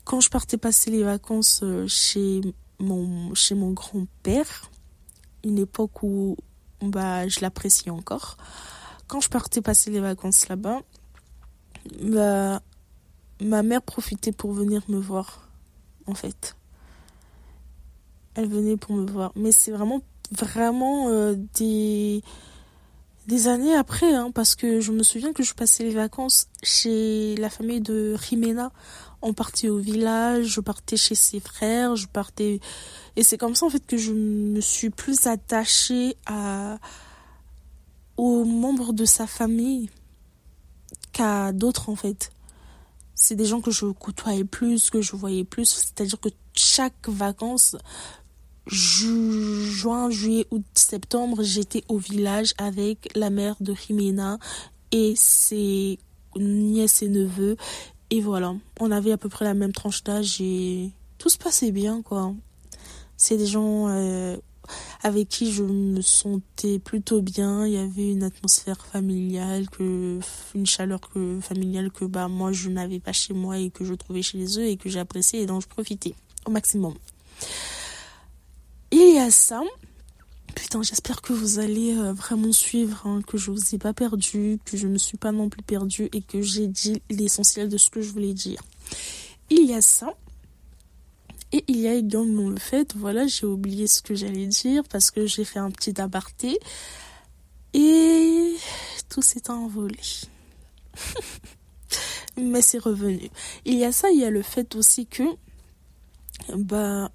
quand 0.07 0.21
je 0.21 0.29
partais 0.29 0.57
passer 0.57 0.89
les 0.89 1.03
vacances 1.03 1.59
euh, 1.63 1.85
chez 1.85 2.39
mon, 2.79 3.35
chez 3.35 3.55
mon 3.55 3.71
grand-père, 3.71 4.71
une 5.43 5.59
époque 5.59 6.01
où 6.01 6.37
bah, 6.81 7.27
je 7.27 7.41
l'apprécie 7.41 7.89
encore, 7.89 8.37
quand 9.07 9.19
je 9.19 9.27
partais 9.27 9.61
passer 9.61 9.91
les 9.91 9.99
vacances 9.99 10.47
là-bas, 10.47 10.79
bah, 12.01 12.61
ma 13.41 13.63
mère 13.63 13.81
profitait 13.81 14.31
pour 14.31 14.53
venir 14.53 14.81
me 14.87 14.97
voir, 14.97 15.49
en 16.05 16.13
fait. 16.13 16.55
Elle 18.35 18.47
venait 18.47 18.77
pour 18.77 18.95
me 18.95 19.05
voir. 19.11 19.33
Mais 19.35 19.51
c'est 19.51 19.71
vraiment, 19.71 20.01
vraiment 20.31 21.09
euh, 21.09 21.35
des, 21.55 22.23
des 23.27 23.49
années 23.49 23.75
après, 23.75 24.13
hein, 24.13 24.31
parce 24.33 24.55
que 24.55 24.79
je 24.79 24.93
me 24.93 25.03
souviens 25.03 25.33
que 25.33 25.43
je 25.43 25.53
passais 25.53 25.83
les 25.83 25.93
vacances 25.93 26.47
chez 26.63 27.35
la 27.35 27.49
famille 27.49 27.81
de 27.81 28.15
Jimena 28.15 28.71
on 29.21 29.33
partait 29.33 29.69
au 29.69 29.77
village, 29.77 30.45
je 30.45 30.61
partais 30.61 30.97
chez 30.97 31.15
ses 31.15 31.39
frères, 31.39 31.95
je 31.95 32.07
partais 32.07 32.59
et 33.15 33.23
c'est 33.23 33.37
comme 33.37 33.55
ça 33.55 33.65
en 33.65 33.69
fait 33.69 33.85
que 33.85 33.97
je 33.97 34.11
me 34.13 34.61
suis 34.61 34.89
plus 34.89 35.27
attachée 35.27 36.15
à 36.25 36.77
aux 38.15 38.45
membres 38.45 38.93
de 38.93 39.05
sa 39.05 39.27
famille 39.27 39.89
qu'à 41.11 41.51
d'autres 41.51 41.89
en 41.89 41.95
fait. 41.95 42.31
C'est 43.15 43.35
des 43.35 43.45
gens 43.45 43.61
que 43.61 43.71
je 43.71 43.87
côtoyais 43.87 44.43
plus, 44.43 44.91
que 44.91 45.01
je 45.01 45.15
voyais 45.15 45.43
plus, 45.43 45.65
c'est-à-dire 45.65 46.19
que 46.19 46.29
chaque 46.53 47.09
vacances 47.09 47.75
juin, 48.67 50.09
juillet, 50.09 50.45
août, 50.51 50.65
septembre, 50.75 51.41
j'étais 51.41 51.83
au 51.87 51.97
village 51.97 52.53
avec 52.57 53.09
la 53.15 53.29
mère 53.29 53.55
de 53.59 53.73
Jimena 53.73 54.37
et 54.91 55.13
ses 55.15 55.99
nièces 56.35 57.01
et 57.01 57.09
neveux 57.09 57.57
et 58.09 58.21
voilà, 58.21 58.55
on 58.79 58.91
avait 58.91 59.11
à 59.11 59.17
peu 59.17 59.29
près 59.29 59.45
la 59.45 59.53
même 59.53 59.73
tranche 59.73 60.03
d'âge 60.03 60.39
et 60.39 60.91
tout 61.17 61.29
se 61.29 61.37
passait 61.37 61.71
bien, 61.71 62.01
quoi. 62.01 62.33
C'est 63.17 63.37
des 63.37 63.47
gens 63.47 63.87
euh, 63.89 64.37
avec 65.03 65.27
qui 65.27 65.51
je 65.51 65.63
me 65.63 66.01
sentais 66.01 66.79
plutôt 66.79 67.21
bien. 67.21 67.65
Il 67.65 67.73
y 67.73 67.77
avait 67.77 68.11
une 68.11 68.23
atmosphère 68.23 68.85
familiale, 68.85 69.69
que, 69.69 70.19
une 70.55 70.65
chaleur 70.65 71.01
que, 71.01 71.39
familiale 71.41 71.91
que 71.91 72.05
bah, 72.05 72.27
moi 72.27 72.51
je 72.51 72.69
n'avais 72.69 72.99
pas 72.99 73.13
chez 73.13 73.33
moi 73.33 73.57
et 73.59 73.69
que 73.71 73.83
je 73.83 73.93
trouvais 73.93 74.21
chez 74.21 74.45
eux 74.59 74.65
et 74.65 74.77
que 74.77 74.89
j'appréciais 74.89 75.41
et 75.41 75.45
dont 75.45 75.59
je 75.59 75.67
profitais 75.67 76.15
au 76.45 76.51
maximum. 76.51 76.93
Il 78.91 79.15
y 79.15 79.19
a 79.19 79.29
ça, 79.31 79.63
Putain, 80.57 80.81
j'espère 80.81 81.21
que 81.21 81.33
vous 81.33 81.59
allez 81.59 81.95
euh, 81.95 82.13
vraiment 82.13 82.51
suivre, 82.51 83.05
hein, 83.05 83.21
que 83.27 83.37
je 83.37 83.51
vous 83.51 83.75
ai 83.75 83.77
pas 83.77 83.93
perdu, 83.93 84.57
que 84.65 84.75
je 84.75 84.87
ne 84.87 84.97
suis 84.97 85.15
pas 85.15 85.31
non 85.31 85.49
plus 85.49 85.61
perdue 85.61 86.09
et 86.13 86.23
que 86.23 86.41
j'ai 86.41 86.65
dit 86.65 86.99
l'essentiel 87.11 87.69
de 87.69 87.77
ce 87.77 87.91
que 87.91 88.01
je 88.01 88.09
voulais 88.11 88.33
dire. 88.33 88.59
Il 89.51 89.65
y 89.67 89.75
a 89.75 89.81
ça. 89.81 90.15
Et 91.51 91.63
il 91.67 91.77
y 91.77 91.87
a 91.87 91.93
également 91.93 92.49
le 92.49 92.57
fait, 92.57 92.95
voilà, 92.95 93.27
j'ai 93.27 93.45
oublié 93.45 93.85
ce 93.85 94.01
que 94.01 94.15
j'allais 94.15 94.47
dire 94.47 94.81
parce 94.89 95.11
que 95.11 95.27
j'ai 95.27 95.45
fait 95.45 95.59
un 95.59 95.69
petit 95.69 96.01
aparté. 96.01 96.59
Et 97.75 98.55
tout 99.09 99.21
s'est 99.21 99.51
envolé. 99.51 99.99
Mais 102.41 102.63
c'est 102.63 102.79
revenu. 102.79 103.29
Il 103.63 103.75
y 103.75 103.85
a 103.85 103.91
ça, 103.91 104.09
il 104.09 104.19
y 104.19 104.25
a 104.25 104.31
le 104.31 104.41
fait 104.41 104.73
aussi 104.73 105.05
que, 105.05 105.23
bah, 106.55 107.11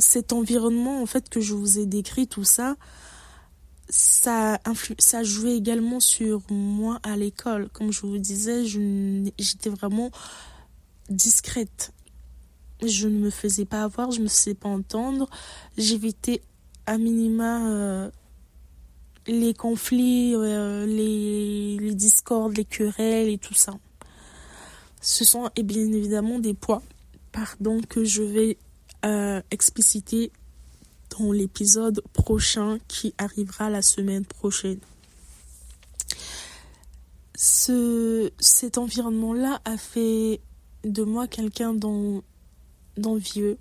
cet 0.00 0.32
environnement 0.32 1.02
en 1.02 1.06
fait 1.06 1.28
que 1.28 1.40
je 1.40 1.54
vous 1.54 1.78
ai 1.78 1.86
décrit, 1.86 2.26
tout 2.26 2.44
ça, 2.44 2.76
ça, 3.88 4.58
ça 4.98 5.22
jouait 5.22 5.56
également 5.56 6.00
sur 6.00 6.42
moi 6.50 7.00
à 7.02 7.16
l'école. 7.16 7.68
Comme 7.70 7.92
je 7.92 8.02
vous 8.02 8.18
disais, 8.18 8.64
j'étais 8.64 9.70
vraiment 9.70 10.10
discrète. 11.08 11.92
Je 12.84 13.08
ne 13.08 13.18
me 13.18 13.30
faisais 13.30 13.64
pas 13.64 13.82
avoir, 13.82 14.10
je 14.10 14.18
ne 14.18 14.24
me 14.24 14.28
faisais 14.28 14.54
pas 14.54 14.68
entendre. 14.68 15.28
J'évitais 15.76 16.40
à 16.86 16.98
minima 16.98 17.68
euh, 17.68 18.10
les 19.26 19.54
conflits, 19.54 20.34
euh, 20.34 20.86
les, 20.86 21.76
les 21.78 21.94
discordes, 21.94 22.56
les 22.56 22.64
querelles 22.64 23.28
et 23.28 23.38
tout 23.38 23.54
ça. 23.54 23.74
Ce 25.02 25.24
sont 25.24 25.50
et 25.56 25.62
bien 25.62 25.92
évidemment 25.92 26.38
des 26.38 26.54
poids, 26.54 26.82
pardon, 27.32 27.80
que 27.88 28.04
je 28.04 28.22
vais 28.22 28.58
euh, 29.04 29.40
expliciter 29.50 30.32
dans 31.18 31.32
l'épisode 31.32 32.02
prochain 32.12 32.78
qui 32.88 33.14
arrivera 33.18 33.70
la 33.70 33.82
semaine 33.82 34.24
prochaine. 34.24 34.78
Ce, 37.34 38.30
cet 38.38 38.78
environnement-là 38.78 39.60
a 39.64 39.76
fait 39.76 40.40
de 40.84 41.02
moi 41.02 41.26
quelqu'un 41.26 41.74
d'envieux. 42.96 43.58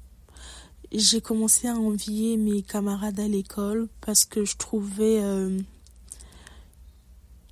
J'ai 0.92 1.22
commencé 1.22 1.68
à 1.68 1.76
envier 1.76 2.36
mes 2.38 2.62
camarades 2.62 3.20
à 3.20 3.28
l'école 3.28 3.88
parce 4.02 4.26
que 4.26 4.44
je 4.44 4.58
trouvais 4.58 5.22
euh, 5.22 5.60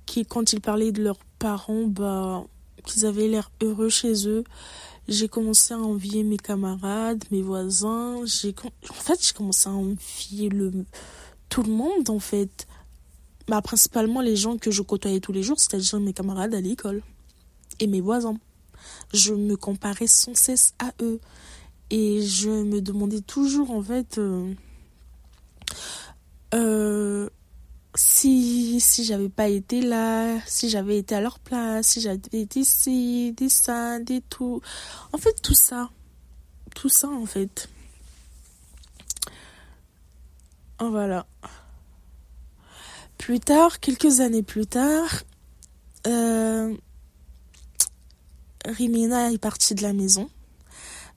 qu'ils, 0.06 0.26
quand 0.26 0.52
ils 0.52 0.60
parlaient 0.60 0.92
de 0.92 1.02
leurs 1.02 1.24
parents, 1.38 1.86
bah, 1.86 2.44
qu'ils 2.84 3.06
avaient 3.06 3.28
l'air 3.28 3.50
heureux 3.62 3.88
chez 3.88 4.28
eux. 4.28 4.44
J'ai 5.08 5.26
commencé 5.26 5.72
à 5.72 5.78
envier 5.78 6.22
mes 6.22 6.36
camarades, 6.36 7.24
mes 7.30 7.40
voisins. 7.40 8.20
J'ai, 8.26 8.54
en 8.90 8.92
fait, 8.92 9.26
j'ai 9.26 9.32
commencé 9.32 9.68
à 9.68 9.72
envier 9.72 10.50
le, 10.50 10.84
tout 11.48 11.62
le 11.62 11.72
monde, 11.72 12.10
en 12.10 12.18
fait. 12.18 12.66
Bah, 13.48 13.62
principalement 13.62 14.20
les 14.20 14.36
gens 14.36 14.58
que 14.58 14.70
je 14.70 14.82
côtoyais 14.82 15.20
tous 15.20 15.32
les 15.32 15.42
jours, 15.42 15.58
c'est-à-dire 15.58 15.98
mes 16.00 16.12
camarades 16.12 16.54
à 16.54 16.60
l'école 16.60 17.02
et 17.80 17.86
mes 17.86 18.02
voisins. 18.02 18.38
Je 19.14 19.32
me 19.32 19.56
comparais 19.56 20.06
sans 20.06 20.34
cesse 20.34 20.74
à 20.78 20.92
eux. 21.00 21.20
Et 21.88 22.20
je 22.20 22.50
me 22.50 22.82
demandais 22.82 23.22
toujours, 23.22 23.70
en 23.70 23.82
fait, 23.82 24.18
euh, 24.18 24.52
euh, 26.54 27.30
si, 27.94 28.80
si 28.80 29.04
j'avais 29.04 29.28
pas 29.28 29.48
été 29.48 29.80
là, 29.80 30.38
si 30.46 30.68
j'avais 30.68 30.98
été 30.98 31.14
à 31.14 31.20
leur 31.20 31.38
place, 31.38 31.88
si 31.88 32.00
j'avais 32.00 32.18
été 32.32 32.60
ici, 32.60 33.32
des 33.32 33.48
ça, 33.48 33.98
des 33.98 34.20
tout. 34.20 34.60
En 35.12 35.18
fait, 35.18 35.40
tout 35.42 35.54
ça. 35.54 35.90
Tout 36.74 36.88
ça, 36.88 37.08
en 37.08 37.26
fait. 37.26 37.68
Voilà. 40.80 41.26
Plus 43.16 43.40
tard, 43.40 43.80
quelques 43.80 44.20
années 44.20 44.44
plus 44.44 44.66
tard, 44.66 45.22
euh, 46.06 46.74
Rimena 48.64 49.32
est 49.32 49.38
partie 49.38 49.74
de 49.74 49.82
la 49.82 49.92
maison. 49.92 50.30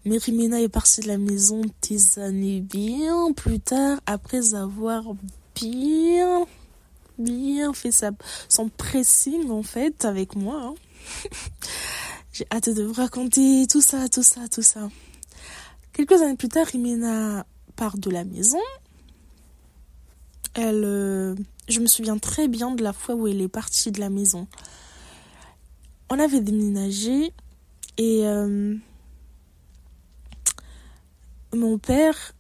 Mais 0.03 0.17
Rimena 0.17 0.59
est 0.59 0.69
partie 0.69 1.01
de 1.01 1.07
la 1.07 1.19
maison 1.19 1.61
des 1.87 2.17
années 2.17 2.61
bien 2.61 3.31
plus 3.33 3.59
tard, 3.59 3.99
après 4.07 4.55
avoir 4.55 5.03
bien, 5.53 6.47
bien 7.21 7.73
fait 7.73 7.91
sa, 7.91 8.11
son 8.49 8.69
pressing 8.69 9.49
en 9.49 9.63
fait 9.63 10.05
avec 10.05 10.35
moi. 10.35 10.61
Hein. 10.61 10.73
J'ai 12.33 12.45
hâte 12.51 12.69
de 12.69 12.83
vous 12.83 12.93
raconter 12.93 13.67
tout 13.67 13.81
ça, 13.81 14.07
tout 14.09 14.23
ça, 14.23 14.47
tout 14.47 14.61
ça. 14.61 14.89
Quelques 15.93 16.21
années 16.21 16.37
plus 16.37 16.49
tard, 16.49 16.67
Rimena 16.67 17.45
part 17.75 17.97
de 17.97 18.09
la 18.09 18.23
maison. 18.23 18.61
Elle, 20.53 20.83
euh, 20.83 21.35
je 21.67 21.79
me 21.79 21.87
souviens 21.87 22.17
très 22.17 22.47
bien 22.47 22.71
de 22.71 22.83
la 22.83 22.93
fois 22.93 23.15
où 23.15 23.27
elle 23.27 23.41
est 23.41 23.47
partie 23.47 23.91
de 23.91 23.99
la 23.99 24.09
maison 24.09 24.47
on 26.11 26.19
avait 26.19 26.41
déménagé 26.41 27.31
et 27.97 28.27
euh, 28.27 28.75
mon 31.53 31.77
père 31.77 32.33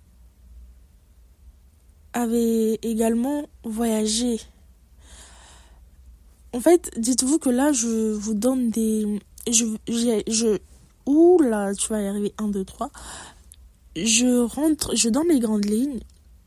avait 2.11 2.79
également 2.81 3.45
voyagé. 3.63 4.41
En 6.53 6.59
fait, 6.59 6.91
dites-vous 6.97 7.39
que 7.39 7.49
là, 7.49 7.71
je 7.71 8.11
vous 8.11 8.33
donne 8.33 8.69
des... 8.69 9.19
Je... 9.47 10.57
Ouh 11.05 11.41
là, 11.41 11.73
tu 11.73 11.87
vas 11.89 12.01
y 12.01 12.07
arriver. 12.07 12.33
1, 12.37 12.49
2, 12.49 12.65
3. 12.65 12.91
Je 13.95 14.43
rentre, 14.43 14.95
je 14.95 15.09
donne 15.09 15.29
les 15.29 15.39
grandes 15.39 15.65
lignes. 15.65 15.99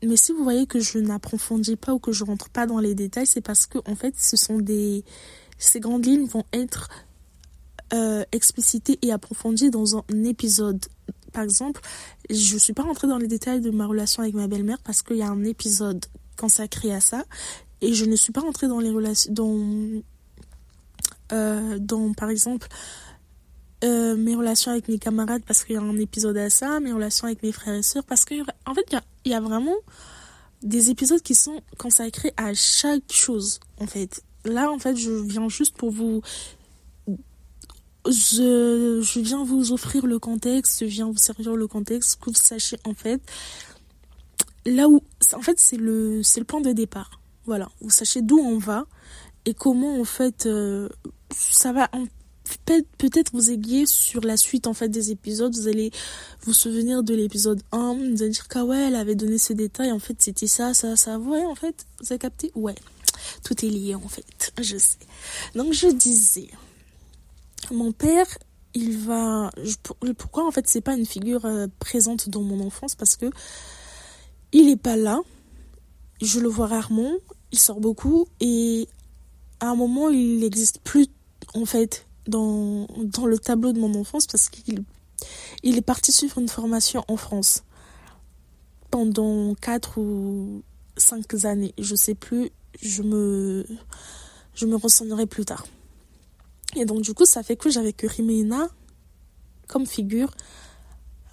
Mais 0.03 0.17
si 0.17 0.31
vous 0.31 0.43
voyez 0.43 0.67
que 0.67 0.79
je 0.79 0.99
n'approfondis 0.99 1.75
pas 1.75 1.93
ou 1.93 1.99
que 1.99 2.11
je 2.11 2.23
rentre 2.23 2.49
pas 2.49 2.67
dans 2.67 2.79
les 2.79 2.93
détails, 2.93 3.25
c'est 3.25 3.41
parce 3.41 3.65
que, 3.65 3.79
en 3.85 3.95
fait, 3.95 4.13
ce 4.17 4.37
sont 4.37 4.59
des... 4.59 5.03
Ces 5.57 5.79
grandes 5.79 6.05
lignes 6.05 6.27
vont 6.27 6.43
être 6.53 6.89
euh, 7.93 8.23
explicité 8.31 8.99
et 9.01 9.11
approfondie 9.11 9.69
dans 9.69 9.97
un 9.97 10.23
épisode. 10.23 10.85
Par 11.33 11.43
exemple, 11.43 11.81
je 12.29 12.55
ne 12.55 12.59
suis 12.59 12.73
pas 12.73 12.83
rentrée 12.83 13.07
dans 13.07 13.17
les 13.17 13.27
détails 13.27 13.61
de 13.61 13.71
ma 13.71 13.87
relation 13.87 14.21
avec 14.23 14.35
ma 14.35 14.47
belle-mère 14.47 14.79
parce 14.83 15.01
qu'il 15.01 15.17
y 15.17 15.21
a 15.21 15.29
un 15.29 15.43
épisode 15.43 16.05
consacré 16.37 16.93
à 16.93 16.99
ça. 16.99 17.23
Et 17.85 17.93
je 17.93 18.05
ne 18.05 18.15
suis 18.15 18.33
pas 18.33 18.41
rentrée 18.41 18.67
dans 18.67 18.79
les 18.79 18.89
relations. 18.89 19.31
Dans, 19.31 20.01
euh, 21.31 21.77
dans 21.79 22.13
par 22.13 22.29
exemple, 22.29 22.67
euh, 23.83 24.15
mes 24.15 24.35
relations 24.35 24.71
avec 24.71 24.87
mes 24.87 24.97
camarades 24.97 25.43
parce 25.45 25.63
qu'il 25.63 25.75
y 25.75 25.77
a 25.77 25.81
un 25.81 25.97
épisode 25.97 26.37
à 26.37 26.49
ça, 26.49 26.79
mes 26.79 26.91
relations 26.91 27.27
avec 27.27 27.43
mes 27.43 27.51
frères 27.51 27.75
et 27.75 27.83
sœurs 27.83 28.03
parce 28.03 28.25
qu'en 28.25 28.43
en 28.65 28.73
fait, 28.73 28.85
il 28.91 29.29
y, 29.29 29.29
y 29.29 29.33
a, 29.33 29.39
vraiment 29.39 29.75
des 30.63 30.89
épisodes 30.89 31.21
qui 31.21 31.35
sont 31.35 31.61
consacrés 31.77 32.33
à 32.37 32.53
chaque 32.53 33.11
chose, 33.11 33.59
en 33.79 33.85
fait. 33.85 34.23
Là, 34.45 34.71
en 34.71 34.79
fait, 34.79 34.95
je 34.95 35.11
viens 35.11 35.49
juste 35.49 35.77
pour 35.77 35.91
vous 35.91 36.21
je, 38.07 39.01
je 39.01 39.19
viens 39.19 39.43
vous 39.43 39.71
offrir 39.73 40.05
le 40.05 40.19
contexte, 40.19 40.81
je 40.81 40.85
viens 40.85 41.07
vous 41.07 41.17
servir 41.17 41.55
le 41.55 41.67
contexte, 41.67 42.19
que 42.19 42.29
vous 42.29 42.35
sachiez 42.35 42.77
en 42.83 42.93
fait 42.93 43.21
là 44.65 44.87
où 44.87 45.01
en 45.33 45.41
fait 45.41 45.59
c'est 45.59 45.77
le 45.77 46.23
c'est 46.23 46.39
le 46.39 46.45
point 46.45 46.61
de 46.61 46.71
départ. 46.71 47.19
Voilà, 47.45 47.69
vous 47.81 47.89
sachez 47.89 48.21
d'où 48.21 48.39
on 48.39 48.57
va 48.57 48.85
et 49.45 49.53
comment 49.53 49.99
en 49.99 50.05
fait 50.05 50.45
euh, 50.45 50.89
ça 51.29 51.71
va 51.71 51.89
peut-être 52.65 53.31
vous 53.33 53.51
aiguiller 53.51 53.85
sur 53.85 54.21
la 54.21 54.37
suite 54.37 54.67
en 54.67 54.73
fait 54.73 54.89
des 54.89 55.11
épisodes, 55.11 55.55
vous 55.55 55.67
allez 55.67 55.91
vous 56.41 56.53
souvenir 56.53 57.03
de 57.03 57.13
l'épisode 57.13 57.61
1, 57.71 57.93
vous 57.93 58.21
allez 58.23 58.29
dire 58.29 58.47
qu'ah 58.47 58.65
ouais, 58.65 58.87
elle 58.87 58.95
avait 58.95 59.15
donné 59.15 59.37
ce 59.37 59.53
détail, 59.53 59.91
en 59.91 59.99
fait 59.99 60.21
c'était 60.21 60.47
ça, 60.47 60.73
ça, 60.73 60.95
ça, 60.95 61.19
ouais 61.19 61.45
en 61.45 61.55
fait, 61.55 61.85
vous 61.99 62.11
avez 62.11 62.19
capté? 62.19 62.51
Ouais, 62.55 62.75
tout 63.43 63.65
est 63.65 63.69
lié 63.69 63.95
en 63.95 64.07
fait, 64.07 64.53
je 64.61 64.77
sais. 64.77 64.97
Donc 65.53 65.73
je 65.73 65.87
disais, 65.87 66.49
mon 67.71 67.91
père, 67.91 68.27
il 68.73 68.97
va. 68.97 69.51
pourquoi 70.17 70.45
en 70.47 70.51
fait 70.51 70.67
c'est 70.67 70.81
pas 70.81 70.95
une 70.95 71.05
figure 71.05 71.45
euh, 71.45 71.67
présente 71.79 72.29
dans 72.29 72.41
mon 72.41 72.65
enfance? 72.65 72.95
Parce 72.95 73.15
que 73.15 73.29
il 74.51 74.69
est 74.69 74.81
pas 74.81 74.97
là. 74.97 75.19
Je 76.21 76.39
le 76.39 76.47
vois 76.47 76.67
rarement. 76.67 77.13
Il 77.55 77.59
sort 77.59 77.79
beaucoup 77.79 78.27
et 78.41 78.89
à 79.61 79.67
un 79.67 79.75
moment 79.75 80.09
il 80.09 80.39
n'existe 80.39 80.79
plus 80.79 81.07
en 81.53 81.63
fait 81.63 82.05
dans, 82.27 82.85
dans 82.97 83.25
le 83.25 83.39
tableau 83.39 83.71
de 83.71 83.79
mon 83.79 83.97
enfance 83.97 84.27
parce 84.27 84.49
qu'il 84.49 84.83
il 85.63 85.77
est 85.77 85.81
parti 85.81 86.11
suivre 86.11 86.37
une 86.37 86.49
formation 86.49 87.05
en 87.07 87.15
France 87.15 87.63
pendant 88.91 89.55
4 89.55 90.01
ou 90.01 90.63
5 90.97 91.45
années. 91.45 91.73
Je 91.77 91.95
sais 91.95 92.13
plus. 92.13 92.49
Je 92.81 93.03
me 93.03 93.65
je 94.53 94.65
me 94.65 94.75
renseignerai 94.75 95.25
plus 95.25 95.45
tard. 95.45 95.65
Et 96.75 96.83
donc, 96.83 97.03
du 97.03 97.13
coup, 97.13 97.25
ça 97.25 97.41
fait 97.41 97.55
que 97.55 97.69
j'avais 97.69 97.93
que 97.93 98.05
Rimena 98.05 98.67
comme 99.69 99.85
figure 99.85 100.29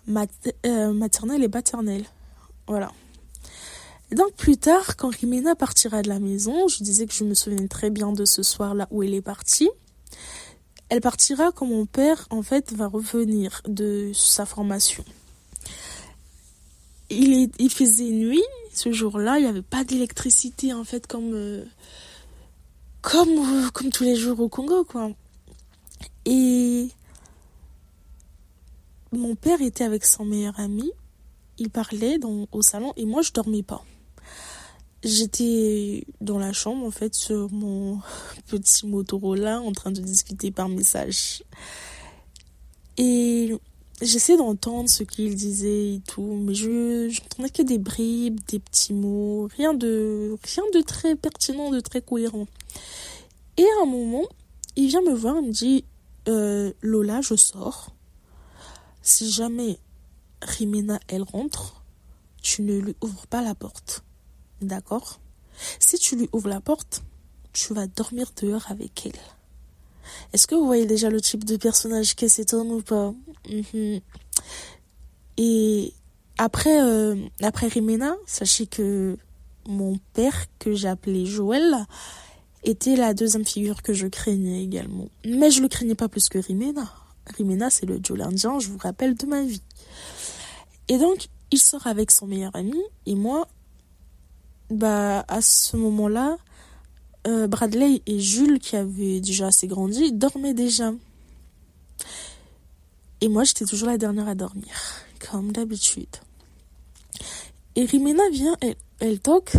euh, 0.09 0.93
maternelle 0.93 1.43
et 1.43 1.49
paternelle. 1.49 2.05
Voilà. 2.69 2.93
Donc, 4.13 4.35
plus 4.35 4.59
tard, 4.59 4.97
quand 4.97 5.09
Rimena 5.09 5.55
partira 5.55 6.03
de 6.03 6.09
la 6.09 6.21
maison, 6.21 6.69
je 6.69 6.83
disais 6.83 7.07
que 7.07 7.15
je 7.15 7.25
me 7.25 7.35
souviens 7.35 7.67
très 7.67 7.89
bien 7.89 8.13
de 8.13 8.27
ce 8.27 8.43
soir-là 8.43 8.87
où 8.91 9.03
elle 9.03 9.15
est 9.15 9.23
partie. 9.23 9.71
Elle 10.91 11.01
partira 11.01 11.51
quand 11.53 11.67
mon 11.67 11.87
père, 11.87 12.27
en 12.31 12.43
fait, 12.43 12.75
va 12.75 12.87
revenir 12.87 13.63
de 13.67 14.13
sa 14.15 14.45
formation. 14.45 15.05
Il, 17.09 17.71
faisait 17.71 18.11
nuit 18.11 18.45
ce 18.73 18.93
jour-là, 18.93 19.39
il 19.39 19.43
n'y 19.43 19.49
avait 19.49 19.63
pas 19.63 19.85
d'électricité, 19.85 20.75
en 20.75 20.85
fait, 20.85 21.07
comme, 21.07 21.33
euh, 21.33 21.65
comme, 23.01 23.71
comme 23.73 23.91
tous 23.91 24.05
les 24.05 24.17
jours 24.17 24.41
au 24.41 24.49
Congo, 24.49 24.85
quoi. 24.85 25.11
Et 26.27 26.89
mon 29.13 29.35
père 29.35 29.61
était 29.63 29.85
avec 29.85 30.05
son 30.05 30.25
meilleur 30.25 30.59
ami. 30.61 30.91
Il 31.59 31.71
parlait 31.71 32.19
dans, 32.19 32.47
au 32.53 32.63
salon 32.63 32.93
et 32.97 33.05
moi 33.05 33.23
je 33.23 33.33
dormais 33.33 33.63
pas. 33.63 33.85
J'étais 35.05 36.07
dans 36.21 36.39
la 36.39 36.53
chambre 36.53 36.87
en 36.87 36.93
fait 36.93 37.15
sur 37.15 37.51
mon 37.51 38.01
petit 38.47 38.87
Motorola 38.87 39.61
en 39.61 39.73
train 39.73 39.91
de 39.91 40.01
discuter 40.01 40.53
par 40.53 40.69
message. 40.69 41.43
Et 42.99 43.53
j'essayais 44.01 44.39
d'entendre 44.39 44.89
ce 44.89 45.03
qu'il 45.03 45.35
disait 45.35 45.95
et 45.95 46.01
tout, 46.07 46.39
mais 46.41 46.55
je 46.55 47.09
n'entendais 47.09 47.51
que 47.51 47.63
des 47.63 47.79
bribes, 47.79 48.41
des 48.47 48.61
petits 48.61 48.93
mots, 48.93 49.49
rien 49.57 49.75
de 49.75 50.37
rien 50.55 50.65
de 50.73 50.81
très 50.83 51.17
pertinent, 51.17 51.71
de 51.71 51.81
très 51.81 52.01
cohérent. 52.01 52.47
Et 53.57 53.65
à 53.65 53.83
un 53.83 53.87
moment, 53.87 54.29
il 54.77 54.87
vient 54.87 55.03
me 55.03 55.15
voir, 55.15 55.37
il 55.41 55.49
me 55.49 55.53
dit 55.53 55.85
euh, 56.29 56.73
Lola, 56.81 57.21
je 57.23 57.35
sors. 57.35 57.93
Si 59.03 59.31
jamais 59.33 59.81
Rimena, 60.43 61.01
elle 61.09 61.23
rentre, 61.23 61.83
tu 62.41 62.63
ne 62.63 62.79
lui 62.79 62.95
ouvres 63.01 63.27
pas 63.27 63.43
la 63.43 63.57
porte. 63.57 64.05
D'accord 64.63 65.21
Si 65.79 65.99
tu 65.99 66.17
lui 66.17 66.29
ouvres 66.33 66.49
la 66.49 66.61
porte, 66.61 67.03
tu 67.53 67.75
vas 67.75 67.87
dormir 67.87 68.31
dehors 68.41 68.71
avec 68.71 69.07
elle. 69.07 69.21
Est-ce 70.33 70.47
que 70.47 70.55
vous 70.55 70.67
voyez 70.67 70.87
déjà 70.87 71.11
le 71.11 71.21
type 71.21 71.45
de 71.45 71.57
personnage 71.57 72.15
qu'est 72.15 72.29
cet 72.29 72.55
homme 72.55 72.71
ou 72.71 72.83
pas? 72.83 73.13
Mhm. 73.49 74.01
Et 75.39 75.93
après, 76.39 76.83
euh, 76.83 77.17
après 77.41 77.69
Rimena, 77.69 78.15
sachez 78.27 78.67
que 78.67 79.17
mon 79.67 79.99
père, 80.13 80.47
que 80.59 80.75
j'appelais 80.75 81.27
Joël, 81.27 81.87
était 82.65 82.97
la 82.97 83.15
deuxième 83.15 83.45
figure 83.45 83.83
que 83.83 83.93
je 83.93 84.07
craignais 84.07 84.63
également. 84.63 85.09
Mais 85.25 85.51
je 85.51 85.63
le 85.63 85.69
craignais 85.69 85.95
pas 85.95 86.09
plus 86.09 86.29
que 86.29 86.39
Rimena. 86.39 86.93
Rimena, 87.37 87.71
c'est 87.71 87.87
le 87.87 88.01
Joel 88.03 88.23
indien, 88.23 88.59
je 88.59 88.69
vous 88.69 88.79
rappelle, 88.79 89.15
de 89.15 89.27
ma 89.27 89.43
vie. 89.43 89.63
Et 90.89 90.99
donc, 90.99 91.29
il 91.51 91.59
sort 91.59 91.87
avec 91.87 92.11
son 92.11 92.27
meilleur 92.27 92.55
ami, 92.55 92.81
et 93.07 93.15
moi, 93.15 93.47
bah, 94.73 95.25
à 95.29 95.41
ce 95.41 95.77
moment-là, 95.77 96.37
euh, 97.27 97.47
Bradley 97.47 98.03
et 98.07 98.19
Jules, 98.19 98.59
qui 98.59 98.77
avaient 98.77 99.21
déjà 99.21 99.49
assez 99.49 99.67
grandi, 99.67 100.13
dormaient 100.13 100.55
déjà. 100.55 100.93
Et 103.21 103.29
moi, 103.29 103.45
j'étais 103.45 103.65
toujours 103.65 103.89
la 103.89 103.99
dernière 103.99 104.29
à 104.29 104.35
dormir, 104.35 104.75
comme 105.31 105.53
d'habitude. 105.53 106.17
Et 107.77 107.85
Rimena 107.85 108.29
vient, 108.31 108.57
elle, 108.61 108.75
elle 108.99 109.21
toque, 109.21 109.57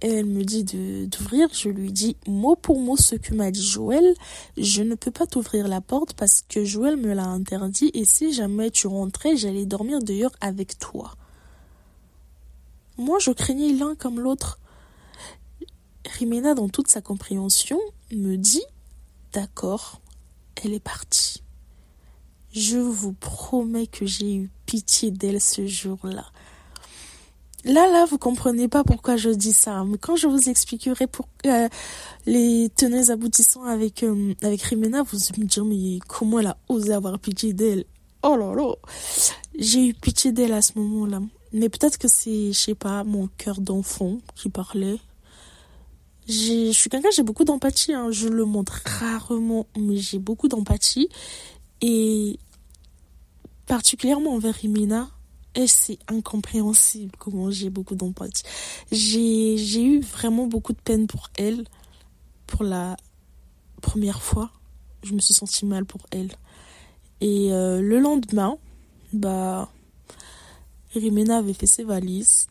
elle 0.00 0.26
me 0.26 0.44
dit 0.44 0.64
d'ouvrir. 0.64 1.48
Je 1.52 1.68
lui 1.68 1.90
dis 1.90 2.16
mot 2.26 2.56
pour 2.56 2.80
mot 2.80 2.96
ce 2.96 3.16
que 3.16 3.34
m'a 3.34 3.50
dit 3.50 3.66
Joël. 3.66 4.14
Je 4.56 4.82
ne 4.82 4.94
peux 4.94 5.10
pas 5.10 5.26
t'ouvrir 5.26 5.66
la 5.66 5.80
porte 5.80 6.14
parce 6.14 6.42
que 6.48 6.64
Joël 6.64 6.96
me 6.96 7.12
l'a 7.14 7.26
interdit, 7.26 7.90
et 7.94 8.04
si 8.04 8.32
jamais 8.32 8.70
tu 8.70 8.86
rentrais, 8.86 9.36
j'allais 9.36 9.66
dormir 9.66 10.00
dehors 10.00 10.34
avec 10.40 10.78
toi. 10.78 11.14
Moi, 12.96 13.18
je 13.18 13.30
craignais 13.30 13.72
l'un 13.72 13.94
comme 13.94 14.20
l'autre. 14.20 14.58
Rimena, 16.18 16.54
dans 16.54 16.68
toute 16.68 16.88
sa 16.88 17.00
compréhension, 17.00 17.78
me 18.12 18.36
dit 18.36 18.64
D'accord, 19.32 20.00
elle 20.62 20.74
est 20.74 20.80
partie. 20.80 21.42
Je 22.52 22.78
vous 22.78 23.12
promets 23.12 23.88
que 23.88 24.06
j'ai 24.06 24.36
eu 24.36 24.50
pitié 24.64 25.10
d'elle 25.10 25.40
ce 25.40 25.66
jour-là. 25.66 26.26
Là, 27.64 27.90
là, 27.90 28.04
vous 28.04 28.18
comprenez 28.18 28.68
pas 28.68 28.84
pourquoi 28.84 29.16
je 29.16 29.30
dis 29.30 29.54
ça. 29.54 29.84
Mais 29.84 29.96
quand 29.96 30.16
je 30.16 30.26
vous 30.26 30.48
expliquerai 30.48 31.06
pour 31.06 31.28
euh, 31.46 31.68
les 32.26 32.70
tenants 32.76 33.08
aboutissants 33.08 33.64
avec 33.64 34.02
euh, 34.02 34.34
avec 34.42 34.62
Rimena, 34.62 35.02
vous 35.02 35.16
me 35.38 35.44
direz 35.46 35.66
mais 35.66 35.98
comment 36.06 36.40
elle 36.40 36.48
a 36.48 36.56
osé 36.68 36.92
avoir 36.92 37.18
pitié 37.18 37.54
d'elle? 37.54 37.86
Oh 38.22 38.36
là 38.36 38.54
là, 38.54 38.74
j'ai 39.58 39.88
eu 39.88 39.94
pitié 39.94 40.30
d'elle 40.30 40.52
à 40.52 40.62
ce 40.62 40.78
moment-là. 40.78 41.20
Mais 41.54 41.70
peut-être 41.70 41.96
que 41.96 42.08
c'est, 42.08 42.52
je 42.52 42.58
sais 42.58 42.74
pas, 42.74 43.02
mon 43.04 43.28
cœur 43.38 43.60
d'enfant 43.60 44.18
qui 44.34 44.50
parlait 44.50 44.98
je 46.26 46.72
suis 46.72 46.88
quelqu'un, 46.88 47.10
j'ai 47.14 47.22
beaucoup 47.22 47.44
d'empathie, 47.44 47.92
hein. 47.92 48.10
je 48.10 48.28
le 48.28 48.44
montre 48.44 48.80
rarement, 48.86 49.66
mais 49.78 49.96
j'ai 49.96 50.18
beaucoup 50.18 50.48
d'empathie. 50.48 51.08
Et 51.82 52.38
particulièrement 53.66 54.34
envers 54.34 54.54
Rimina, 54.54 55.10
et 55.54 55.66
c'est 55.66 55.98
incompréhensible 56.08 57.12
comment 57.18 57.50
j'ai 57.50 57.70
beaucoup 57.70 57.94
d'empathie. 57.94 58.42
J'ai, 58.90 59.56
j'ai 59.58 59.84
eu 59.84 60.00
vraiment 60.00 60.46
beaucoup 60.46 60.72
de 60.72 60.80
peine 60.80 61.06
pour 61.06 61.28
elle, 61.36 61.64
pour 62.46 62.64
la 62.64 62.96
première 63.82 64.22
fois. 64.22 64.50
Je 65.02 65.12
me 65.12 65.20
suis 65.20 65.34
sentie 65.34 65.66
mal 65.66 65.84
pour 65.84 66.00
elle. 66.10 66.32
Et 67.20 67.52
euh, 67.52 67.80
le 67.82 68.00
lendemain, 68.00 68.56
bah, 69.12 69.70
Rimina 70.98 71.38
avait 71.38 71.54
fait 71.54 71.66
ses 71.66 71.84
valises 71.84 72.46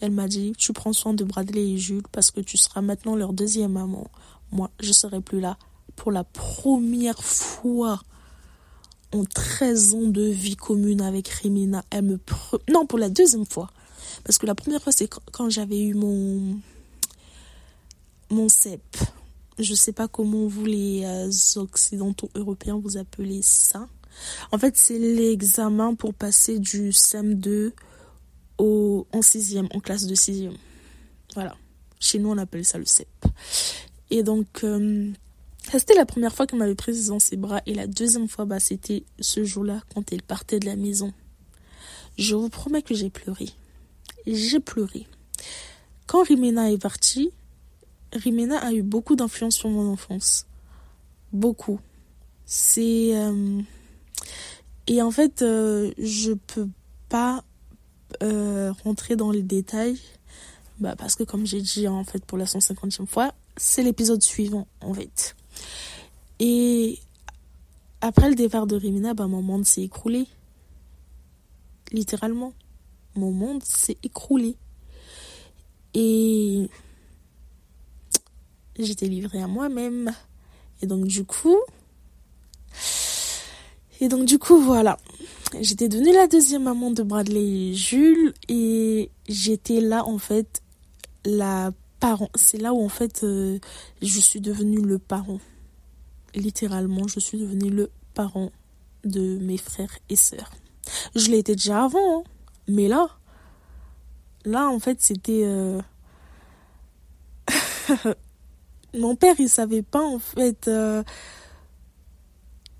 elle 0.00 0.12
m'a 0.12 0.28
dit, 0.28 0.52
tu 0.56 0.72
prends 0.72 0.94
soin 0.94 1.12
de 1.12 1.24
Bradley 1.24 1.72
et 1.72 1.78
Jules 1.78 2.02
parce 2.10 2.30
que 2.30 2.40
tu 2.40 2.56
seras 2.56 2.80
maintenant 2.80 3.16
leur 3.16 3.34
deuxième 3.34 3.72
maman. 3.72 4.10
Moi, 4.50 4.70
je 4.80 4.92
serai 4.92 5.20
plus 5.20 5.40
là. 5.40 5.58
Pour 5.94 6.10
la 6.10 6.24
première 6.24 7.22
fois 7.22 8.00
en 9.12 9.24
13 9.24 9.94
ans 9.94 10.06
de 10.06 10.22
vie 10.22 10.56
commune 10.56 11.02
avec 11.02 11.28
Rimina, 11.28 11.84
elle 11.90 12.02
me... 12.02 12.18
Non, 12.70 12.86
pour 12.86 12.98
la 12.98 13.10
deuxième 13.10 13.44
fois. 13.44 13.70
Parce 14.24 14.38
que 14.38 14.46
la 14.46 14.54
première 14.54 14.82
fois, 14.82 14.92
c'est 14.92 15.08
quand 15.32 15.50
j'avais 15.50 15.80
eu 15.80 15.94
mon... 15.94 16.58
Mon 18.30 18.48
CEP. 18.48 18.96
Je 19.58 19.74
sais 19.74 19.92
pas 19.92 20.08
comment 20.08 20.46
vous 20.46 20.64
les 20.64 21.02
euh, 21.04 21.30
occidentaux 21.56 22.30
européens 22.34 22.80
vous 22.82 22.96
appelez 22.96 23.40
ça. 23.42 23.88
En 24.52 24.58
fait, 24.58 24.76
c'est 24.76 24.98
l'examen 24.98 25.94
pour 25.94 26.14
passer 26.14 26.58
du 26.58 26.90
SEM2 26.90 27.72
en 28.58 29.22
sixième, 29.22 29.68
en 29.74 29.80
classe 29.80 30.06
de 30.06 30.14
sixième. 30.14 30.56
Voilà. 31.34 31.56
Chez 31.98 32.18
nous, 32.18 32.30
on 32.30 32.38
appelle 32.38 32.64
ça 32.64 32.78
le 32.78 32.84
CEP. 32.84 33.08
Et 34.10 34.22
donc, 34.22 34.64
euh, 34.64 35.10
c'était 35.70 35.94
la 35.94 36.06
première 36.06 36.34
fois 36.34 36.46
qu'elle 36.46 36.58
m'avait 36.58 36.74
prise 36.74 37.08
dans 37.08 37.18
ses 37.18 37.36
bras. 37.36 37.60
Et 37.66 37.74
la 37.74 37.86
deuxième 37.86 38.28
fois, 38.28 38.44
bah, 38.44 38.60
c'était 38.60 39.04
ce 39.20 39.44
jour-là, 39.44 39.82
quand 39.94 40.12
elle 40.12 40.22
partait 40.22 40.58
de 40.58 40.66
la 40.66 40.76
maison. 40.76 41.12
Je 42.18 42.34
vous 42.34 42.48
promets 42.48 42.82
que 42.82 42.94
j'ai 42.94 43.10
pleuré. 43.10 43.50
J'ai 44.26 44.60
pleuré. 44.60 45.06
Quand 46.06 46.22
Rimena 46.24 46.70
est 46.72 46.78
partie, 46.78 47.30
Rimena 48.12 48.58
a 48.58 48.72
eu 48.72 48.82
beaucoup 48.82 49.16
d'influence 49.16 49.56
sur 49.56 49.68
mon 49.68 49.92
enfance. 49.92 50.46
Beaucoup. 51.32 51.80
C'est... 52.44 53.12
Euh, 53.14 53.60
et 54.86 55.02
en 55.02 55.10
fait, 55.10 55.42
euh, 55.42 55.92
je 55.98 56.32
peux 56.32 56.68
pas 57.08 57.44
euh, 58.22 58.72
rentrer 58.84 59.16
dans 59.16 59.30
les 59.30 59.42
détails 59.42 59.98
bah, 60.78 60.96
parce 60.96 61.14
que 61.14 61.22
comme 61.22 61.46
j'ai 61.46 61.60
dit 61.60 61.86
en 61.86 62.04
fait 62.04 62.24
pour 62.24 62.38
la 62.38 62.44
150e 62.44 63.06
fois, 63.06 63.34
c'est 63.56 63.82
l'épisode 63.82 64.22
suivant 64.22 64.66
en 64.80 64.94
fait. 64.94 65.36
Et 66.38 66.98
après 68.00 68.30
le 68.30 68.34
départ 68.34 68.66
de 68.66 68.76
Rimina, 68.76 69.14
bah, 69.14 69.26
mon 69.26 69.42
monde 69.42 69.66
s'est 69.66 69.82
écroulé. 69.82 70.26
Littéralement. 71.92 72.54
Mon 73.14 73.30
monde 73.30 73.62
s'est 73.62 73.98
écroulé. 74.02 74.56
Et 75.92 76.70
j'étais 78.78 79.06
livrée 79.06 79.42
à 79.42 79.46
moi-même. 79.46 80.12
Et 80.82 80.86
donc 80.86 81.06
du 81.06 81.24
coup... 81.24 81.58
Et 84.00 84.08
donc 84.08 84.24
du 84.24 84.38
coup 84.38 84.60
voilà 84.60 84.96
j'étais 85.58 85.88
devenue 85.88 86.12
la 86.12 86.26
deuxième 86.26 86.64
maman 86.64 86.90
de 86.90 87.02
Bradley 87.02 87.70
et 87.70 87.74
Jules 87.74 88.34
et 88.48 89.10
j'étais 89.28 89.80
là 89.80 90.04
en 90.04 90.18
fait 90.18 90.62
la 91.24 91.72
parent. 91.98 92.30
C'est 92.34 92.58
là 92.58 92.72
où 92.72 92.84
en 92.84 92.88
fait 92.88 93.24
euh, 93.24 93.58
je 94.00 94.20
suis 94.20 94.40
devenue 94.40 94.80
le 94.80 94.98
parent. 94.98 95.40
Littéralement, 96.34 97.08
je 97.08 97.18
suis 97.18 97.38
devenue 97.38 97.70
le 97.70 97.90
parent 98.14 98.52
de 99.04 99.38
mes 99.38 99.56
frères 99.56 99.98
et 100.08 100.16
sœurs. 100.16 100.52
Je 101.14 101.30
été 101.32 101.54
déjà 101.54 101.84
avant, 101.84 102.20
hein. 102.20 102.22
mais 102.68 102.88
là, 102.88 103.08
là 104.44 104.68
en 104.68 104.78
fait 104.78 105.00
c'était 105.00 105.42
euh, 105.44 105.80
mon 108.94 109.16
père 109.16 109.34
il 109.38 109.48
savait 109.48 109.82
pas 109.82 110.02
en 110.02 110.18
fait. 110.18 110.68
Euh, 110.68 111.02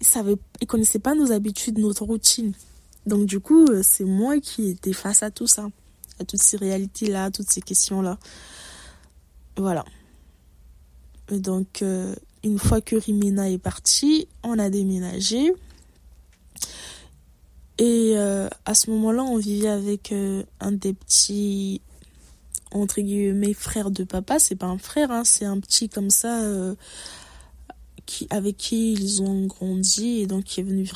savait, 0.01 0.37
il 0.61 0.67
connaissait 0.67 0.99
pas 0.99 1.15
nos 1.15 1.33
habitudes, 1.33 1.79
notre 1.79 2.05
routine. 2.05 2.53
Donc 3.07 3.27
du 3.27 3.41
coup, 3.41 3.67
euh, 3.67 3.83
c'est 3.83 4.05
moi 4.05 4.39
qui 4.41 4.71
étais 4.71 4.93
face 4.93 5.23
à 5.23 5.31
tout 5.31 5.47
ça, 5.47 5.69
à 6.19 6.25
toutes 6.25 6.43
ces 6.43 6.57
réalités-là, 6.57 7.31
toutes 7.31 7.51
ces 7.51 7.61
questions-là. 7.61 8.19
Voilà. 9.57 9.85
Et 11.31 11.39
donc, 11.39 11.83
euh, 11.83 12.15
une 12.45 12.59
fois 12.59 12.81
que 12.81 12.97
Rimina 12.97 13.51
est 13.51 13.59
partie, 13.59 14.29
on 14.43 14.59
a 14.59 14.71
déménagé. 14.71 15.53
Et 17.79 18.13
euh, 18.17 18.49
à 18.67 18.75
ce 18.75 18.91
moment-là, 18.91 19.23
on 19.23 19.39
vivait 19.39 19.69
avec 19.69 20.13
un 20.13 20.73
des 20.73 20.93
petits, 20.93 21.81
entre 22.73 23.01
guillemets, 23.01 23.55
frères 23.55 23.91
de 23.91 24.05
papa. 24.05 24.39
C'est 24.39 24.57
pas 24.57 24.67
un 24.67 24.79
frère, 24.79 25.11
hein, 25.11 25.25
c'est 25.25 25.47
un 25.47 25.59
petit 25.61 25.89
comme 25.89 26.11
ça, 26.11 26.43
avec 28.31 28.57
qui 28.57 28.93
ils 28.93 29.23
ont 29.23 29.47
grandi 29.47 30.21
et 30.21 30.27
donc 30.27 30.45
qui 30.45 30.61
est 30.61 30.63
venu 30.63 30.89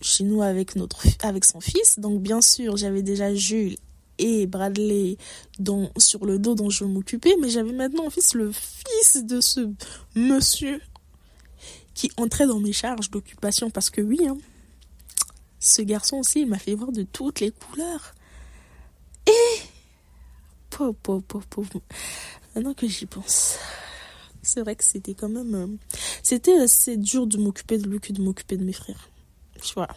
chez 0.00 0.24
nous 0.24 0.42
avec, 0.42 0.76
notre, 0.76 1.02
son 1.44 1.60
fils. 1.60 1.98
Donc 1.98 2.22
bien 2.22 2.40
sûr, 2.40 2.76
j'avais 2.76 3.02
déjà 3.02 3.34
Jules 3.34 3.76
et 4.18 4.46
Bradley 4.46 5.16
dont, 5.58 5.90
sur 5.98 6.24
le 6.24 6.38
dos 6.38 6.54
dont 6.54 6.70
je 6.70 6.84
m'occupais, 6.84 7.34
mais 7.40 7.48
j'avais 7.48 7.72
maintenant 7.72 8.06
en 8.06 8.10
fils 8.10 8.34
le 8.34 8.50
fils 8.52 9.24
de 9.24 9.40
ce 9.40 9.68
monsieur 10.14 10.80
qui 11.94 12.10
entrait 12.16 12.46
dans 12.46 12.60
mes 12.60 12.72
charges 12.72 13.10
d'occupation 13.10 13.70
parce 13.70 13.90
que 13.90 14.00
oui, 14.00 14.20
hein, 14.26 14.36
ce 15.60 15.82
garçon 15.82 16.18
aussi, 16.18 16.42
il 16.42 16.46
m'a 16.46 16.58
fait 16.58 16.74
voir 16.74 16.92
de 16.92 17.02
toutes 17.02 17.40
les 17.40 17.50
couleurs. 17.50 18.14
Et... 19.26 19.62
Pauvre, 20.70 20.94
pauvre, 21.02 21.46
pauvre, 21.48 21.80
Maintenant 22.54 22.74
que 22.74 22.86
j'y 22.86 23.06
pense 23.06 23.56
c'est 24.46 24.60
vrai 24.60 24.76
que 24.76 24.84
c'était 24.84 25.14
quand 25.14 25.28
même. 25.28 25.54
Euh, 25.54 25.66
c'était 26.22 26.58
assez 26.58 26.96
dur 26.96 27.26
de 27.26 27.38
m'occuper 27.38 27.78
de 27.78 27.88
lui 27.88 28.00
que 28.00 28.12
de 28.12 28.22
m'occuper 28.22 28.56
de 28.56 28.64
mes 28.64 28.72
frères. 28.72 29.08
Voilà. 29.74 29.94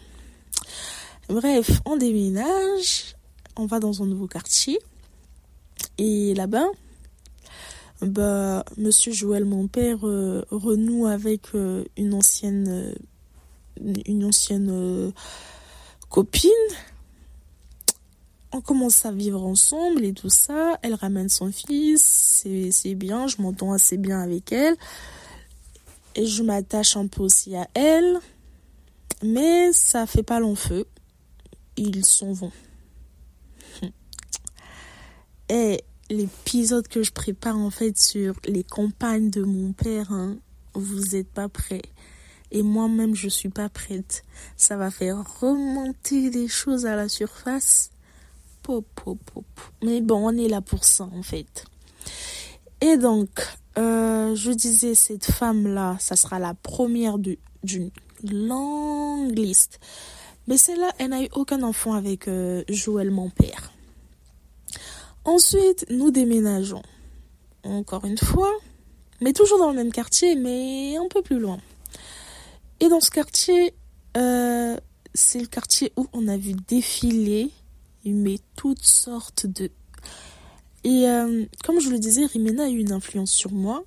Bref, 1.28 1.80
on 1.84 1.96
déménage, 1.96 3.14
on 3.56 3.66
va 3.66 3.78
dans 3.78 4.02
un 4.02 4.06
nouveau 4.06 4.26
quartier. 4.26 4.78
Et 5.98 6.34
là-bas, 6.34 6.66
bah, 8.02 8.64
Monsieur 8.76 9.12
Joël, 9.12 9.44
mon 9.44 9.68
père, 9.68 10.06
euh, 10.06 10.44
renoue 10.50 11.06
avec 11.06 11.54
euh, 11.54 11.84
une 11.96 12.14
ancienne, 12.14 12.94
une 14.06 14.24
ancienne 14.24 15.12
copine. 16.08 16.50
On 18.52 18.60
commence 18.60 19.04
à 19.06 19.12
vivre 19.12 19.44
ensemble 19.44 20.04
et 20.04 20.12
tout 20.12 20.28
ça. 20.28 20.78
Elle 20.82 20.94
ramène 20.94 21.28
son 21.28 21.52
fils, 21.52 22.44
c'est 22.70 22.94
bien, 22.94 23.28
je 23.28 23.40
m'entends 23.40 23.72
assez 23.72 23.96
bien 23.96 24.20
avec 24.20 24.52
elle. 24.52 24.76
Et 26.16 26.26
je 26.26 26.42
m'attache 26.42 26.96
un 26.96 27.06
peu 27.06 27.22
aussi 27.22 27.54
à 27.54 27.68
elle. 27.74 28.18
Mais 29.22 29.72
ça 29.72 30.06
fait 30.06 30.22
pas 30.22 30.40
long 30.40 30.56
feu. 30.56 30.86
Ils 31.76 32.04
s'en 32.04 32.32
vont. 32.32 32.52
Et 35.48 35.84
l'épisode 36.08 36.88
que 36.88 37.02
je 37.02 37.12
prépare 37.12 37.56
en 37.56 37.70
fait 37.70 37.96
sur 37.98 38.34
les 38.46 38.64
campagnes 38.64 39.30
de 39.30 39.42
mon 39.42 39.72
père, 39.72 40.10
hein, 40.10 40.36
vous 40.74 41.00
n'êtes 41.12 41.30
pas 41.30 41.48
prêts. 41.48 41.82
Et 42.50 42.62
moi-même, 42.62 43.14
je 43.14 43.28
suis 43.28 43.48
pas 43.48 43.68
prête. 43.68 44.24
Ça 44.56 44.76
va 44.76 44.90
faire 44.90 45.22
remonter 45.40 46.30
des 46.30 46.48
choses 46.48 46.84
à 46.86 46.96
la 46.96 47.08
surface. 47.08 47.90
Mais 49.82 50.00
bon, 50.00 50.28
on 50.28 50.36
est 50.36 50.48
là 50.48 50.60
pour 50.60 50.84
ça 50.84 51.08
en 51.12 51.22
fait. 51.22 51.64
Et 52.80 52.96
donc, 52.96 53.28
euh, 53.78 54.34
je 54.34 54.50
disais, 54.50 54.94
cette 54.94 55.26
femme-là, 55.26 55.96
ça 56.00 56.16
sera 56.16 56.38
la 56.38 56.54
première 56.54 57.18
d'une 57.18 57.90
longue 58.24 59.36
liste. 59.38 59.80
Mais 60.46 60.56
celle-là, 60.56 60.90
elle 60.98 61.10
n'a 61.10 61.22
eu 61.22 61.28
aucun 61.32 61.62
enfant 61.62 61.92
avec 61.92 62.26
euh, 62.26 62.64
Joël, 62.68 63.10
mon 63.10 63.28
père. 63.28 63.72
Ensuite, 65.24 65.86
nous 65.90 66.10
déménageons. 66.10 66.82
Encore 67.62 68.06
une 68.06 68.18
fois, 68.18 68.50
mais 69.20 69.34
toujours 69.34 69.58
dans 69.58 69.68
le 69.68 69.76
même 69.76 69.92
quartier, 69.92 70.34
mais 70.34 70.96
un 70.96 71.08
peu 71.08 71.20
plus 71.20 71.38
loin. 71.38 71.58
Et 72.80 72.88
dans 72.88 73.00
ce 73.00 73.10
quartier, 73.10 73.74
euh, 74.16 74.78
c'est 75.12 75.40
le 75.40 75.46
quartier 75.46 75.92
où 75.96 76.06
on 76.14 76.26
a 76.26 76.38
vu 76.38 76.54
défiler, 76.66 77.50
mais 78.04 78.38
toutes 78.56 78.84
sortes 78.84 79.46
de... 79.46 79.70
Et 80.84 81.08
euh, 81.08 81.44
comme 81.64 81.80
je 81.80 81.90
le 81.90 81.98
disais, 81.98 82.24
Rimena 82.26 82.64
a 82.64 82.68
eu 82.68 82.78
une 82.78 82.92
influence 82.92 83.30
sur 83.30 83.52
moi. 83.52 83.84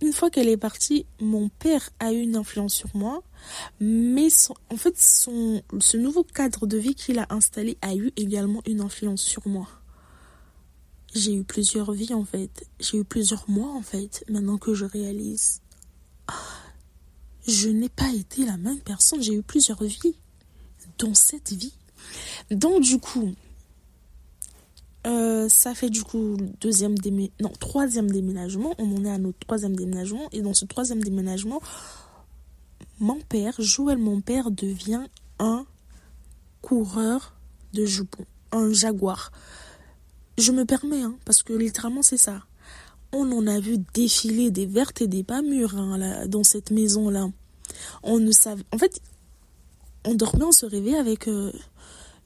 une 0.00 0.12
fois 0.12 0.30
qu'elle 0.30 0.48
est 0.48 0.56
partie, 0.56 1.04
mon 1.20 1.48
père 1.48 1.90
a 2.00 2.12
eu 2.12 2.20
une 2.20 2.36
influence 2.36 2.74
sur 2.74 2.94
moi. 2.94 3.22
Mais 3.80 4.28
en 4.70 4.76
fait, 4.76 4.98
son, 4.98 5.62
ce 5.78 5.96
nouveau 5.96 6.24
cadre 6.24 6.66
de 6.66 6.78
vie 6.78 6.94
qu'il 6.94 7.18
a 7.18 7.26
installé 7.30 7.76
a 7.82 7.94
eu 7.94 8.12
également 8.16 8.62
une 8.66 8.80
influence 8.80 9.22
sur 9.22 9.46
moi 9.46 9.68
j'ai 11.14 11.34
eu 11.34 11.44
plusieurs 11.44 11.92
vies 11.92 12.14
en 12.14 12.24
fait. 12.24 12.66
J'ai 12.80 12.98
eu 12.98 13.04
plusieurs 13.04 13.48
mois 13.48 13.72
en 13.72 13.82
fait, 13.82 14.24
maintenant 14.28 14.58
que 14.58 14.74
je 14.74 14.84
réalise. 14.84 15.60
Je 17.46 17.68
n'ai 17.68 17.88
pas 17.88 18.12
été 18.12 18.44
la 18.44 18.56
même 18.56 18.80
personne, 18.80 19.22
j'ai 19.22 19.34
eu 19.34 19.42
plusieurs 19.42 19.82
vies 19.82 20.16
dans 20.98 21.14
cette 21.14 21.52
vie. 21.52 21.77
Donc 22.50 22.82
du 22.82 22.98
coup, 22.98 23.34
euh, 25.06 25.48
ça 25.48 25.74
fait 25.74 25.90
du 25.90 26.02
coup 26.02 26.36
deuxième 26.60 26.94
non 27.40 27.52
troisième 27.60 28.10
déménagement. 28.10 28.74
On 28.78 28.96
en 28.96 29.04
est 29.04 29.10
à 29.10 29.18
notre 29.18 29.38
troisième 29.38 29.76
déménagement 29.76 30.28
et 30.32 30.42
dans 30.42 30.54
ce 30.54 30.64
troisième 30.64 31.02
déménagement, 31.02 31.60
mon 32.98 33.20
père, 33.20 33.54
Joël, 33.58 33.98
mon 33.98 34.20
père 34.20 34.50
devient 34.50 35.06
un 35.38 35.64
coureur 36.62 37.34
de 37.72 37.84
jupons, 37.84 38.26
un 38.52 38.72
jaguar. 38.72 39.30
Je 40.36 40.52
me 40.52 40.64
permets, 40.64 41.02
hein, 41.02 41.16
parce 41.24 41.42
que 41.42 41.52
littéralement 41.52 42.02
c'est 42.02 42.16
ça. 42.16 42.42
On 43.12 43.30
en 43.32 43.46
a 43.46 43.60
vu 43.60 43.78
défiler 43.94 44.50
des 44.50 44.66
vertes 44.66 45.00
et 45.00 45.06
des 45.06 45.24
pas 45.24 45.42
mûres 45.42 45.76
hein, 45.76 46.26
dans 46.26 46.44
cette 46.44 46.70
maison-là. 46.70 47.28
On 48.02 48.18
ne 48.18 48.32
savait. 48.32 48.64
En 48.72 48.78
fait, 48.78 49.00
on 50.04 50.14
dormait, 50.14 50.44
on 50.44 50.52
se 50.52 50.66
réveillait 50.66 50.98
avec 50.98 51.28
euh, 51.28 51.52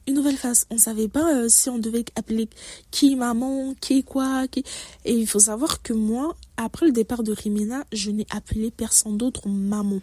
une 0.07 0.15
nouvelle 0.15 0.37
face. 0.37 0.65
On 0.69 0.75
ne 0.75 0.79
savait 0.79 1.07
pas 1.07 1.33
euh, 1.33 1.49
si 1.49 1.69
on 1.69 1.77
devait 1.77 2.05
appeler 2.15 2.49
qui 2.91 3.15
maman, 3.15 3.73
qui 3.79 4.03
quoi, 4.03 4.47
qui. 4.47 4.63
Et 5.05 5.13
il 5.13 5.27
faut 5.27 5.39
savoir 5.39 5.81
que 5.81 5.93
moi, 5.93 6.35
après 6.57 6.85
le 6.85 6.91
départ 6.91 7.23
de 7.23 7.33
Rimina, 7.33 7.83
je 7.91 8.11
n'ai 8.11 8.27
appelé 8.29 8.71
personne 8.71 9.17
d'autre 9.17 9.47
maman. 9.47 9.99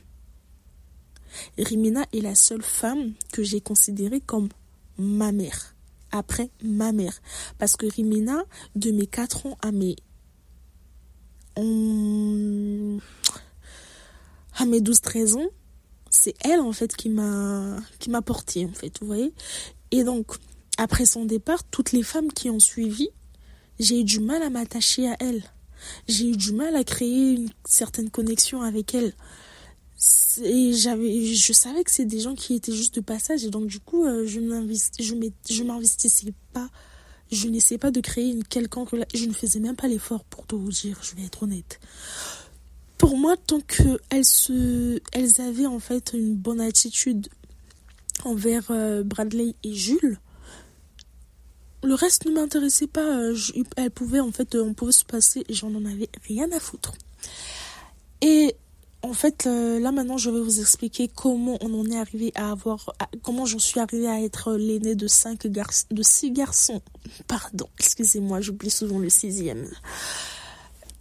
Rimina 1.58 2.04
est 2.12 2.20
la 2.20 2.34
seule 2.34 2.62
femme 2.62 3.12
que 3.32 3.42
j'ai 3.42 3.60
considérée 3.60 4.20
comme 4.20 4.48
ma 4.98 5.32
mère 5.32 5.74
après 6.12 6.50
ma 6.62 6.92
mère. 6.92 7.20
Parce 7.58 7.76
que 7.76 7.86
Rimina, 7.86 8.44
de 8.74 8.90
mes 8.90 9.06
4 9.06 9.46
ans 9.46 9.56
à 9.62 9.72
mes... 9.72 9.96
à 14.56 14.66
mes 14.66 14.80
12-13 14.80 15.36
ans, 15.36 15.48
c'est 16.10 16.34
elle 16.40 16.60
en 16.60 16.72
fait 16.72 16.94
qui 16.94 17.08
m'a 17.08 17.76
qui 17.98 18.10
m'a 18.10 18.20
porté 18.20 18.66
en 18.66 18.72
fait, 18.72 18.98
vous 19.00 19.06
voyez. 19.06 19.32
Et 19.92 20.04
donc 20.04 20.32
après 20.76 21.06
son 21.06 21.24
départ, 21.24 21.64
toutes 21.64 21.92
les 21.92 22.02
femmes 22.02 22.32
qui 22.32 22.50
ont 22.50 22.60
suivi, 22.60 23.08
j'ai 23.78 24.00
eu 24.00 24.04
du 24.04 24.20
mal 24.20 24.42
à 24.42 24.50
m'attacher 24.50 25.08
à 25.08 25.16
elle. 25.20 25.42
J'ai 26.08 26.28
eu 26.28 26.36
du 26.36 26.52
mal 26.52 26.76
à 26.76 26.84
créer 26.84 27.32
une 27.32 27.48
certaine 27.64 28.10
connexion 28.10 28.60
avec 28.60 28.94
elle 28.94 29.14
et 30.42 30.72
j'avais 30.72 31.24
je 31.24 31.52
savais 31.52 31.84
que 31.84 31.90
c'est 31.90 32.04
des 32.04 32.20
gens 32.20 32.34
qui 32.34 32.54
étaient 32.54 32.72
juste 32.72 32.94
de 32.94 33.00
passage 33.00 33.44
et 33.44 33.50
donc 33.50 33.66
du 33.66 33.80
coup 33.80 34.04
euh, 34.06 34.26
je 34.26 34.40
je 34.40 35.62
m'investissais 35.62 36.32
pas 36.52 36.68
je 37.30 37.48
n'essayais 37.48 37.78
pas 37.78 37.90
de 37.90 38.00
créer 38.00 38.30
une 38.30 38.44
quelconque 38.44 38.90
je 39.12 39.24
ne 39.26 39.32
faisais 39.32 39.60
même 39.60 39.76
pas 39.76 39.88
l'effort 39.88 40.24
pour 40.24 40.46
tout 40.46 40.58
vous 40.58 40.70
dire 40.70 40.98
je 41.02 41.14
vais 41.16 41.24
être 41.24 41.42
honnête 41.42 41.80
pour 43.00 43.16
moi 43.16 43.34
tant 43.38 43.60
que 43.62 43.98
elles 44.10 44.26
se 44.26 45.00
elles 45.12 45.40
avaient 45.40 45.66
en 45.66 45.78
fait 45.78 46.12
une 46.12 46.36
bonne 46.36 46.60
attitude 46.60 47.28
envers 48.24 48.70
euh, 48.70 49.02
Bradley 49.02 49.54
et 49.64 49.72
Jules 49.72 50.18
le 51.82 51.94
reste 51.94 52.26
ne 52.26 52.32
m'intéressait 52.32 52.86
pas 52.86 53.00
euh, 53.00 53.34
elles 53.78 53.90
pouvaient 53.90 54.20
en 54.20 54.32
fait 54.32 54.54
on 54.54 54.74
pouvait 54.74 54.92
se 54.92 55.06
passer 55.06 55.44
et 55.48 55.54
j'en 55.54 55.74
en 55.74 55.86
avais 55.86 56.10
rien 56.28 56.52
à 56.52 56.60
foutre 56.60 56.92
et 58.20 58.54
en 59.02 59.14
fait, 59.14 59.46
euh, 59.46 59.80
là 59.80 59.92
maintenant, 59.92 60.18
je 60.18 60.28
vais 60.28 60.40
vous 60.40 60.60
expliquer 60.60 61.08
comment 61.08 61.56
on 61.62 61.72
en 61.72 61.86
est 61.86 61.98
arrivé 61.98 62.32
à 62.34 62.50
avoir, 62.50 62.92
comment 63.22 63.46
j'en 63.46 63.58
suis 63.58 63.80
arrivée 63.80 64.06
à 64.06 64.20
être 64.20 64.52
l'aîné 64.52 64.94
de 64.94 65.06
cinq 65.06 65.46
garçons, 65.46 65.86
de 65.90 66.02
six 66.02 66.30
garçons. 66.30 66.82
Pardon, 67.26 67.66
excusez-moi, 67.78 68.42
j'oublie 68.42 68.68
souvent 68.68 68.98
le 68.98 69.08
sixième. 69.08 69.66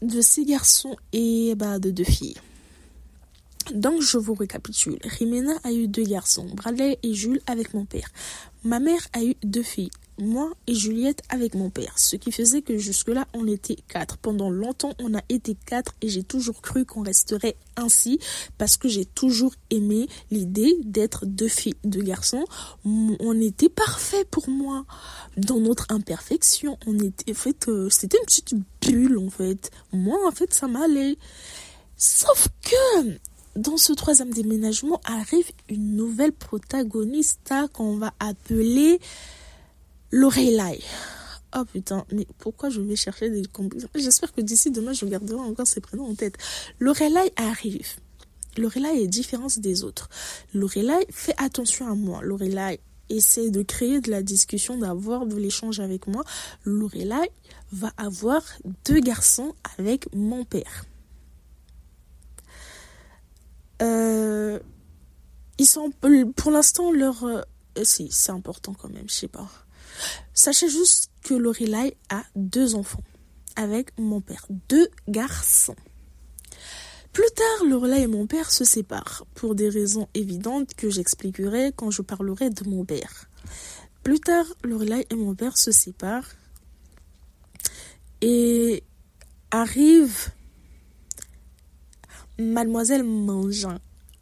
De 0.01 0.21
six 0.21 0.45
garçons 0.45 0.95
et 1.11 1.53
bah 1.55 1.77
de 1.77 1.91
deux 1.91 2.05
filles. 2.05 2.37
Donc 3.73 4.01
je 4.01 4.17
vous 4.17 4.33
récapitule. 4.33 4.97
Rimena 5.03 5.53
a 5.63 5.71
eu 5.71 5.87
deux 5.87 6.03
garçons, 6.03 6.45
Bradley 6.53 6.97
et 7.03 7.13
Jules 7.13 7.41
avec 7.47 7.73
mon 7.73 7.85
père. 7.85 8.09
Ma 8.63 8.79
mère 8.79 9.07
a 9.13 9.23
eu 9.23 9.35
deux 9.43 9.63
filles, 9.63 9.91
moi 10.19 10.51
et 10.67 10.73
Juliette 10.73 11.21
avec 11.29 11.55
mon 11.55 11.69
père. 11.69 11.97
Ce 11.97 12.15
qui 12.15 12.31
faisait 12.31 12.61
que 12.61 12.77
jusque-là, 12.77 13.27
on 13.33 13.47
était 13.47 13.77
quatre. 13.87 14.17
Pendant 14.17 14.49
longtemps, 14.49 14.93
on 14.99 15.13
a 15.15 15.21
été 15.29 15.55
quatre 15.65 15.93
et 16.01 16.09
j'ai 16.09 16.23
toujours 16.23 16.61
cru 16.61 16.85
qu'on 16.85 17.03
resterait 17.03 17.55
ainsi 17.75 18.19
parce 18.57 18.77
que 18.77 18.87
j'ai 18.87 19.05
toujours 19.05 19.53
aimé 19.69 20.07
l'idée 20.31 20.77
d'être 20.83 21.25
deux 21.25 21.47
filles, 21.47 21.75
deux 21.83 22.01
garçons. 22.01 22.45
On 22.85 23.39
était 23.39 23.69
parfait 23.69 24.25
pour 24.25 24.49
moi. 24.49 24.85
Dans 25.37 25.59
notre 25.59 25.87
imperfection, 25.89 26.77
on 26.85 26.97
était, 26.99 27.31
en 27.31 27.35
fait, 27.35 27.67
euh, 27.67 27.89
c'était 27.89 28.17
une 28.17 28.25
petite 28.25 28.53
bulle, 28.81 29.17
en 29.17 29.29
fait. 29.29 29.71
Moi, 29.93 30.17
en 30.27 30.31
fait, 30.31 30.53
ça 30.53 30.67
m'allait. 30.67 31.17
Sauf 31.97 32.47
que, 32.61 33.17
dans 33.55 33.77
ce 33.77 33.93
troisième 33.93 34.31
déménagement 34.31 35.01
arrive 35.03 35.51
une 35.69 35.95
nouvelle 35.95 36.31
protagoniste 36.31 37.53
qu'on 37.73 37.97
va 37.97 38.13
appeler 38.19 38.99
Lorelai. 40.11 40.81
Oh 41.55 41.65
putain, 41.65 42.05
mais 42.11 42.27
pourquoi 42.37 42.69
je 42.69 42.79
vais 42.81 42.95
chercher 42.95 43.29
des 43.29 43.43
combinaisons 43.45 43.89
J'espère 43.95 44.33
que 44.33 44.41
d'ici 44.41 44.69
demain, 44.69 44.93
je 44.93 45.05
garderai 45.05 45.39
encore 45.39 45.65
ces 45.65 45.81
prénoms 45.81 46.09
en 46.09 46.15
tête. 46.15 46.37
Lorelai 46.79 47.31
arrive. 47.35 47.87
Lorelai 48.57 49.03
est 49.03 49.07
différente 49.07 49.57
des 49.59 49.83
autres. 49.83 50.09
Lorelai 50.53 51.05
fait 51.09 51.33
attention 51.37 51.87
à 51.87 51.95
moi. 51.95 52.21
Lorelai 52.21 52.79
essaie 53.09 53.49
de 53.49 53.63
créer 53.63 54.01
de 54.01 54.11
la 54.11 54.21
discussion, 54.21 54.77
d'avoir 54.77 55.25
de 55.25 55.35
l'échange 55.35 55.79
avec 55.79 56.07
moi. 56.07 56.23
Lorelai 56.65 57.31
va 57.71 57.91
avoir 57.97 58.43
deux 58.85 58.99
garçons 58.99 59.55
avec 59.77 60.13
mon 60.13 60.45
père. 60.45 60.85
Euh, 63.81 64.59
ils 65.57 65.65
sont 65.65 65.91
pour 66.35 66.51
l'instant 66.51 66.91
leur 66.91 67.23
euh, 67.23 67.41
si 67.83 68.09
c'est 68.11 68.31
important 68.31 68.73
quand 68.73 68.89
même 68.89 69.07
je 69.07 69.13
sais 69.13 69.27
pas 69.29 69.49
Sachez 70.33 70.69
juste 70.69 71.11
que 71.23 71.33
Lorelai 71.33 71.97
a 72.09 72.23
deux 72.35 72.75
enfants 72.75 73.03
avec 73.55 73.97
mon 73.97 74.21
père, 74.21 74.45
deux 74.69 74.89
garçons. 75.07 75.75
Plus 77.11 77.29
tard, 77.35 77.67
Lorelai 77.67 78.03
et 78.03 78.07
mon 78.07 78.27
père 78.27 78.51
se 78.51 78.63
séparent 78.63 79.25
pour 79.33 79.55
des 79.55 79.69
raisons 79.69 80.07
évidentes 80.13 80.73
que 80.75 80.89
j'expliquerai 80.89 81.73
quand 81.75 81.91
je 81.91 82.01
parlerai 82.01 82.49
de 82.49 82.69
mon 82.69 82.85
père. 82.85 83.29
Plus 84.03 84.19
tard, 84.19 84.45
Lorelai 84.63 85.05
et 85.09 85.15
mon 85.15 85.35
père 85.35 85.57
se 85.57 85.71
séparent 85.71 86.29
et 88.21 88.83
arrive 89.51 90.29
Mademoiselle 92.37 93.03
Mangin. 93.03 93.79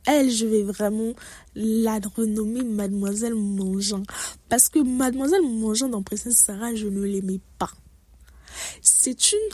Elle, 0.08 0.32
je 0.32 0.45
vais 0.45 0.64
vraiment 0.64 1.12
la 1.53 1.99
renommer 2.16 2.64
Mademoiselle 2.64 3.36
Mangin. 3.36 4.03
Parce 4.47 4.70
que 4.70 4.80
Mademoiselle 4.80 5.41
Mangin 5.41 5.89
dans 5.89 6.01
Princesse 6.01 6.38
Sarah, 6.38 6.74
je 6.76 6.88
ne 6.88 7.01
l'aimais 7.01 7.41
pas. 7.60 7.72
C'est 8.82 9.34
une 9.34 9.49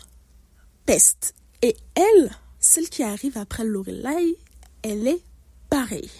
peste. 0.86 1.34
Et 1.64 1.76
elle, 1.96 2.30
celle 2.60 2.88
qui 2.88 3.02
arrive 3.02 3.36
après 3.36 3.66
Lorelai, 3.66 4.38
elle 4.84 5.08
est 5.08 5.24
pareille. 5.72 6.12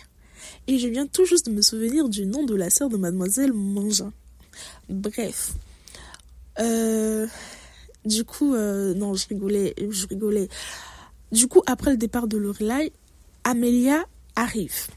Et 0.66 0.80
je 0.80 0.88
viens 0.88 1.06
tout 1.06 1.26
juste 1.26 1.46
de 1.46 1.52
me 1.52 1.62
souvenir 1.62 2.10
du 2.10 2.26
nom 2.26 2.44
de 2.44 2.56
la 2.56 2.72
sœur 2.72 2.90
de 2.90 2.98
Mademoiselle 2.98 3.54
Mangin. 3.54 4.12
Bref. 4.90 5.54
Euh, 6.60 7.28
du 8.04 8.24
coup, 8.24 8.56
euh, 8.56 8.96
non, 8.96 9.14
je 9.14 9.28
rigolais, 9.28 9.76
je 9.78 10.08
rigolais. 10.08 10.50
Du 11.32 11.48
coup, 11.48 11.62
après 11.68 11.92
le 11.92 11.98
départ 11.98 12.28
de 12.28 12.38
Lorelai, 12.38 12.92
Amélia 13.44 14.06
arrive. 14.36 14.88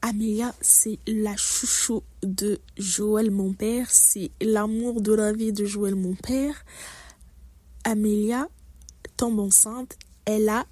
Amélia, 0.00 0.54
c'est 0.60 0.98
la 1.06 1.36
chouchou 1.36 2.02
de 2.22 2.60
Joël, 2.76 3.30
mon 3.30 3.52
père. 3.52 3.90
C'est 3.90 4.30
l'amour 4.40 5.00
de 5.00 5.12
la 5.12 5.32
vie 5.32 5.52
de 5.52 5.64
Joël, 5.64 5.96
mon 5.96 6.14
père. 6.14 6.64
Amélia 7.84 8.48
tombe 9.16 9.40
enceinte. 9.40 9.96
Elle 10.24 10.48
a. 10.48 10.66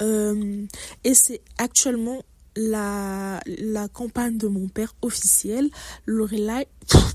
Euh, 0.00 0.64
et 1.04 1.14
c'est 1.14 1.42
actuellement 1.58 2.22
la, 2.56 3.40
la 3.46 3.88
compagne 3.88 4.38
de 4.38 4.48
mon 4.48 4.68
père 4.68 4.94
officielle. 5.02 5.68
Lorelai. 6.06 6.68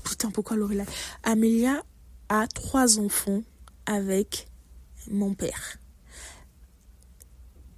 Putain, 0.04 0.30
pourquoi 0.30 0.56
Lorelai? 0.56 0.84
Amélia 1.24 1.82
a 2.28 2.46
trois 2.46 2.98
enfants 3.00 3.42
avec 3.86 4.48
mon 5.10 5.34
père. 5.34 5.78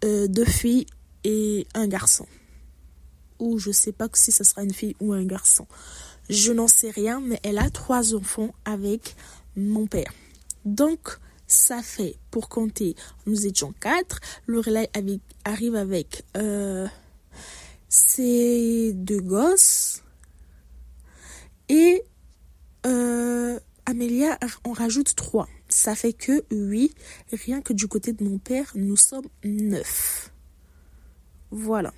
Euh, 0.05 0.29
deux 0.29 0.45
filles 0.45 0.87
et 1.27 1.67
un 1.75 1.89
garçon. 1.89 2.27
Ou 3.41 3.59
je 3.59 3.73
sais 3.73 3.93
pas 3.93 4.09
si 4.15 4.31
ce 4.31 4.45
sera 4.45 4.63
une 4.63 4.73
fille 4.73 4.95
ou 5.01 5.13
un 5.13 5.25
garçon. 5.25 5.67
Je 6.31 6.53
n'en 6.53 6.69
sais 6.69 6.91
rien, 6.91 7.21
mais 7.21 7.41
elle 7.43 7.59
a 7.59 7.69
trois 7.69 8.15
enfants 8.15 8.55
avec 8.65 9.17
mon 9.57 9.87
père. 9.89 10.13
Donc, 10.65 11.19
ça 11.49 11.83
fait, 11.83 12.17
pour 12.31 12.49
compter, 12.49 12.95
nous 13.27 13.47
étions 13.47 13.75
quatre. 13.81 14.21
Lorelai 14.47 14.89
arrive 15.45 15.75
avec 15.75 16.25
euh, 16.37 16.87
ses 17.89 18.93
deux 18.95 19.21
gosses. 19.21 20.03
Et 21.69 22.05
euh, 22.87 23.59
Amélia 23.85 24.39
en 24.65 24.73
rajoute 24.73 25.17
trois. 25.17 25.49
Ça 25.69 25.97
fait 25.97 26.13
que 26.13 26.45
oui, 26.53 26.95
rien 27.33 27.61
que 27.63 27.73
du 27.73 27.89
côté 27.89 28.13
de 28.13 28.23
mon 28.23 28.39
père, 28.39 28.71
nous 28.77 28.97
sommes 28.97 29.27
neuf. 29.45 30.31
Voilà. 31.57 31.93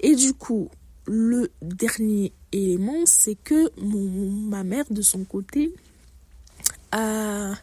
Et 0.00 0.14
du 0.14 0.34
coup, 0.34 0.68
le 1.06 1.50
dernier 1.62 2.32
élément, 2.52 3.06
c'est 3.06 3.34
que 3.34 3.70
ma 3.80 4.64
mère, 4.64 4.84
de 4.90 5.02
son 5.02 5.24
côté, 5.24 5.74
a... 6.92 7.54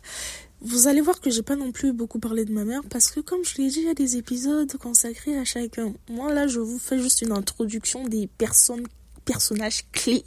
Vous 0.66 0.88
allez 0.88 1.02
voir 1.02 1.20
que 1.20 1.30
j'ai 1.30 1.42
pas 1.42 1.58
non 1.58 1.74
plus 1.74 1.92
beaucoup 1.92 2.20
parlé 2.20 2.46
de 2.46 2.54
ma 2.54 2.64
mère 2.64 2.84
parce 2.90 3.12
que 3.12 3.20
comme 3.20 3.44
je 3.44 3.58
l'ai 3.58 3.68
dit, 3.68 3.80
il 3.80 3.86
y 3.86 3.90
a 3.90 3.94
des 3.94 4.16
épisodes 4.16 4.72
consacrés 4.78 5.38
à 5.38 5.44
chacun. 5.44 5.94
Moi 6.10 6.34
là, 6.34 6.48
je 6.48 6.62
vous 6.62 6.80
fais 6.80 6.98
juste 7.00 7.22
une 7.22 7.34
introduction 7.34 8.08
des 8.08 8.28
personnes, 8.28 8.88
personnages 9.26 9.84
clés, 9.92 10.24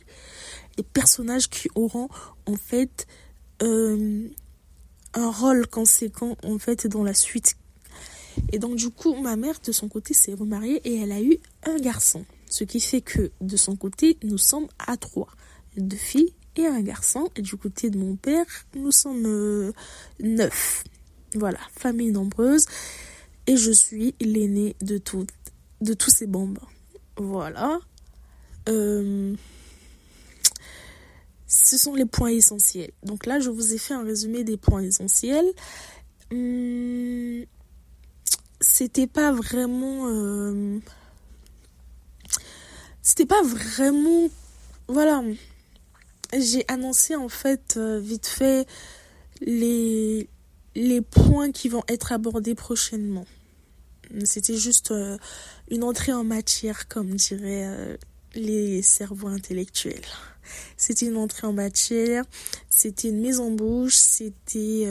des 0.76 0.82
personnages 0.82 1.48
qui 1.48 1.70
auront 1.74 2.10
en 2.44 2.56
fait 2.56 3.06
euh, 3.62 4.28
un 5.14 5.30
rôle 5.30 5.66
conséquent 5.68 6.36
en 6.44 6.58
fait 6.58 6.86
dans 6.86 7.02
la 7.02 7.14
suite. 7.14 7.56
Et 8.52 8.58
donc 8.58 8.76
du 8.76 8.90
coup, 8.90 9.14
ma 9.14 9.36
mère 9.36 9.58
de 9.64 9.72
son 9.72 9.88
côté 9.88 10.14
s'est 10.14 10.34
remariée 10.34 10.80
et 10.84 10.96
elle 10.96 11.12
a 11.12 11.20
eu 11.20 11.38
un 11.64 11.76
garçon. 11.76 12.24
Ce 12.48 12.64
qui 12.64 12.80
fait 12.80 13.00
que 13.00 13.30
de 13.40 13.56
son 13.56 13.76
côté, 13.76 14.18
nous 14.22 14.38
sommes 14.38 14.68
à 14.78 14.96
trois. 14.96 15.28
Deux 15.76 15.96
filles 15.96 16.32
et 16.56 16.66
un 16.66 16.80
garçon. 16.80 17.30
Et 17.36 17.42
du 17.42 17.56
côté 17.56 17.90
de 17.90 17.98
mon 17.98 18.16
père, 18.16 18.46
nous 18.74 18.92
sommes 18.92 19.26
euh, 19.26 19.72
neuf. 20.20 20.84
Voilà, 21.34 21.58
famille 21.72 22.12
nombreuse. 22.12 22.66
Et 23.46 23.56
je 23.56 23.70
suis 23.70 24.14
l'aîné 24.20 24.76
de, 24.80 25.00
de 25.80 25.94
tous 25.94 26.10
ces 26.10 26.26
bombes. 26.26 26.58
Voilà. 27.16 27.80
Euh, 28.68 29.34
ce 31.46 31.78
sont 31.78 31.94
les 31.94 32.06
points 32.06 32.30
essentiels. 32.30 32.90
Donc 33.02 33.26
là, 33.26 33.38
je 33.38 33.50
vous 33.50 33.72
ai 33.72 33.78
fait 33.78 33.94
un 33.94 34.02
résumé 34.02 34.44
des 34.44 34.56
points 34.56 34.82
essentiels. 34.82 35.46
Hum, 36.32 37.44
c'était 38.76 39.06
pas 39.06 39.32
vraiment. 39.32 40.06
Euh, 40.10 40.78
c'était 43.00 43.24
pas 43.24 43.42
vraiment. 43.42 44.28
Voilà. 44.86 45.22
J'ai 46.36 46.62
annoncé 46.68 47.16
en 47.16 47.30
fait 47.30 47.78
euh, 47.78 47.98
vite 47.98 48.26
fait 48.26 48.68
les, 49.40 50.28
points 51.10 51.52
qui 51.52 51.70
vont 51.70 51.84
être 51.88 52.12
abordés 52.12 52.54
prochainement. 52.54 53.24
C'était 54.24 54.58
juste 54.58 54.90
euh, 54.90 55.16
une 55.70 55.82
entrée 55.82 56.12
en 56.12 56.24
matière, 56.24 56.86
comme 56.86 57.14
diraient 57.14 57.98
les 58.34 58.82
cerveaux 58.82 59.28
intellectuels. 59.28 60.04
C'était 60.76 61.06
une 61.06 61.16
entrée 61.16 61.46
en 61.46 61.54
matière, 61.54 62.24
c'était 62.68 63.08
une 63.08 63.20
mise 63.20 63.40
en 63.40 63.50
bouche, 63.50 63.96
c'était 63.96 64.86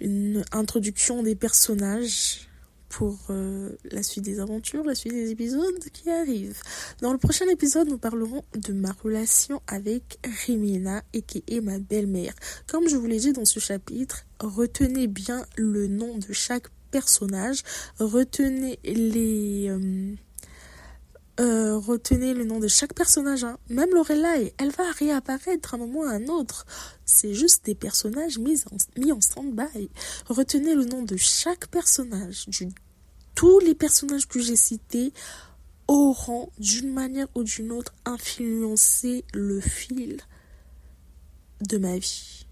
une 0.00 0.44
introduction 0.52 1.24
des 1.24 1.34
personnages 1.34 2.46
pour 2.90 3.18
euh, 3.30 3.70
la 3.90 4.02
suite 4.02 4.24
des 4.24 4.40
aventures, 4.40 4.84
la 4.84 4.94
suite 4.94 5.14
des 5.14 5.30
épisodes 5.30 5.78
qui 5.92 6.10
arrivent. 6.10 6.60
Dans 7.00 7.12
le 7.12 7.18
prochain 7.18 7.48
épisode, 7.48 7.88
nous 7.88 7.98
parlerons 7.98 8.44
de 8.54 8.72
ma 8.72 8.92
relation 8.92 9.62
avec 9.66 10.18
Rimina 10.44 11.02
et 11.14 11.22
qui 11.22 11.42
est 11.48 11.60
ma 11.60 11.78
belle-mère. 11.78 12.34
Comme 12.66 12.88
je 12.88 12.96
vous 12.96 13.06
l'ai 13.06 13.20
dit 13.20 13.32
dans 13.32 13.44
ce 13.46 13.60
chapitre, 13.60 14.26
retenez 14.40 15.06
bien 15.06 15.46
le 15.56 15.86
nom 15.86 16.18
de 16.18 16.32
chaque 16.32 16.66
personnage, 16.90 17.62
retenez 17.98 18.78
les... 18.84 19.68
Euh, 19.70 20.14
euh, 21.40 21.78
retenez 21.78 22.34
le 22.34 22.44
nom 22.44 22.60
de 22.60 22.68
chaque 22.68 22.92
personnage. 22.94 23.44
Hein. 23.44 23.58
Même 23.70 23.90
Lorelai, 23.94 24.52
elle 24.58 24.70
va 24.70 24.90
réapparaître 24.92 25.72
à 25.72 25.76
un 25.76 25.80
moment 25.80 26.00
ou 26.00 26.04
à 26.04 26.10
un 26.10 26.26
autre. 26.26 26.66
C'est 27.06 27.32
juste 27.32 27.64
des 27.64 27.74
personnages 27.74 28.38
mis 28.38 28.62
en, 28.70 28.76
mis 29.00 29.10
en 29.10 29.20
stand-by. 29.20 29.90
Retenez 30.28 30.74
le 30.74 30.84
nom 30.84 31.02
de 31.02 31.16
chaque 31.16 31.68
personnage. 31.68 32.46
tous 33.34 33.58
les 33.60 33.74
personnages 33.74 34.28
que 34.28 34.38
j'ai 34.40 34.56
cités 34.56 35.14
auront, 35.88 36.50
d'une 36.58 36.92
manière 36.92 37.28
ou 37.34 37.42
d'une 37.42 37.72
autre, 37.72 37.94
influencé 38.04 39.24
le 39.32 39.60
fil 39.60 40.18
de 41.62 41.78
ma 41.78 41.96
vie. 41.96 42.46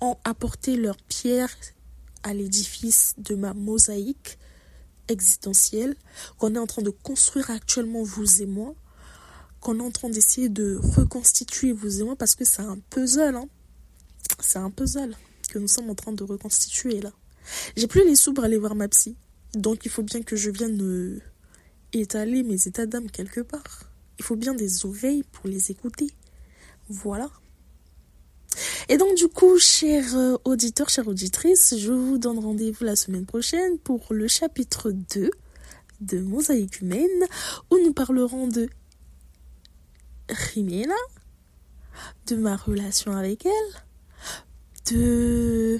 Ont 0.00 0.16
apporté 0.24 0.76
leur 0.76 0.96
pierre 0.96 1.54
à 2.22 2.34
l'édifice 2.34 3.14
de 3.18 3.34
ma 3.34 3.52
mosaïque 3.52 4.38
existentielle 5.12 5.94
qu'on 6.38 6.54
est 6.54 6.58
en 6.58 6.66
train 6.66 6.82
de 6.82 6.90
construire 6.90 7.50
actuellement 7.50 8.02
vous 8.02 8.42
et 8.42 8.46
moi, 8.46 8.74
qu'on 9.60 9.78
est 9.78 9.82
en 9.82 9.90
train 9.90 10.08
d'essayer 10.08 10.48
de 10.48 10.78
reconstituer 10.96 11.72
vous 11.72 12.00
et 12.00 12.04
moi 12.04 12.16
parce 12.16 12.34
que 12.34 12.44
c'est 12.44 12.62
un 12.62 12.78
puzzle, 12.90 13.36
hein. 13.36 13.48
C'est 14.40 14.58
un 14.58 14.70
puzzle 14.70 15.14
que 15.48 15.58
nous 15.58 15.68
sommes 15.68 15.90
en 15.90 15.94
train 15.94 16.12
de 16.12 16.24
reconstituer 16.24 17.00
là. 17.00 17.12
J'ai 17.76 17.86
plus 17.86 18.04
les 18.04 18.16
sous 18.16 18.32
pour 18.32 18.44
aller 18.44 18.58
voir 18.58 18.74
ma 18.74 18.88
psy, 18.88 19.16
donc 19.54 19.84
il 19.84 19.90
faut 19.90 20.02
bien 20.02 20.22
que 20.22 20.36
je 20.36 20.50
vienne 20.50 20.80
euh, 20.82 21.20
étaler 21.92 22.42
mes 22.42 22.66
états 22.66 22.86
d'âme 22.86 23.10
quelque 23.10 23.40
part. 23.40 23.84
Il 24.18 24.24
faut 24.24 24.36
bien 24.36 24.54
des 24.54 24.86
oreilles 24.86 25.24
pour 25.32 25.48
les 25.48 25.70
écouter. 25.70 26.08
Voilà. 26.88 27.30
Et 28.88 28.96
donc 28.96 29.14
du 29.16 29.28
coup, 29.28 29.58
chers 29.58 30.16
euh, 30.16 30.36
auditeurs, 30.44 30.88
chères 30.88 31.08
auditrices, 31.08 31.74
je 31.78 31.92
vous 31.92 32.18
donne 32.18 32.38
rendez-vous 32.38 32.84
la 32.84 32.96
semaine 32.96 33.26
prochaine 33.26 33.78
pour 33.78 34.06
le 34.10 34.28
chapitre 34.28 34.90
2 34.90 35.30
de 36.00 36.18
Mosaïque 36.18 36.80
humaine, 36.80 37.26
où 37.70 37.78
nous 37.78 37.92
parlerons 37.92 38.48
de 38.48 38.68
Rimena, 40.28 40.94
de 42.26 42.36
ma 42.36 42.56
relation 42.56 43.12
avec 43.12 43.46
elle, 43.46 44.92
de... 44.92 45.78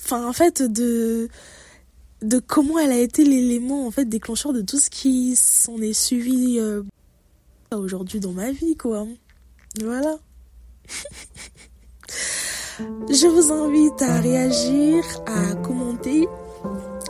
Enfin, 0.00 0.26
en 0.26 0.32
fait, 0.32 0.62
de 0.62 1.28
de 2.22 2.38
comment 2.38 2.78
elle 2.78 2.90
a 2.90 2.98
été 2.98 3.22
l'élément 3.22 3.86
en 3.86 3.90
fait 3.90 4.06
déclencheur 4.06 4.54
de 4.54 4.62
tout 4.62 4.78
ce 4.78 4.88
qui 4.88 5.36
s'en 5.36 5.76
est 5.82 5.92
suivi 5.92 6.58
euh, 6.58 6.82
aujourd'hui 7.70 8.18
dans 8.18 8.32
ma 8.32 8.50
vie 8.50 8.76
quoi. 8.76 9.06
Voilà. 9.82 10.18
Je 13.10 13.26
vous 13.26 13.52
invite 13.52 14.02
à 14.02 14.20
réagir, 14.20 15.04
à 15.26 15.54
commenter, 15.56 16.28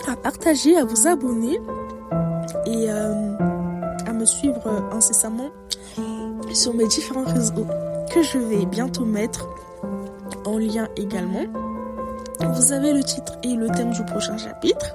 à 0.07 0.17
partager, 0.17 0.77
à 0.77 0.85
vous 0.85 1.07
abonner 1.07 1.59
et 2.67 2.91
euh, 2.91 3.37
à 4.07 4.13
me 4.13 4.25
suivre 4.27 4.67
incessamment 4.93 5.51
sur 6.53 6.75
mes 6.75 6.87
différents 6.87 7.25
réseaux 7.25 7.67
que 8.13 8.23
je 8.23 8.39
vais 8.39 8.67
bientôt 8.67 9.05
mettre 9.05 9.49
en 10.45 10.59
lien 10.59 10.89
également. 10.97 11.47
Vous 12.41 12.73
avez 12.73 12.93
le 12.93 13.03
titre 13.03 13.33
et 13.43 13.55
le 13.55 13.69
thème 13.69 13.91
du 13.91 14.05
prochain 14.05 14.37
chapitre. 14.37 14.95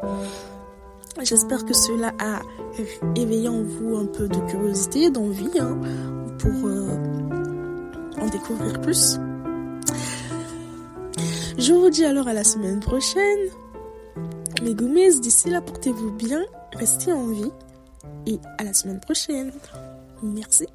J'espère 1.22 1.66
que 1.66 1.74
cela 1.74 2.14
a 2.20 2.42
éveillé 3.16 3.50
en 3.50 3.64
vous 3.64 3.98
un 3.98 4.06
peu 4.06 4.28
de 4.28 4.40
curiosité, 4.50 5.10
d'envie, 5.10 5.60
hein, 5.60 5.78
pour 6.38 6.68
euh, 6.68 6.88
en 8.22 8.28
découvrir 8.28 8.80
plus. 8.80 9.20
Je 11.58 11.74
vous 11.74 11.90
dis 11.90 12.06
alors 12.06 12.28
à 12.28 12.34
la 12.34 12.44
semaine 12.44 12.80
prochaine. 12.80 13.50
Mes 14.62 14.74
gommes, 14.74 14.96
d'ici 15.22 15.50
là, 15.50 15.62
portez-vous 15.62 16.12
bien, 16.12 16.46
restez 16.74 17.12
en 17.12 17.28
vie 17.28 17.52
et 18.26 18.40
à 18.58 18.64
la 18.64 18.74
semaine 18.74 19.00
prochaine. 19.00 19.52
Merci. 20.22 20.68